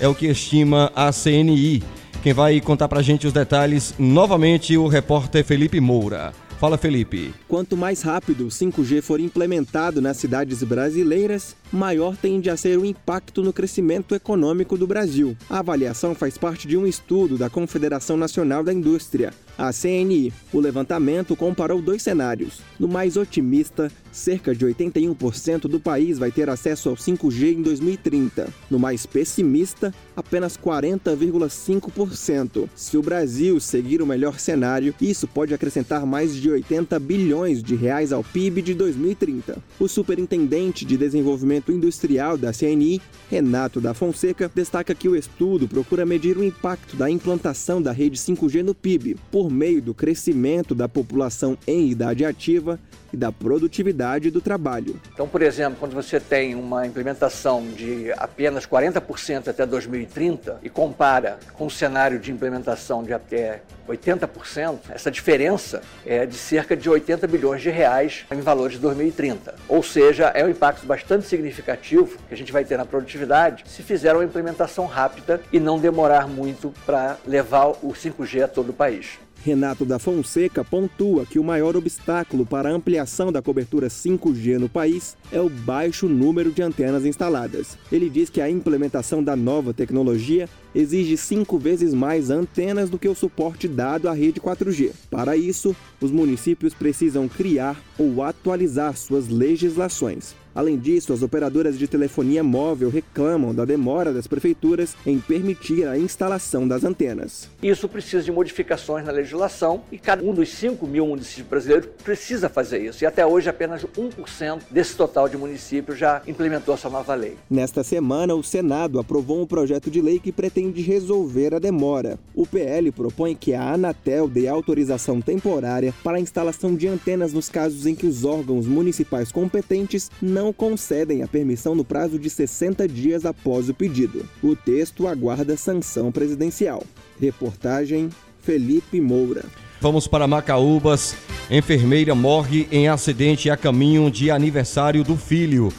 é 0.00 0.06
o 0.06 0.14
que 0.14 0.26
estima 0.26 0.92
a 0.94 1.10
CNI. 1.14 1.82
Quem 2.22 2.34
vai 2.34 2.60
contar 2.60 2.88
pra 2.88 3.00
gente 3.00 3.26
os 3.26 3.32
detalhes 3.32 3.94
novamente 3.98 4.76
o 4.76 4.86
repórter 4.86 5.46
Felipe 5.46 5.80
Moura. 5.80 6.34
Fala, 6.58 6.76
Felipe. 6.76 7.32
Quanto 7.46 7.76
mais 7.76 8.02
rápido 8.02 8.46
o 8.46 8.48
5G 8.48 9.00
for 9.00 9.20
implementado 9.20 10.02
nas 10.02 10.16
cidades 10.16 10.60
brasileiras, 10.64 11.54
maior 11.72 12.16
tende 12.16 12.50
a 12.50 12.56
ser 12.56 12.76
o 12.76 12.84
impacto 12.84 13.44
no 13.44 13.52
crescimento 13.52 14.12
econômico 14.12 14.76
do 14.76 14.84
Brasil. 14.84 15.36
A 15.48 15.60
avaliação 15.60 16.16
faz 16.16 16.36
parte 16.36 16.66
de 16.66 16.76
um 16.76 16.84
estudo 16.84 17.38
da 17.38 17.48
Confederação 17.48 18.16
Nacional 18.16 18.64
da 18.64 18.72
Indústria, 18.72 19.32
a 19.56 19.72
CNI. 19.72 20.32
O 20.52 20.58
levantamento 20.58 21.36
comparou 21.36 21.80
dois 21.80 22.02
cenários. 22.02 22.60
No 22.78 22.88
mais 22.88 23.16
otimista, 23.16 23.88
cerca 24.10 24.52
de 24.52 24.66
81% 24.66 25.62
do 25.62 25.78
país 25.78 26.18
vai 26.18 26.32
ter 26.32 26.50
acesso 26.50 26.88
ao 26.88 26.96
5G 26.96 27.54
em 27.56 27.62
2030. 27.62 28.48
No 28.68 28.80
mais 28.80 29.06
pessimista, 29.06 29.94
apenas 30.18 30.56
40,5%. 30.56 32.68
Se 32.74 32.96
o 32.96 33.02
Brasil 33.02 33.60
seguir 33.60 34.02
o 34.02 34.06
melhor 34.06 34.40
cenário, 34.40 34.92
isso 35.00 35.28
pode 35.28 35.54
acrescentar 35.54 36.04
mais 36.04 36.34
de 36.34 36.50
80 36.50 36.98
bilhões 36.98 37.62
de 37.62 37.76
reais 37.76 38.12
ao 38.12 38.24
PIB 38.24 38.62
de 38.62 38.74
2030. 38.74 39.62
O 39.78 39.86
superintendente 39.86 40.84
de 40.84 40.96
desenvolvimento 40.96 41.70
industrial 41.70 42.36
da 42.36 42.52
CNI, 42.52 43.00
Renato 43.30 43.80
da 43.80 43.94
Fonseca, 43.94 44.50
destaca 44.52 44.92
que 44.92 45.08
o 45.08 45.14
estudo 45.14 45.68
procura 45.68 46.04
medir 46.04 46.36
o 46.36 46.42
impacto 46.42 46.96
da 46.96 47.08
implantação 47.08 47.80
da 47.80 47.92
rede 47.92 48.18
5G 48.18 48.62
no 48.62 48.74
PIB 48.74 49.16
por 49.30 49.48
meio 49.48 49.80
do 49.80 49.94
crescimento 49.94 50.74
da 50.74 50.88
população 50.88 51.56
em 51.64 51.88
idade 51.88 52.24
ativa 52.24 52.80
e 53.12 53.16
da 53.16 53.32
produtividade 53.32 54.30
do 54.30 54.40
trabalho. 54.40 55.00
Então, 55.12 55.28
por 55.28 55.42
exemplo, 55.42 55.78
quando 55.78 55.94
você 55.94 56.20
tem 56.20 56.54
uma 56.54 56.86
implementação 56.86 57.66
de 57.66 58.12
apenas 58.16 58.66
40% 58.66 59.48
até 59.48 59.64
2030 59.64 60.60
e 60.62 60.68
compara 60.68 61.38
com 61.54 61.66
um 61.66 61.70
cenário 61.70 62.18
de 62.18 62.30
implementação 62.30 63.02
de 63.02 63.12
até 63.12 63.62
80%, 63.88 64.78
essa 64.90 65.10
diferença 65.10 65.80
é 66.04 66.26
de 66.26 66.36
cerca 66.36 66.76
de 66.76 66.88
80 66.88 67.26
bilhões 67.26 67.62
de 67.62 67.70
reais 67.70 68.26
em 68.30 68.40
valores 68.40 68.74
de 68.74 68.80
2030. 68.80 69.54
Ou 69.68 69.82
seja, 69.82 70.26
é 70.26 70.44
um 70.44 70.50
impacto 70.50 70.86
bastante 70.86 71.26
significativo 71.26 72.18
que 72.28 72.34
a 72.34 72.36
gente 72.36 72.52
vai 72.52 72.64
ter 72.64 72.76
na 72.76 72.84
produtividade 72.84 73.64
se 73.66 73.82
fizer 73.82 74.14
uma 74.14 74.24
implementação 74.24 74.86
rápida 74.86 75.40
e 75.52 75.58
não 75.58 75.78
demorar 75.78 76.28
muito 76.28 76.72
para 76.84 77.16
levar 77.26 77.68
o 77.68 77.92
5G 77.92 78.44
a 78.44 78.48
todo 78.48 78.70
o 78.70 78.72
país. 78.72 79.18
Renato 79.44 79.84
da 79.84 79.98
Fonseca 79.98 80.64
pontua 80.64 81.24
que 81.24 81.38
o 81.38 81.44
maior 81.44 81.76
obstáculo 81.76 82.44
para 82.44 82.68
a 82.68 82.72
ampliação 82.72 83.30
da 83.30 83.40
cobertura 83.40 83.88
5G 83.88 84.58
no 84.58 84.68
país 84.68 85.16
é 85.30 85.40
o 85.40 85.48
baixo 85.48 86.08
número 86.08 86.50
de 86.50 86.62
antenas 86.62 87.04
instaladas. 87.04 87.78
Ele 87.90 88.10
diz 88.10 88.28
que 88.28 88.40
a 88.40 88.50
implementação 88.50 89.22
da 89.22 89.36
nova 89.36 89.72
tecnologia 89.72 90.48
exige 90.74 91.16
cinco 91.16 91.58
vezes 91.58 91.94
mais 91.94 92.30
antenas 92.30 92.90
do 92.90 92.98
que 92.98 93.08
o 93.08 93.14
suporte 93.14 93.68
dado 93.68 94.08
à 94.08 94.12
rede 94.12 94.40
4G. 94.40 94.92
Para 95.10 95.36
isso, 95.36 95.74
os 96.00 96.10
municípios 96.10 96.74
precisam 96.74 97.28
criar 97.28 97.80
ou 97.98 98.22
atualizar 98.22 98.96
suas 98.96 99.28
legislações. 99.28 100.34
Além 100.58 100.76
disso, 100.76 101.12
as 101.12 101.22
operadoras 101.22 101.78
de 101.78 101.86
telefonia 101.86 102.42
móvel 102.42 102.90
reclamam 102.90 103.54
da 103.54 103.64
demora 103.64 104.12
das 104.12 104.26
prefeituras 104.26 104.96
em 105.06 105.20
permitir 105.20 105.86
a 105.86 105.96
instalação 105.96 106.66
das 106.66 106.82
antenas. 106.82 107.48
Isso 107.62 107.88
precisa 107.88 108.24
de 108.24 108.32
modificações 108.32 109.04
na 109.04 109.12
legislação 109.12 109.82
e 109.92 109.98
cada 109.98 110.24
um 110.24 110.34
dos 110.34 110.48
5 110.48 110.84
mil 110.84 111.06
municípios 111.06 111.46
brasileiros 111.48 111.88
precisa 112.02 112.48
fazer 112.48 112.80
isso. 112.80 113.04
E 113.04 113.06
até 113.06 113.24
hoje, 113.24 113.48
apenas 113.48 113.84
1% 113.84 114.62
desse 114.68 114.96
total 114.96 115.28
de 115.28 115.36
municípios 115.36 115.96
já 115.96 116.22
implementou 116.26 116.74
essa 116.74 116.90
nova 116.90 117.14
lei. 117.14 117.36
Nesta 117.48 117.84
semana, 117.84 118.34
o 118.34 118.42
Senado 118.42 118.98
aprovou 118.98 119.40
um 119.40 119.46
projeto 119.46 119.88
de 119.88 120.00
lei 120.00 120.18
que 120.18 120.32
pretende 120.32 120.82
resolver 120.82 121.54
a 121.54 121.60
demora. 121.60 122.18
O 122.34 122.44
PL 122.44 122.90
propõe 122.90 123.36
que 123.36 123.54
a 123.54 123.74
Anatel 123.74 124.26
dê 124.26 124.48
autorização 124.48 125.20
temporária 125.20 125.94
para 126.02 126.16
a 126.16 126.20
instalação 126.20 126.74
de 126.74 126.88
antenas 126.88 127.32
nos 127.32 127.48
casos 127.48 127.86
em 127.86 127.94
que 127.94 128.08
os 128.08 128.24
órgãos 128.24 128.66
municipais 128.66 129.30
competentes 129.30 130.10
não 130.20 130.47
não 130.48 130.52
concedem 130.52 131.22
a 131.22 131.28
permissão 131.28 131.74
no 131.74 131.84
prazo 131.84 132.18
de 132.18 132.30
60 132.30 132.88
dias 132.88 133.26
após 133.26 133.68
o 133.68 133.74
pedido. 133.74 134.26
O 134.42 134.56
texto 134.56 135.06
aguarda 135.06 135.58
sanção 135.58 136.10
presidencial. 136.10 136.82
Reportagem 137.20 138.08
Felipe 138.40 138.98
Moura. 138.98 139.44
Vamos 139.78 140.08
para 140.08 140.26
Macaúbas. 140.26 141.14
Enfermeira 141.50 142.14
morre 142.14 142.66
em 142.72 142.88
acidente 142.88 143.50
a 143.50 143.58
caminho 143.58 144.10
de 144.10 144.30
aniversário 144.30 145.04
do 145.04 145.16
filho. 145.16 145.70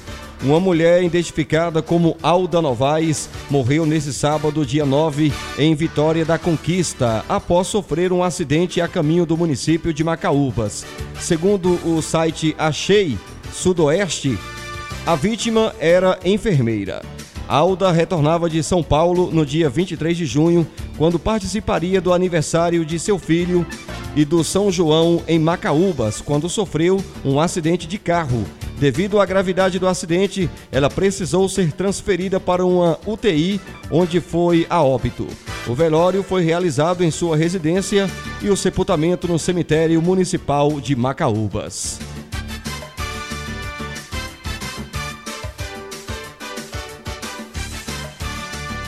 Uma 0.43 0.59
mulher 0.59 1.03
identificada 1.03 1.81
como 1.81 2.15
Alda 2.21 2.61
Novaes 2.61 3.27
morreu 3.49 3.85
nesse 3.85 4.13
sábado, 4.13 4.65
dia 4.65 4.85
9, 4.85 5.33
em 5.57 5.75
Vitória 5.75 6.23
da 6.23 6.37
Conquista, 6.37 7.25
após 7.27 7.67
sofrer 7.67 8.13
um 8.13 8.23
acidente 8.23 8.79
a 8.79 8.87
caminho 8.87 9.25
do 9.25 9.35
município 9.35 9.91
de 9.91 10.03
Macaúbas. 10.03 10.85
Segundo 11.19 11.77
o 11.85 12.01
site 12.01 12.55
Achei 12.57 13.17
Sudoeste, 13.51 14.37
a 15.05 15.15
vítima 15.15 15.73
era 15.79 16.19
enfermeira. 16.23 17.01
Alda 17.47 17.91
retornava 17.91 18.49
de 18.49 18.61
São 18.61 18.83
Paulo 18.83 19.31
no 19.31 19.45
dia 19.45 19.69
23 19.69 20.15
de 20.15 20.25
junho, 20.25 20.67
quando 20.97 21.17
participaria 21.17 21.99
do 21.99 22.13
aniversário 22.13 22.85
de 22.85 22.99
seu 22.99 23.17
filho 23.17 23.65
e 24.15 24.23
do 24.23 24.43
São 24.43 24.71
João 24.71 25.23
em 25.27 25.39
Macaúbas, 25.39 26.21
quando 26.21 26.47
sofreu 26.47 27.03
um 27.25 27.39
acidente 27.39 27.87
de 27.87 27.97
carro. 27.97 28.45
Devido 28.77 29.19
à 29.19 29.25
gravidade 29.25 29.79
do 29.79 29.87
acidente, 29.87 30.49
ela 30.71 30.89
precisou 30.89 31.49
ser 31.49 31.71
transferida 31.73 32.39
para 32.39 32.65
uma 32.65 32.97
UTI, 33.05 33.59
onde 33.91 34.21
foi 34.21 34.67
a 34.69 34.81
óbito. 34.83 35.27
O 35.67 35.73
velório 35.73 36.23
foi 36.23 36.43
realizado 36.43 37.03
em 37.03 37.11
sua 37.11 37.35
residência 37.35 38.09
e 38.41 38.49
o 38.49 38.55
sepultamento 38.55 39.27
no 39.27 39.39
cemitério 39.39 40.01
municipal 40.01 40.79
de 40.79 40.95
Macaúbas. 40.95 41.99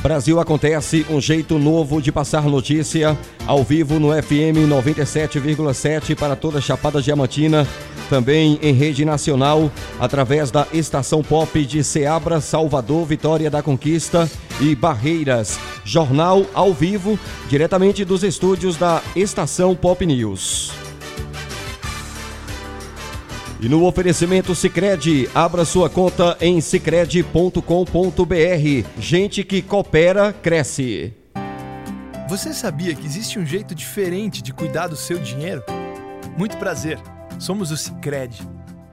Brasil 0.01 0.39
acontece 0.39 1.05
um 1.11 1.21
jeito 1.21 1.59
novo 1.59 2.01
de 2.01 2.11
passar 2.11 2.43
notícia 2.45 3.15
ao 3.45 3.63
vivo 3.63 3.99
no 3.99 4.09
FM 4.11 4.67
97,7 4.67 6.15
para 6.15 6.35
toda 6.35 6.57
a 6.57 6.61
Chapada 6.61 6.99
Diamantina, 6.99 7.67
também 8.09 8.57
em 8.63 8.73
rede 8.73 9.05
nacional 9.05 9.71
através 9.99 10.49
da 10.49 10.67
estação 10.73 11.21
pop 11.21 11.63
de 11.63 11.83
Ceabra, 11.83 12.41
Salvador, 12.41 13.05
Vitória 13.05 13.49
da 13.49 13.61
Conquista 13.61 14.29
e 14.59 14.73
Barreiras. 14.73 15.59
Jornal 15.85 16.47
ao 16.51 16.73
vivo 16.73 17.19
diretamente 17.47 18.03
dos 18.03 18.23
estúdios 18.23 18.77
da 18.77 19.03
estação 19.15 19.75
Pop 19.75 20.03
News. 20.03 20.90
E 23.61 23.69
no 23.69 23.85
oferecimento 23.85 24.55
Sicredi, 24.55 25.29
abra 25.35 25.63
sua 25.65 25.87
conta 25.87 26.35
em 26.41 26.59
sicredi.com.br. 26.59 27.61
Gente 28.97 29.43
que 29.43 29.61
coopera 29.61 30.33
cresce. 30.33 31.13
Você 32.27 32.55
sabia 32.55 32.95
que 32.95 33.05
existe 33.05 33.37
um 33.37 33.45
jeito 33.45 33.75
diferente 33.75 34.41
de 34.41 34.51
cuidar 34.51 34.87
do 34.87 34.95
seu 34.95 35.19
dinheiro? 35.19 35.63
Muito 36.35 36.57
prazer. 36.57 36.99
Somos 37.37 37.69
o 37.69 37.77
Sicredi. 37.77 38.41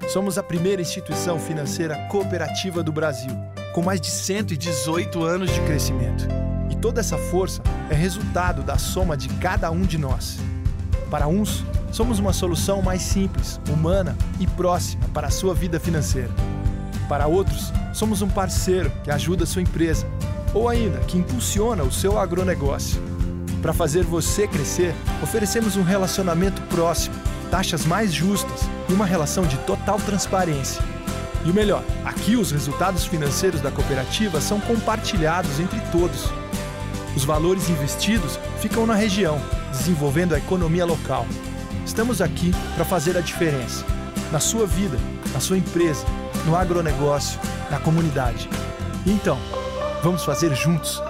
Somos 0.08 0.36
a 0.36 0.42
primeira 0.42 0.82
instituição 0.82 1.38
financeira 1.38 1.96
cooperativa 2.10 2.82
do 2.82 2.92
Brasil, 2.92 3.34
com 3.72 3.80
mais 3.80 3.98
de 3.98 4.08
118 4.08 5.24
anos 5.24 5.50
de 5.50 5.62
crescimento. 5.62 6.28
E 6.70 6.76
toda 6.76 7.00
essa 7.00 7.16
força 7.16 7.62
é 7.88 7.94
resultado 7.94 8.62
da 8.62 8.76
soma 8.76 9.16
de 9.16 9.30
cada 9.36 9.70
um 9.70 9.80
de 9.80 9.96
nós. 9.96 10.38
Para 11.10 11.26
uns, 11.26 11.64
somos 11.90 12.18
uma 12.18 12.32
solução 12.32 12.82
mais 12.82 13.02
simples, 13.02 13.60
humana 13.70 14.16
e 14.38 14.46
próxima 14.46 15.04
para 15.12 15.28
a 15.28 15.30
sua 15.30 15.54
vida 15.54 15.80
financeira. 15.80 16.30
Para 17.08 17.26
outros, 17.26 17.72
somos 17.92 18.22
um 18.22 18.28
parceiro 18.28 18.92
que 19.02 19.10
ajuda 19.10 19.44
a 19.44 19.46
sua 19.46 19.62
empresa 19.62 20.06
ou 20.52 20.68
ainda 20.68 20.98
que 21.00 21.18
impulsiona 21.18 21.82
o 21.82 21.92
seu 21.92 22.18
agronegócio. 22.18 23.00
Para 23.62 23.72
fazer 23.72 24.04
você 24.04 24.46
crescer, 24.46 24.94
oferecemos 25.22 25.76
um 25.76 25.82
relacionamento 25.82 26.60
próximo, 26.62 27.14
taxas 27.50 27.84
mais 27.84 28.12
justas 28.12 28.68
e 28.88 28.92
uma 28.92 29.06
relação 29.06 29.44
de 29.44 29.56
total 29.58 29.98
transparência. 29.98 30.82
E 31.44 31.50
o 31.50 31.54
melhor, 31.54 31.82
aqui 32.04 32.36
os 32.36 32.50
resultados 32.50 33.06
financeiros 33.06 33.60
da 33.60 33.70
cooperativa 33.70 34.40
são 34.40 34.60
compartilhados 34.60 35.58
entre 35.58 35.80
todos. 35.90 36.30
Os 37.16 37.24
valores 37.24 37.68
investidos 37.68 38.38
ficam 38.60 38.86
na 38.86 38.94
região 38.94 39.40
desenvolvendo 39.72 40.34
a 40.34 40.38
economia 40.38 40.84
local. 40.84 41.26
Estamos 41.98 42.22
aqui 42.22 42.52
para 42.76 42.84
fazer 42.84 43.16
a 43.16 43.20
diferença 43.20 43.84
na 44.30 44.38
sua 44.38 44.64
vida, 44.64 44.96
na 45.32 45.40
sua 45.40 45.58
empresa, 45.58 46.06
no 46.46 46.54
agronegócio, 46.54 47.40
na 47.72 47.80
comunidade. 47.80 48.48
Então, 49.04 49.36
vamos 50.00 50.22
fazer 50.22 50.54
juntos. 50.54 51.02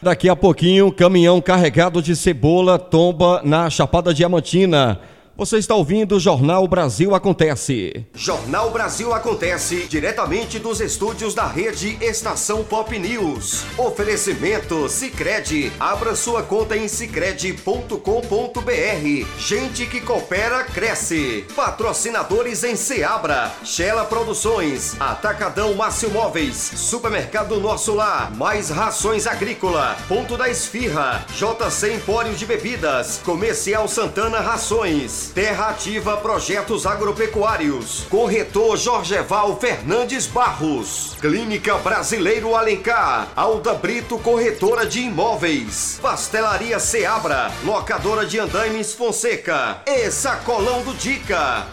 Daqui 0.00 0.30
a 0.30 0.34
pouquinho, 0.34 0.90
caminhão 0.90 1.38
carregado 1.42 2.00
de 2.00 2.16
cebola 2.16 2.78
tomba 2.78 3.42
na 3.44 3.68
Chapada 3.68 4.14
Diamantina. 4.14 4.98
Você 5.40 5.56
está 5.56 5.74
ouvindo 5.74 6.16
o 6.16 6.20
Jornal 6.20 6.68
Brasil 6.68 7.14
Acontece. 7.14 8.04
Jornal 8.12 8.70
Brasil 8.70 9.14
Acontece, 9.14 9.86
diretamente 9.88 10.58
dos 10.58 10.82
estúdios 10.82 11.32
da 11.32 11.46
rede 11.46 11.96
Estação 11.98 12.62
Pop 12.62 12.98
News. 12.98 13.64
Oferecimento 13.78 14.86
Sicredi. 14.90 15.72
Abra 15.80 16.14
sua 16.14 16.42
conta 16.42 16.76
em 16.76 16.86
sicredi.com.br. 16.88 19.26
Gente 19.38 19.86
que 19.86 20.02
coopera 20.02 20.62
cresce. 20.62 21.46
Patrocinadores 21.56 22.62
em 22.62 22.76
Seabra, 22.76 23.50
Shela 23.64 24.04
Produções, 24.04 24.94
Atacadão 25.00 25.72
Márcio 25.72 26.10
Móveis, 26.10 26.54
Supermercado 26.54 27.58
Nosso 27.58 27.94
Lar, 27.94 28.30
Mais 28.36 28.68
Rações 28.68 29.26
Agrícola, 29.26 29.96
Ponto 30.06 30.36
da 30.36 30.50
Esfirra, 30.50 31.24
JC 31.30 31.94
Empório 31.94 32.34
de 32.34 32.44
Bebidas, 32.44 33.22
Comercial 33.24 33.88
Santana 33.88 34.40
Rações. 34.40 35.29
Terra 35.34 35.70
Ativa 35.70 36.16
Projetos 36.16 36.86
Agropecuários. 36.86 38.04
Corretor 38.10 38.76
Jorgeval 38.76 39.58
Fernandes 39.58 40.26
Barros. 40.26 41.16
Clínica 41.20 41.78
Brasileiro 41.78 42.56
Alencar. 42.56 43.32
Alda 43.36 43.74
Brito 43.74 44.18
Corretora 44.18 44.84
de 44.86 45.00
Imóveis. 45.00 45.98
Pastelaria 46.02 46.78
Seabra. 46.78 47.52
Locadora 47.64 48.26
de 48.26 48.38
Andaimes 48.38 48.92
Fonseca. 48.92 49.82
E 49.86 50.10
Sacolão 50.10 50.82
do 50.82 50.94
Dica. 50.94 51.66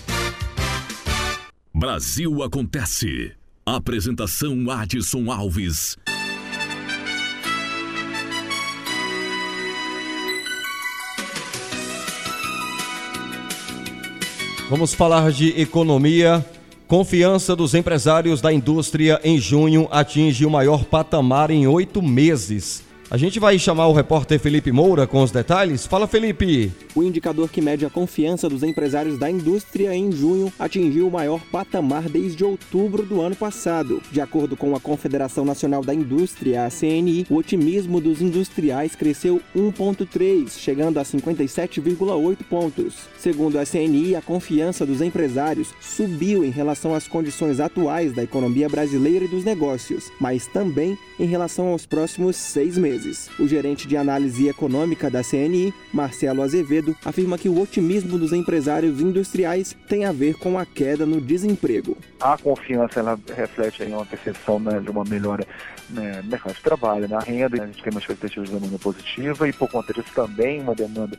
Brasil 1.73 2.43
Acontece. 2.43 3.33
Apresentação 3.65 4.69
Adson 4.69 5.31
Alves. 5.31 5.97
Vamos 14.69 14.93
falar 14.93 15.31
de 15.31 15.59
economia. 15.61 16.45
Confiança 16.89 17.55
dos 17.55 17.73
empresários 17.73 18.41
da 18.41 18.51
indústria 18.51 19.17
em 19.23 19.39
junho 19.39 19.87
atinge 19.89 20.45
o 20.45 20.49
maior 20.49 20.83
patamar 20.83 21.49
em 21.51 21.65
oito 21.65 22.01
meses. 22.01 22.83
A 23.09 23.15
gente 23.15 23.39
vai 23.39 23.57
chamar 23.57 23.87
o 23.87 23.93
repórter 23.93 24.37
Felipe 24.37 24.69
Moura 24.69 25.07
com 25.07 25.23
os 25.23 25.31
detalhes. 25.31 25.87
Fala, 25.87 26.07
Felipe. 26.07 26.73
O 26.93 27.01
indicador 27.01 27.47
que 27.47 27.61
mede 27.61 27.85
a 27.85 27.89
confiança 27.89 28.49
dos 28.49 28.63
empresários 28.63 29.17
da 29.17 29.31
indústria 29.31 29.95
em 29.95 30.11
junho 30.11 30.51
atingiu 30.59 31.07
o 31.07 31.11
maior 31.11 31.39
patamar 31.49 32.09
desde 32.09 32.43
outubro 32.43 33.03
do 33.03 33.21
ano 33.21 33.33
passado. 33.33 34.01
De 34.11 34.19
acordo 34.19 34.57
com 34.57 34.75
a 34.75 34.79
Confederação 34.79 35.45
Nacional 35.45 35.85
da 35.85 35.93
Indústria, 35.93 36.65
a 36.65 36.69
CNI, 36.69 37.25
o 37.29 37.35
otimismo 37.35 38.01
dos 38.01 38.21
industriais 38.21 38.93
cresceu 38.93 39.41
1,3, 39.55 40.59
chegando 40.59 40.99
a 40.99 41.03
57,8 41.03 42.39
pontos. 42.49 42.95
Segundo 43.17 43.57
a 43.57 43.65
CNI, 43.65 44.17
a 44.17 44.21
confiança 44.21 44.85
dos 44.85 45.01
empresários 45.01 45.73
subiu 45.79 46.43
em 46.43 46.49
relação 46.49 46.93
às 46.93 47.07
condições 47.07 47.61
atuais 47.61 48.11
da 48.13 48.23
economia 48.23 48.67
brasileira 48.67 49.23
e 49.23 49.29
dos 49.29 49.45
negócios, 49.45 50.11
mas 50.19 50.45
também 50.47 50.97
em 51.17 51.25
relação 51.25 51.67
aos 51.67 51.85
próximos 51.85 52.35
seis 52.35 52.77
meses 52.77 52.96
meses. 52.97 53.29
O 53.39 53.47
gerente 53.47 53.87
de 53.87 53.95
análise 53.95 54.47
econômica 54.47 55.09
da 55.09 55.23
CNI, 55.23 55.73
Marcelo 55.93 56.41
Azevedo, 56.41 56.95
afirma 57.05 57.37
que 57.37 57.47
o 57.47 57.61
otimismo 57.61 58.17
dos 58.17 58.33
empresários 58.33 58.99
industriais 58.99 59.75
tem 59.87 60.05
a 60.05 60.11
ver 60.11 60.35
com 60.35 60.57
a 60.57 60.65
queda 60.65 61.05
no 61.05 61.21
desemprego. 61.21 61.97
A 62.19 62.37
confiança 62.37 62.99
ela 62.99 63.19
reflete 63.35 63.83
aí 63.83 63.93
uma 63.93 64.05
percepção 64.05 64.59
né, 64.59 64.79
de 64.79 64.89
uma 64.89 65.03
melhora 65.03 65.45
né, 65.89 66.21
no 66.23 66.29
mercado 66.29 66.55
de 66.55 66.61
trabalho, 66.61 67.07
na 67.07 67.19
renda, 67.19 67.61
a 67.61 67.65
gente 67.67 67.83
tem 67.83 67.91
uma 67.91 68.01
expectativa 68.01 68.45
de 68.45 68.51
demanda 68.51 68.79
positiva 68.79 69.47
e 69.47 69.53
por 69.53 69.69
conta 69.69 69.93
disso 69.93 70.09
também 70.13 70.59
uma 70.61 70.75
demanda 70.75 71.17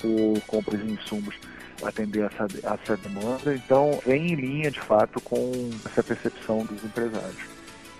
por 0.00 0.40
compras 0.46 0.84
de 0.84 0.92
insumos 0.92 1.34
atender 1.82 2.30
essa, 2.30 2.46
essa 2.62 2.96
demanda. 2.96 3.54
Então, 3.54 4.00
vem 4.06 4.32
em 4.32 4.34
linha, 4.34 4.70
de 4.70 4.80
fato, 4.80 5.20
com 5.20 5.70
essa 5.84 6.02
percepção 6.02 6.64
dos 6.64 6.82
empresários. 6.84 7.51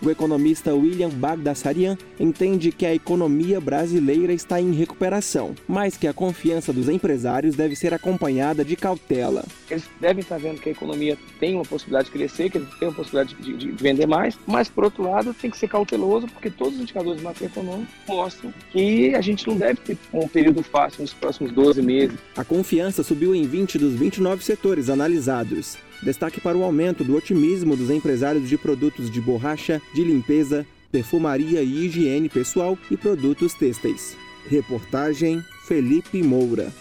O 0.05 0.11
economista 0.11 0.75
William 0.75 1.11
Bagdasarian 1.11 1.97
entende 2.19 2.73
que 2.73 2.85
a 2.85 2.93
economia 2.93 3.61
brasileira 3.61 4.33
está 4.33 4.61
em 4.61 4.73
recuperação, 4.73 5.55
mas 5.69 5.97
que 5.97 6.09
a 6.09 6.13
confiança 6.13 6.73
dos 6.73 6.89
empresários 6.89 7.55
deve 7.55 7.77
ser 7.77 7.95
acompanhada 7.95 8.65
de 8.65 8.75
cautela. 8.75 9.45
Eles 9.71 9.89
devem 10.01 10.21
estar 10.21 10.39
vendo 10.39 10.61
que 10.61 10.71
a 10.71 10.73
economia 10.73 11.17
tem 11.39 11.55
uma 11.55 11.65
possibilidade 11.65 12.07
de 12.07 12.13
crescer, 12.19 12.51
que 12.51 12.59
tem 12.59 12.89
uma 12.89 12.95
possibilidade 12.95 13.37
de, 13.41 13.57
de, 13.57 13.73
de 13.73 13.81
vender 13.81 14.07
mais, 14.09 14.37
mas 14.45 14.69
por 14.69 14.83
outro 14.83 15.05
lado 15.05 15.33
tem 15.35 15.49
que 15.49 15.57
ser 15.57 15.69
cauteloso 15.69 16.27
porque 16.27 16.51
todos 16.51 16.75
os 16.75 16.81
indicadores 16.81 17.23
macroeconômicos 17.23 17.95
mostram 18.09 18.53
que 18.73 19.15
a 19.15 19.21
gente 19.21 19.47
não 19.47 19.57
deve 19.57 19.81
ter 19.83 19.97
um 20.13 20.27
período 20.27 20.65
fácil 20.65 21.03
nos 21.03 21.15
próximos 21.15 21.53
12 21.53 21.81
meses. 21.81 22.19
A 22.37 22.45
confiança 22.45 23.05
subiu 23.05 23.37
em 23.37 23.47
20 23.47 23.79
dos 23.79 23.93
29 23.93 24.43
setores 24.43 24.91
analisados. 24.91 25.79
Destaque 26.03 26.41
para 26.41 26.59
o 26.59 26.65
aumento 26.65 27.05
do 27.05 27.17
otimismo 27.17 27.77
dos 27.77 27.89
empresários 27.89 28.49
de 28.49 28.59
produtos 28.59 29.11
de 29.11 29.21
borracha, 29.21 29.81
de 29.95 30.03
limpeza, 30.03 30.67
perfumaria 30.91 31.63
e 31.63 31.87
higiene 31.87 32.29
pessoal 32.29 32.77
e 32.91 32.97
produtos 32.97 33.55
têxteis. 33.55 34.17
Reportagem 34.49 35.43
Felipe 35.67 36.23
Moura. 36.23 36.73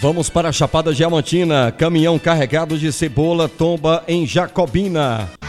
Vamos 0.00 0.30
para 0.30 0.48
a 0.48 0.52
Chapada 0.52 0.94
Diamantina. 0.94 1.70
Caminhão 1.70 2.18
carregado 2.18 2.78
de 2.78 2.90
cebola 2.90 3.50
tomba 3.50 4.02
em 4.08 4.26
Jacobina. 4.26 5.39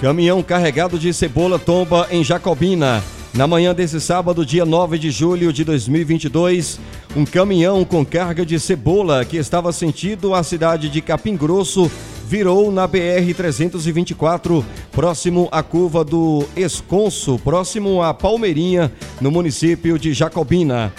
Caminhão 0.00 0.42
carregado 0.42 0.98
de 0.98 1.12
cebola 1.12 1.58
tomba 1.58 2.06
em 2.10 2.22
Jacobina. 2.22 3.02
Na 3.32 3.46
manhã 3.46 3.74
desse 3.74 3.98
sábado, 3.98 4.44
dia 4.44 4.64
9 4.64 4.98
de 4.98 5.10
julho 5.10 5.50
de 5.52 5.64
2022, 5.64 6.78
um 7.16 7.24
caminhão 7.24 7.82
com 7.82 8.04
carga 8.04 8.44
de 8.44 8.60
cebola 8.60 9.24
que 9.24 9.38
estava 9.38 9.72
sentido 9.72 10.34
à 10.34 10.42
cidade 10.42 10.90
de 10.90 11.00
Capim 11.00 11.34
Grosso 11.34 11.90
virou 12.26 12.70
na 12.70 12.86
BR-324, 12.86 14.62
próximo 14.92 15.48
à 15.50 15.62
curva 15.62 16.04
do 16.04 16.44
Esconso, 16.54 17.38
próximo 17.38 18.02
a 18.02 18.12
Palmeirinha, 18.12 18.92
no 19.18 19.30
município 19.30 19.98
de 19.98 20.12
Jacobina. 20.12 20.92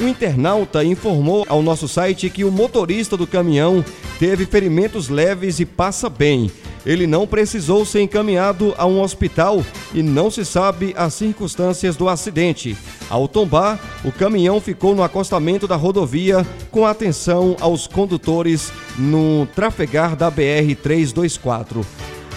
Um 0.00 0.08
internauta 0.08 0.82
informou 0.84 1.44
ao 1.48 1.62
nosso 1.62 1.86
site 1.86 2.30
que 2.30 2.44
o 2.44 2.52
motorista 2.52 3.16
do 3.16 3.26
caminhão 3.26 3.84
teve 4.18 4.46
ferimentos 4.46 5.08
leves 5.08 5.60
e 5.60 5.66
passa 5.66 6.08
bem. 6.08 6.50
Ele 6.88 7.06
não 7.06 7.26
precisou 7.26 7.84
ser 7.84 8.00
encaminhado 8.00 8.74
a 8.78 8.86
um 8.86 9.02
hospital 9.02 9.62
e 9.92 10.02
não 10.02 10.30
se 10.30 10.42
sabe 10.42 10.94
as 10.96 11.12
circunstâncias 11.12 11.96
do 11.96 12.08
acidente. 12.08 12.74
Ao 13.10 13.28
tombar, 13.28 13.78
o 14.02 14.10
caminhão 14.10 14.58
ficou 14.58 14.94
no 14.94 15.02
acostamento 15.02 15.68
da 15.68 15.76
rodovia 15.76 16.46
com 16.70 16.86
atenção 16.86 17.54
aos 17.60 17.86
condutores 17.86 18.72
no 18.96 19.46
trafegar 19.54 20.16
da 20.16 20.30
BR 20.30 20.74
324. 20.82 21.84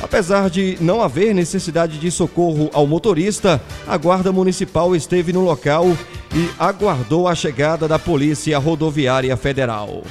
Apesar 0.03 0.49
de 0.49 0.77
não 0.81 1.01
haver 1.01 1.33
necessidade 1.33 1.97
de 1.97 2.11
socorro 2.11 2.69
ao 2.73 2.85
motorista, 2.85 3.61
a 3.87 3.95
Guarda 3.95 4.33
Municipal 4.33 4.93
esteve 4.93 5.31
no 5.31 5.45
local 5.45 5.85
e 6.35 6.49
aguardou 6.59 7.25
a 7.25 7.35
chegada 7.35 7.87
da 7.87 7.97
Polícia 7.97 8.59
Rodoviária 8.59 9.37
Federal. 9.37 10.03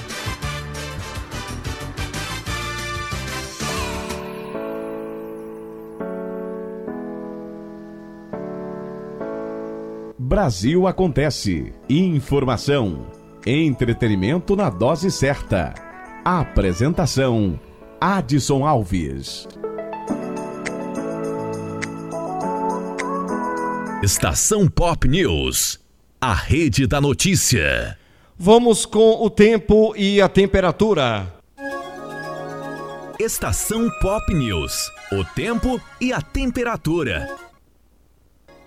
Brasil 10.31 10.87
Acontece. 10.87 11.75
Informação. 11.89 13.05
Entretenimento 13.45 14.55
na 14.55 14.71
dose 14.71 15.11
certa. 15.11 15.75
Apresentação: 16.25 17.59
Adson 18.01 18.65
Alves. 18.65 19.49
Estação 24.05 24.69
Pop 24.69 25.09
News. 25.09 25.81
A 26.21 26.33
rede 26.33 26.87
da 26.87 27.01
notícia. 27.01 27.99
Vamos 28.39 28.87
com 28.87 29.25
o 29.25 29.29
tempo 29.29 29.97
e 29.97 30.21
a 30.21 30.29
temperatura. 30.29 31.35
Estação 33.19 33.91
Pop 34.01 34.33
News. 34.33 34.93
O 35.11 35.25
tempo 35.25 35.81
e 36.01 36.13
a 36.13 36.23
temperatura. 36.23 37.50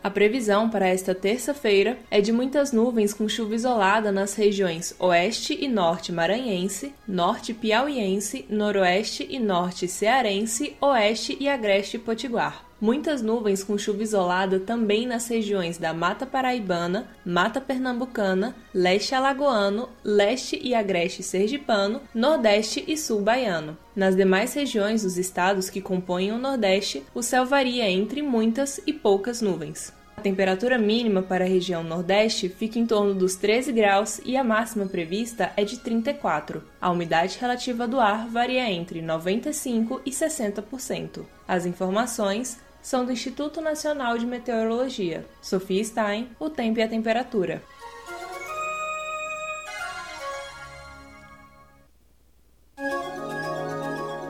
A 0.04 0.10
previsão 0.10 0.70
para 0.70 0.86
esta 0.86 1.16
terça-feira 1.16 1.98
é 2.12 2.20
de 2.20 2.34
muitas 2.34 2.74
nuvens 2.74 3.14
com 3.14 3.30
chuva 3.30 3.56
isolada 3.56 4.12
nas 4.12 4.36
regiões 4.36 4.94
oeste 5.00 5.58
e 5.58 5.70
norte 5.70 6.12
maranhense, 6.12 6.94
norte 7.08 7.54
piauiense, 7.54 8.46
noroeste 8.50 9.26
e 9.30 9.40
norte 9.40 9.88
cearense, 9.88 10.76
oeste 10.82 11.38
e 11.40 11.48
agreste 11.48 11.98
potiguar. 11.98 12.66
Muitas 12.84 13.22
nuvens 13.22 13.64
com 13.64 13.78
chuva 13.78 14.04
isolada 14.04 14.60
também 14.60 15.08
nas 15.08 15.30
regiões 15.30 15.78
da 15.78 15.94
Mata 15.94 16.26
Paraibana, 16.26 17.08
Mata 17.26 17.62
Pernambucana, 17.62 18.54
Leste 18.74 19.16
Alagoano, 19.16 19.88
Leste 20.04 20.60
e 20.62 20.76
Agreste 20.76 21.24
Sergipano, 21.24 22.02
Nordeste 22.14 22.84
e 22.86 22.98
Sul 22.98 23.22
Baiano. 23.22 23.78
Nas 23.96 24.18
demais 24.18 24.54
regiões 24.54 25.04
dos 25.04 25.18
estados 25.18 25.70
que 25.70 25.80
compõem 25.80 26.34
o 26.34 26.38
Nordeste, 26.38 27.06
o 27.16 27.24
céu 27.24 27.46
varia 27.46 27.90
entre 27.90 28.22
muitas 28.22 28.82
e 28.86 28.92
poucas 28.92 29.42
nuvens. 29.42 29.94
A 30.18 30.22
temperatura 30.22 30.78
mínima 30.78 31.22
para 31.22 31.46
a 31.46 31.48
região 31.48 31.84
Nordeste 31.86 32.50
fica 32.50 32.78
em 32.78 32.86
torno 32.86 33.14
dos 33.14 33.36
13 33.36 33.72
graus 33.72 34.20
e 34.26 34.36
a 34.36 34.44
máxima 34.44 34.88
prevista 34.88 35.54
é 35.56 35.64
de 35.64 35.80
34. 35.80 36.62
A 36.82 36.92
umidade 36.92 37.38
relativa 37.40 37.88
do 37.88 37.98
ar 37.98 38.28
varia 38.28 38.70
entre 38.70 39.02
95% 39.02 40.02
e 40.06 40.12
60%. 40.12 41.22
As 41.48 41.66
informações 41.66 42.58
são 42.84 43.06
do 43.06 43.12
Instituto 43.12 43.62
Nacional 43.62 44.18
de 44.18 44.26
Meteorologia. 44.28 45.26
Sofia 45.42 45.84
Stein, 45.84 46.30
o 46.38 46.50
tempo 46.50 46.80
e 46.80 46.84
a 46.84 46.88
temperatura. 46.88 47.64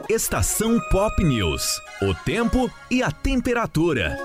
Estação 0.08 0.80
Pop 0.92 1.24
News. 1.24 1.82
O 2.02 2.14
tempo 2.24 2.70
e 2.92 3.02
a 3.02 3.10
temperatura. 3.10 4.24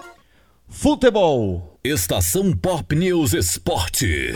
Futebol. 0.69 1.79
Estação 1.83 2.55
Pop 2.55 2.95
News 2.95 3.33
Esporte. 3.33 4.35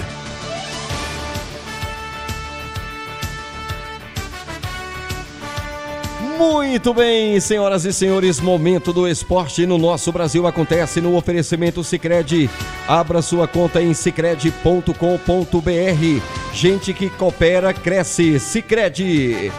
Muito 6.43 6.93
bem, 6.93 7.38
senhoras 7.38 7.84
e 7.84 7.93
senhores, 7.93 8.40
momento 8.40 8.93
do 8.93 9.07
esporte 9.07 9.64
no 9.64 9.78
nosso 9.78 10.11
Brasil 10.11 10.45
acontece 10.45 11.01
no 11.01 11.16
oferecimento 11.16 11.84
Sicredi. 11.84 12.51
Abra 12.88 13.22
sua 13.22 13.47
conta 13.47 13.80
em 13.80 13.95
sicredi.com.br. 13.95 14.93
Gente 16.53 16.93
que 16.93 17.09
coopera 17.11 17.72
cresce. 17.72 18.40
Sicredi. 18.40 19.53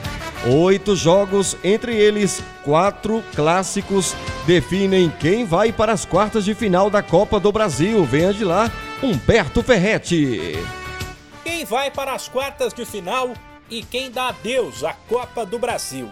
Oito 0.45 0.93
jogos, 0.93 1.55
entre 1.63 1.95
eles 1.95 2.43
quatro 2.65 3.23
clássicos, 3.33 4.13
definem 4.45 5.09
quem 5.21 5.45
vai 5.45 5.71
para 5.71 5.93
as 5.93 6.03
quartas 6.03 6.43
de 6.43 6.53
final 6.53 6.89
da 6.89 7.01
Copa 7.01 7.39
do 7.39 7.49
Brasil. 7.49 8.03
Venha 8.03 8.33
de 8.33 8.43
lá, 8.43 8.69
Humberto 9.01 9.63
Ferretti. 9.63 10.61
Quem 11.45 11.63
vai 11.63 11.89
para 11.89 12.13
as 12.13 12.27
quartas 12.27 12.73
de 12.73 12.83
final 12.83 13.31
e 13.69 13.81
quem 13.81 14.11
dá 14.11 14.27
adeus 14.27 14.83
à 14.83 14.91
Copa 14.91 15.45
do 15.45 15.57
Brasil? 15.57 16.09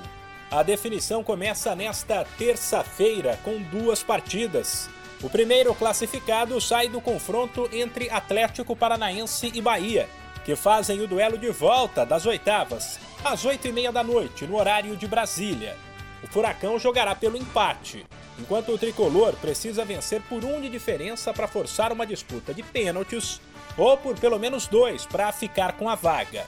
A 0.51 0.63
definição 0.63 1.23
começa 1.23 1.73
nesta 1.73 2.25
terça-feira 2.37 3.39
com 3.41 3.57
duas 3.61 4.03
partidas. 4.03 4.89
O 5.23 5.29
primeiro 5.29 5.73
classificado 5.73 6.59
sai 6.59 6.89
do 6.89 6.99
confronto 6.99 7.69
entre 7.71 8.09
Atlético 8.09 8.75
Paranaense 8.75 9.49
e 9.53 9.61
Bahia, 9.61 10.09
que 10.43 10.53
fazem 10.53 10.99
o 10.99 11.07
duelo 11.07 11.37
de 11.37 11.49
volta 11.51 12.05
das 12.05 12.25
oitavas, 12.25 12.99
às 13.23 13.45
oito 13.45 13.65
e 13.65 13.71
meia 13.71 13.93
da 13.93 14.03
noite, 14.03 14.45
no 14.45 14.57
horário 14.57 14.97
de 14.97 15.07
Brasília. 15.07 15.77
O 16.21 16.27
Furacão 16.27 16.77
jogará 16.77 17.15
pelo 17.15 17.37
empate, 17.37 18.05
enquanto 18.37 18.73
o 18.73 18.77
tricolor 18.77 19.33
precisa 19.37 19.85
vencer 19.85 20.21
por 20.23 20.43
um 20.43 20.59
de 20.59 20.67
diferença 20.67 21.31
para 21.31 21.47
forçar 21.47 21.93
uma 21.93 22.05
disputa 22.05 22.53
de 22.53 22.61
pênaltis 22.61 23.39
ou 23.77 23.95
por 23.95 24.19
pelo 24.19 24.37
menos 24.37 24.67
dois 24.67 25.05
para 25.05 25.31
ficar 25.31 25.77
com 25.77 25.87
a 25.87 25.95
vaga. 25.95 26.45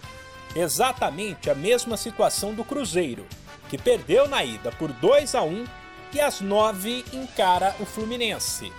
Exatamente 0.54 1.49
a 1.49 1.56
mesma 1.56 1.95
situação 1.95 2.54
do 2.54 2.66
Cruzeiro, 2.66 3.26
que 3.70 3.78
perdeu 3.78 4.28
na 4.28 4.43
ida 4.43 4.72
por 4.72 4.91
2 4.91 5.36
a 5.36 5.43
1 5.43 5.66
e 6.14 6.22
às 6.22 6.41
9 6.41 7.05
encara 7.14 7.76
o 7.80 7.86
Fluminense. 7.86 8.72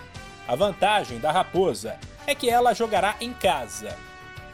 A 0.47 0.55
vantagem 0.55 1.19
da 1.19 1.33
Raposa 1.33 1.99
é 2.27 2.35
que 2.35 2.49
ela 2.49 2.75
jogará 2.75 3.17
em 3.21 3.33
casa. 3.33 3.97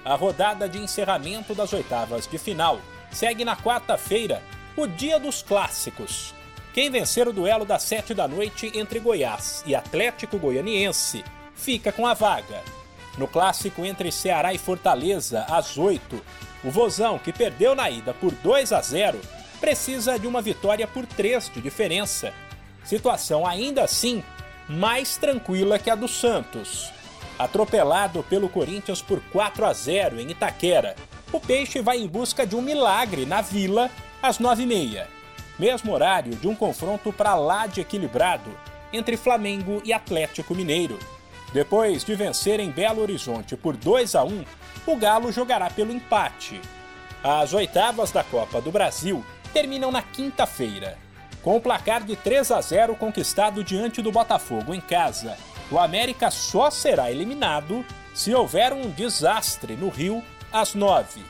A 0.05 0.15
rodada 0.15 0.69
de 0.69 0.79
encerramento 0.79 1.55
das 1.55 1.73
oitavas 1.73 2.27
de 2.27 2.39
final 2.39 2.81
segue 3.11 3.45
na 3.45 3.57
quarta-feira, 3.57 4.43
o 4.77 4.87
dia 4.87 5.19
dos 5.19 5.43
clássicos. 5.43 6.35
Quem 6.73 6.91
vencer 6.91 7.27
o 7.27 7.33
duelo 7.33 7.65
das 7.65 7.83
7 7.83 8.15
da 8.15 8.29
noite 8.29 8.71
entre 8.75 9.01
Goiás 9.01 9.63
e 9.67 9.75
Atlético 9.75 10.39
Goianiense 10.39 11.25
fica 11.55 11.93
com 11.93 12.07
a 12.07 12.15
vaga. 12.15 12.63
No 13.19 13.27
clássico 13.27 13.85
entre 13.85 14.13
Ceará 14.13 14.55
e 14.55 14.59
Fortaleza, 14.59 15.45
às 15.51 15.77
8, 15.77 16.23
o 16.65 16.71
Vozão, 16.71 17.19
que 17.19 17.33
perdeu 17.33 17.75
na 17.75 17.91
ida 17.91 18.15
por 18.15 18.33
2 18.33 18.73
a 18.73 18.81
0, 18.81 19.21
precisa 19.61 20.19
de 20.19 20.27
uma 20.27 20.41
vitória 20.41 20.87
por 20.87 21.07
3 21.07 21.51
de 21.51 21.61
diferença. 21.61 22.33
Situação 22.85 23.47
ainda 23.47 23.85
assim 23.85 24.25
mais 24.69 25.17
tranquila 25.17 25.79
que 25.79 25.91
a 25.91 25.95
do 25.95 26.09
Santos. 26.09 26.91
Atropelado 27.39 28.23
pelo 28.25 28.49
Corinthians 28.49 29.03
por 29.03 29.21
4 29.31 29.65
a 29.65 29.73
0 29.73 30.21
em 30.21 30.31
Itaquera, 30.31 30.97
o 31.33 31.39
Peixe 31.39 31.81
vai 31.81 31.99
em 31.99 32.07
busca 32.07 32.47
de 32.47 32.57
um 32.57 32.63
milagre 32.63 33.27
na 33.27 33.41
Vila 33.41 33.91
às 34.23 34.39
9h30. 34.39 35.07
Mesmo 35.59 35.93
horário 35.93 36.35
de 36.37 36.49
um 36.49 36.55
confronto 36.55 37.13
para 37.13 37.35
lá 37.35 37.67
de 37.67 37.81
equilibrado 37.81 38.51
entre 38.93 39.17
Flamengo 39.17 39.81
e 39.85 39.93
Atlético 39.93 40.55
Mineiro. 40.55 40.99
Depois 41.53 42.05
de 42.05 42.15
vencer 42.15 42.61
em 42.61 42.71
Belo 42.71 43.03
Horizonte 43.03 43.57
por 43.57 43.77
2 43.77 44.15
a 44.15 44.25
1, 44.25 44.45
o 44.87 44.97
Galo 44.97 45.33
jogará 45.33 45.69
pelo 45.69 45.93
empate. 45.93 46.61
As 47.23 47.53
oitavas 47.53 48.11
da 48.11 48.25
Copa 48.25 48.61
do 48.61 48.71
Brasil 48.71 49.25
terminam 49.53 49.91
na 49.91 50.03
quinta-feira. 50.03 50.97
Com 51.43 51.57
o 51.57 51.61
placar 51.61 52.03
de 52.03 52.17
3 52.17 52.51
a 52.51 52.61
0 52.61 52.97
conquistado 52.97 53.65
diante 53.65 54.03
do 54.03 54.13
Botafogo 54.13 54.75
em 54.75 54.81
casa, 54.81 55.37
o 55.71 55.79
América 55.79 56.31
só 56.31 56.71
será 56.71 57.11
eliminado 57.11 57.85
se 58.15 58.35
houver 58.35 58.73
um 58.73 58.91
desastre 58.91 59.75
no 59.75 59.89
Rio 59.89 60.23
às 60.53 60.75
9. 60.75 61.23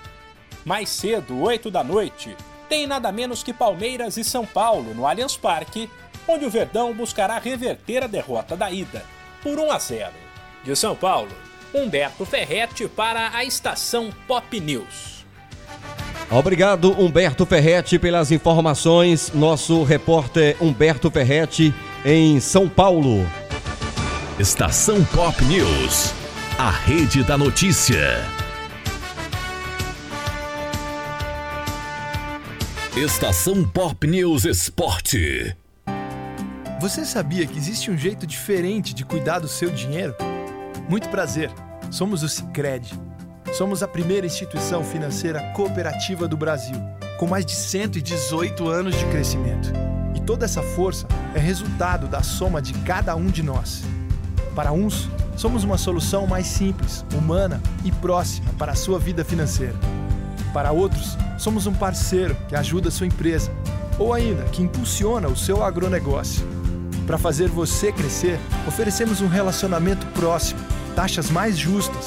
Mais 0.65 0.89
cedo, 0.89 1.41
8 1.41 1.71
da 1.71 1.85
noite, 1.85 2.37
tem 2.69 2.87
nada 2.87 3.13
menos 3.13 3.43
que 3.43 3.53
Palmeiras 3.53 4.17
e 4.17 4.25
São 4.25 4.45
Paulo 4.45 4.95
no 4.95 5.07
Allianz 5.07 5.37
Parque, 5.37 5.91
onde 6.27 6.45
o 6.45 6.51
Verdão 6.51 6.93
buscará 6.95 7.39
reverter 7.39 8.05
a 8.05 8.07
derrota 8.07 8.57
da 8.57 8.71
ida 8.71 9.05
por 9.43 9.59
1 9.59 9.73
a 9.73 9.79
0. 9.79 10.13
De 10.65 10.77
São 10.77 10.95
Paulo, 10.95 11.33
Humberto 11.75 12.25
Ferretti 12.27 12.89
para 12.89 13.35
a 13.35 13.45
estação 13.45 14.11
Pop 14.27 14.61
News. 14.61 15.20
Obrigado, 16.31 16.93
Humberto 16.93 17.45
Ferretti, 17.45 17.99
pelas 17.99 18.31
informações. 18.31 19.33
Nosso 19.35 19.83
repórter 19.83 20.57
Humberto 20.61 21.11
Ferretti 21.11 21.75
em 22.05 22.39
São 22.39 22.69
Paulo. 22.69 23.27
Estação 24.39 25.05
Pop 25.07 25.45
News, 25.45 26.15
a 26.57 26.71
rede 26.71 27.25
da 27.25 27.37
notícia. 27.37 28.25
Estação 32.97 33.65
Pop 33.65 34.07
News 34.07 34.45
Esporte. 34.45 35.57
Você 36.81 37.05
sabia 37.05 37.45
que 37.45 37.59
existe 37.59 37.91
um 37.91 37.99
jeito 37.99 38.25
diferente 38.25 38.95
de 38.95 39.05
cuidar 39.05 39.41
do 39.41 39.49
seu 39.49 39.69
dinheiro? 39.69 40.15
Muito 40.89 41.09
prazer. 41.09 41.51
Somos 41.91 42.23
o 42.23 42.29
Sicredi. 42.29 43.10
Somos 43.53 43.83
a 43.83 43.89
primeira 43.89 44.27
instituição 44.27 44.85
financeira 44.85 45.41
cooperativa 45.55 46.29
do 46.29 46.37
Brasil, 46.37 46.77
com 47.19 47.27
mais 47.27 47.45
de 47.45 47.53
118 47.53 48.69
anos 48.69 48.97
de 48.97 49.05
crescimento. 49.07 49.73
E 50.15 50.21
toda 50.21 50.45
essa 50.45 50.63
força 50.63 51.07
é 51.35 51.39
resultado 51.39 52.07
da 52.07 52.23
soma 52.23 52.63
de 52.63 52.73
cada 52.81 53.15
um 53.17 53.27
de 53.27 53.43
nós. 53.43 53.83
Para 54.55 54.73
uns, 54.73 55.09
somos 55.37 55.65
uma 55.65 55.77
solução 55.77 56.27
mais 56.27 56.47
simples, 56.47 57.05
humana 57.15 57.61
e 57.85 57.91
próxima 57.91 58.51
para 58.59 58.73
a 58.73 58.77
sua 58.77 58.99
vida 58.99 59.25
financeira. 59.25 59.75
Para 60.53 60.73
outros, 60.73 61.17
somos 61.39 61.67
um 61.67 61.75
parceiro 61.75 62.37
que 62.49 62.55
ajuda 62.55 62.89
a 62.89 62.93
sua 62.93 63.07
empresa 63.07 63.51
ou 63.99 64.15
ainda 64.15 64.45
que 64.45 64.63
impulsiona 64.63 65.29
o 65.29 65.37
seu 65.37 65.63
agronegócio. 65.63 66.47
Para 67.07 67.19
fazer 67.19 67.49
você 67.49 67.93
crescer, 67.93 68.39
oferecemos 68.67 69.21
um 69.21 69.29
relacionamento 69.29 70.07
próximo, 70.09 70.61
taxas 70.95 71.31
mais 71.31 71.59
justas 71.59 72.07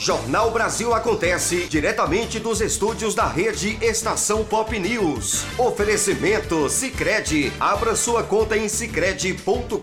Jornal 0.00 0.50
Brasil 0.50 0.94
Acontece, 0.94 1.66
diretamente 1.68 2.40
dos 2.40 2.62
estúdios 2.62 3.14
da 3.14 3.26
rede 3.26 3.76
Estação 3.82 4.42
Pop 4.42 4.76
News. 4.78 5.44
Oferecimento 5.58 6.70
Sicredi. 6.70 7.52
Abra 7.60 7.94
sua 7.94 8.22
conta 8.22 8.56
em 8.56 8.66
sicredi.com.br. 8.66 9.76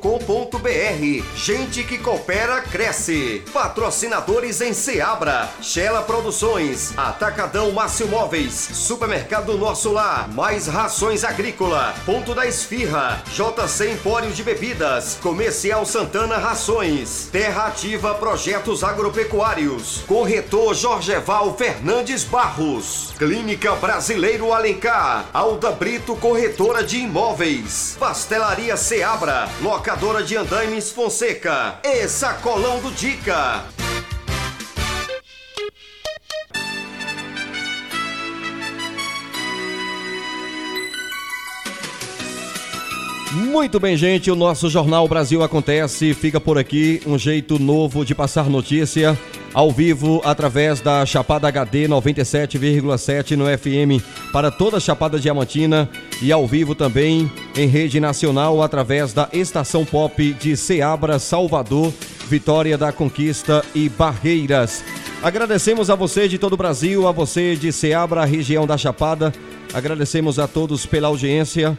Gente 1.36 1.84
que 1.84 2.00
coopera 2.00 2.62
cresce. 2.62 3.44
Patrocinadores 3.54 4.60
em 4.60 4.74
Seabra, 4.74 5.52
Shela 5.62 6.02
Produções, 6.02 6.98
Atacadão 6.98 7.72
Márcio 7.72 8.08
Móveis, 8.08 8.56
Supermercado 8.56 9.56
Nosso 9.56 9.92
Lar, 9.92 10.28
Mais 10.34 10.66
Rações 10.66 11.24
Agrícola, 11.24 11.94
Ponto 12.08 12.34
da 12.34 12.48
Esfirra, 12.48 13.22
JC 13.28 13.92
Empório 13.92 14.32
de 14.32 14.42
Bebidas, 14.42 15.20
Comercial 15.22 15.86
Santana 15.86 16.38
Rações, 16.38 17.30
Terra 17.32 17.68
Ativa 17.68 18.16
Projetos 18.16 18.84
Agropecuários, 18.84 20.07
Corretor 20.08 20.74
Jorgeval 20.74 21.54
Fernandes 21.58 22.24
Barros, 22.24 23.14
Clínica 23.18 23.76
Brasileiro 23.76 24.54
Alencar, 24.54 25.30
Alda 25.34 25.70
Brito 25.74 26.16
Corretora 26.16 26.82
de 26.82 27.00
Imóveis, 27.00 27.98
Pastelaria 28.00 28.78
Seabra, 28.78 29.50
Locadora 29.62 30.24
de 30.24 30.38
Andaimes 30.38 30.92
Fonseca 30.92 31.82
e 31.84 32.08
Sacolão 32.08 32.80
do 32.80 32.90
Dica. 32.92 33.66
Muito 43.34 43.78
bem, 43.78 43.98
gente. 43.98 44.32
O 44.32 44.36
nosso 44.36 44.70
Jornal 44.70 45.06
Brasil 45.06 45.44
Acontece 45.44 46.14
fica 46.14 46.40
por 46.40 46.58
aqui. 46.58 47.02
Um 47.06 47.20
jeito 47.20 47.60
novo 47.60 48.06
de 48.06 48.16
passar 48.16 48.50
notícia 48.50 49.20
ao 49.58 49.72
vivo 49.72 50.22
através 50.24 50.82
da 50.82 51.04
Chapada 51.04 51.48
HD 51.48 51.88
97,7 51.88 53.32
no 53.36 53.46
FM 53.46 54.06
para 54.32 54.52
toda 54.52 54.78
a 54.78 54.80
Chapada 54.80 55.20
Diamantina 55.20 55.90
e 56.22 56.32
ao 56.32 56.46
vivo 56.46 56.76
também 56.76 57.32
em 57.56 57.68
rede 57.68 58.00
nacional 58.00 58.62
através 58.62 59.14
da 59.14 59.28
Estação 59.34 59.84
Pop 59.84 60.32
de 60.34 60.56
Ceabra, 60.56 61.18
Salvador, 61.18 61.92
Vitória 62.30 62.78
da 62.78 62.92
Conquista 62.92 63.66
e 63.74 63.90
Barreiras. 63.90 64.84
Agradecemos 65.24 65.90
a 65.90 65.96
você 65.96 66.28
de 66.28 66.38
todo 66.38 66.54
o 66.54 66.58
Brasil, 66.58 67.08
a 67.08 67.12
você 67.12 67.56
de 67.56 67.72
Ceabra, 67.72 68.26
região 68.26 68.68
da 68.68 68.78
Chapada. 68.78 69.34
Agradecemos 69.74 70.38
a 70.38 70.48
todos 70.48 70.86
pela 70.86 71.08
audiência. 71.08 71.76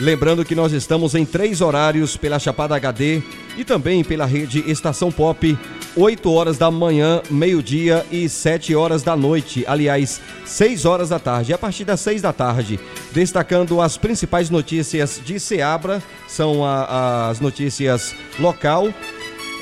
Lembrando 0.00 0.46
que 0.46 0.54
nós 0.54 0.72
estamos 0.72 1.14
em 1.14 1.26
três 1.26 1.60
horários 1.60 2.16
pela 2.16 2.38
Chapada 2.38 2.74
HD 2.74 3.20
e 3.58 3.64
também 3.64 4.02
pela 4.02 4.24
rede 4.24 4.64
Estação 4.66 5.12
Pop, 5.12 5.58
8 5.96 6.32
horas 6.32 6.56
da 6.56 6.70
manhã, 6.70 7.22
meio-dia 7.30 8.04
e 8.10 8.28
7 8.28 8.74
horas 8.74 9.02
da 9.02 9.14
noite. 9.14 9.64
Aliás, 9.66 10.20
6 10.46 10.84
horas 10.86 11.10
da 11.10 11.18
tarde. 11.18 11.52
A 11.52 11.58
partir 11.58 11.84
das 11.84 12.00
6 12.00 12.22
da 12.22 12.32
tarde, 12.32 12.80
destacando 13.12 13.80
as 13.80 13.98
principais 13.98 14.48
notícias 14.48 15.20
de 15.24 15.38
Seabra, 15.38 16.02
são 16.26 16.64
a, 16.64 17.28
as 17.28 17.40
notícias 17.40 18.14
local. 18.38 18.88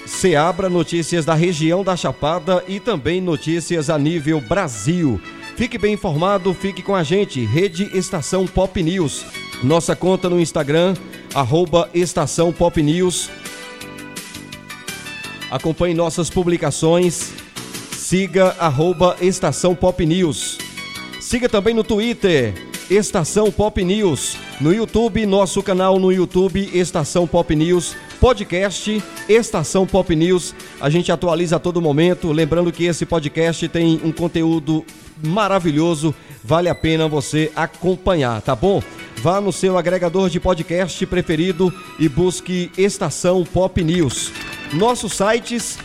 Seabra, 0.06 0.68
notícias 0.68 1.24
da 1.24 1.34
região 1.34 1.82
da 1.82 1.96
Chapada 1.96 2.64
e 2.66 2.78
também 2.78 3.20
notícias 3.20 3.90
a 3.90 3.98
nível 3.98 4.40
Brasil. 4.40 5.20
Fique 5.56 5.76
bem 5.76 5.94
informado, 5.94 6.54
fique 6.54 6.80
com 6.82 6.94
a 6.94 7.02
gente. 7.02 7.44
Rede 7.44 7.90
Estação 7.92 8.46
Pop 8.46 8.82
News. 8.82 9.26
Nossa 9.62 9.94
conta 9.94 10.28
no 10.28 10.40
Instagram, 10.40 10.94
arroba 11.34 11.90
Estação 11.92 12.52
Pop 12.52 12.80
News. 12.82 13.28
Acompanhe 15.50 15.94
nossas 15.94 16.30
publicações. 16.30 17.32
Siga 17.92 18.56
arroba 18.58 19.16
Estação 19.20 19.74
Pop 19.74 20.04
News. 20.04 20.58
Siga 21.20 21.48
também 21.48 21.74
no 21.74 21.84
Twitter, 21.84 22.54
Estação 22.90 23.50
Pop 23.50 23.82
News. 23.84 24.36
No 24.60 24.72
YouTube, 24.72 25.24
nosso 25.26 25.62
canal 25.62 25.98
no 25.98 26.12
YouTube, 26.12 26.70
Estação 26.72 27.26
Pop 27.26 27.54
News. 27.54 27.96
Podcast 28.20 29.02
Estação 29.28 29.86
Pop 29.86 30.14
News. 30.14 30.54
A 30.80 30.90
gente 30.90 31.10
atualiza 31.10 31.56
a 31.56 31.58
todo 31.58 31.80
momento. 31.80 32.32
Lembrando 32.32 32.70
que 32.70 32.84
esse 32.84 33.06
podcast 33.06 33.66
tem 33.68 34.00
um 34.04 34.12
conteúdo 34.12 34.84
maravilhoso. 35.22 36.14
Vale 36.44 36.68
a 36.68 36.74
pena 36.74 37.08
você 37.08 37.50
acompanhar, 37.56 38.40
tá 38.42 38.54
bom? 38.54 38.82
Vá 39.22 39.40
no 39.40 39.52
seu 39.52 39.76
agregador 39.76 40.30
de 40.30 40.40
podcast 40.40 41.04
preferido 41.04 41.70
e 41.98 42.08
busque 42.08 42.72
Estação 42.78 43.44
Pop 43.44 43.84
News. 43.84 44.32
Nossos 44.72 45.12
sites 45.12 45.78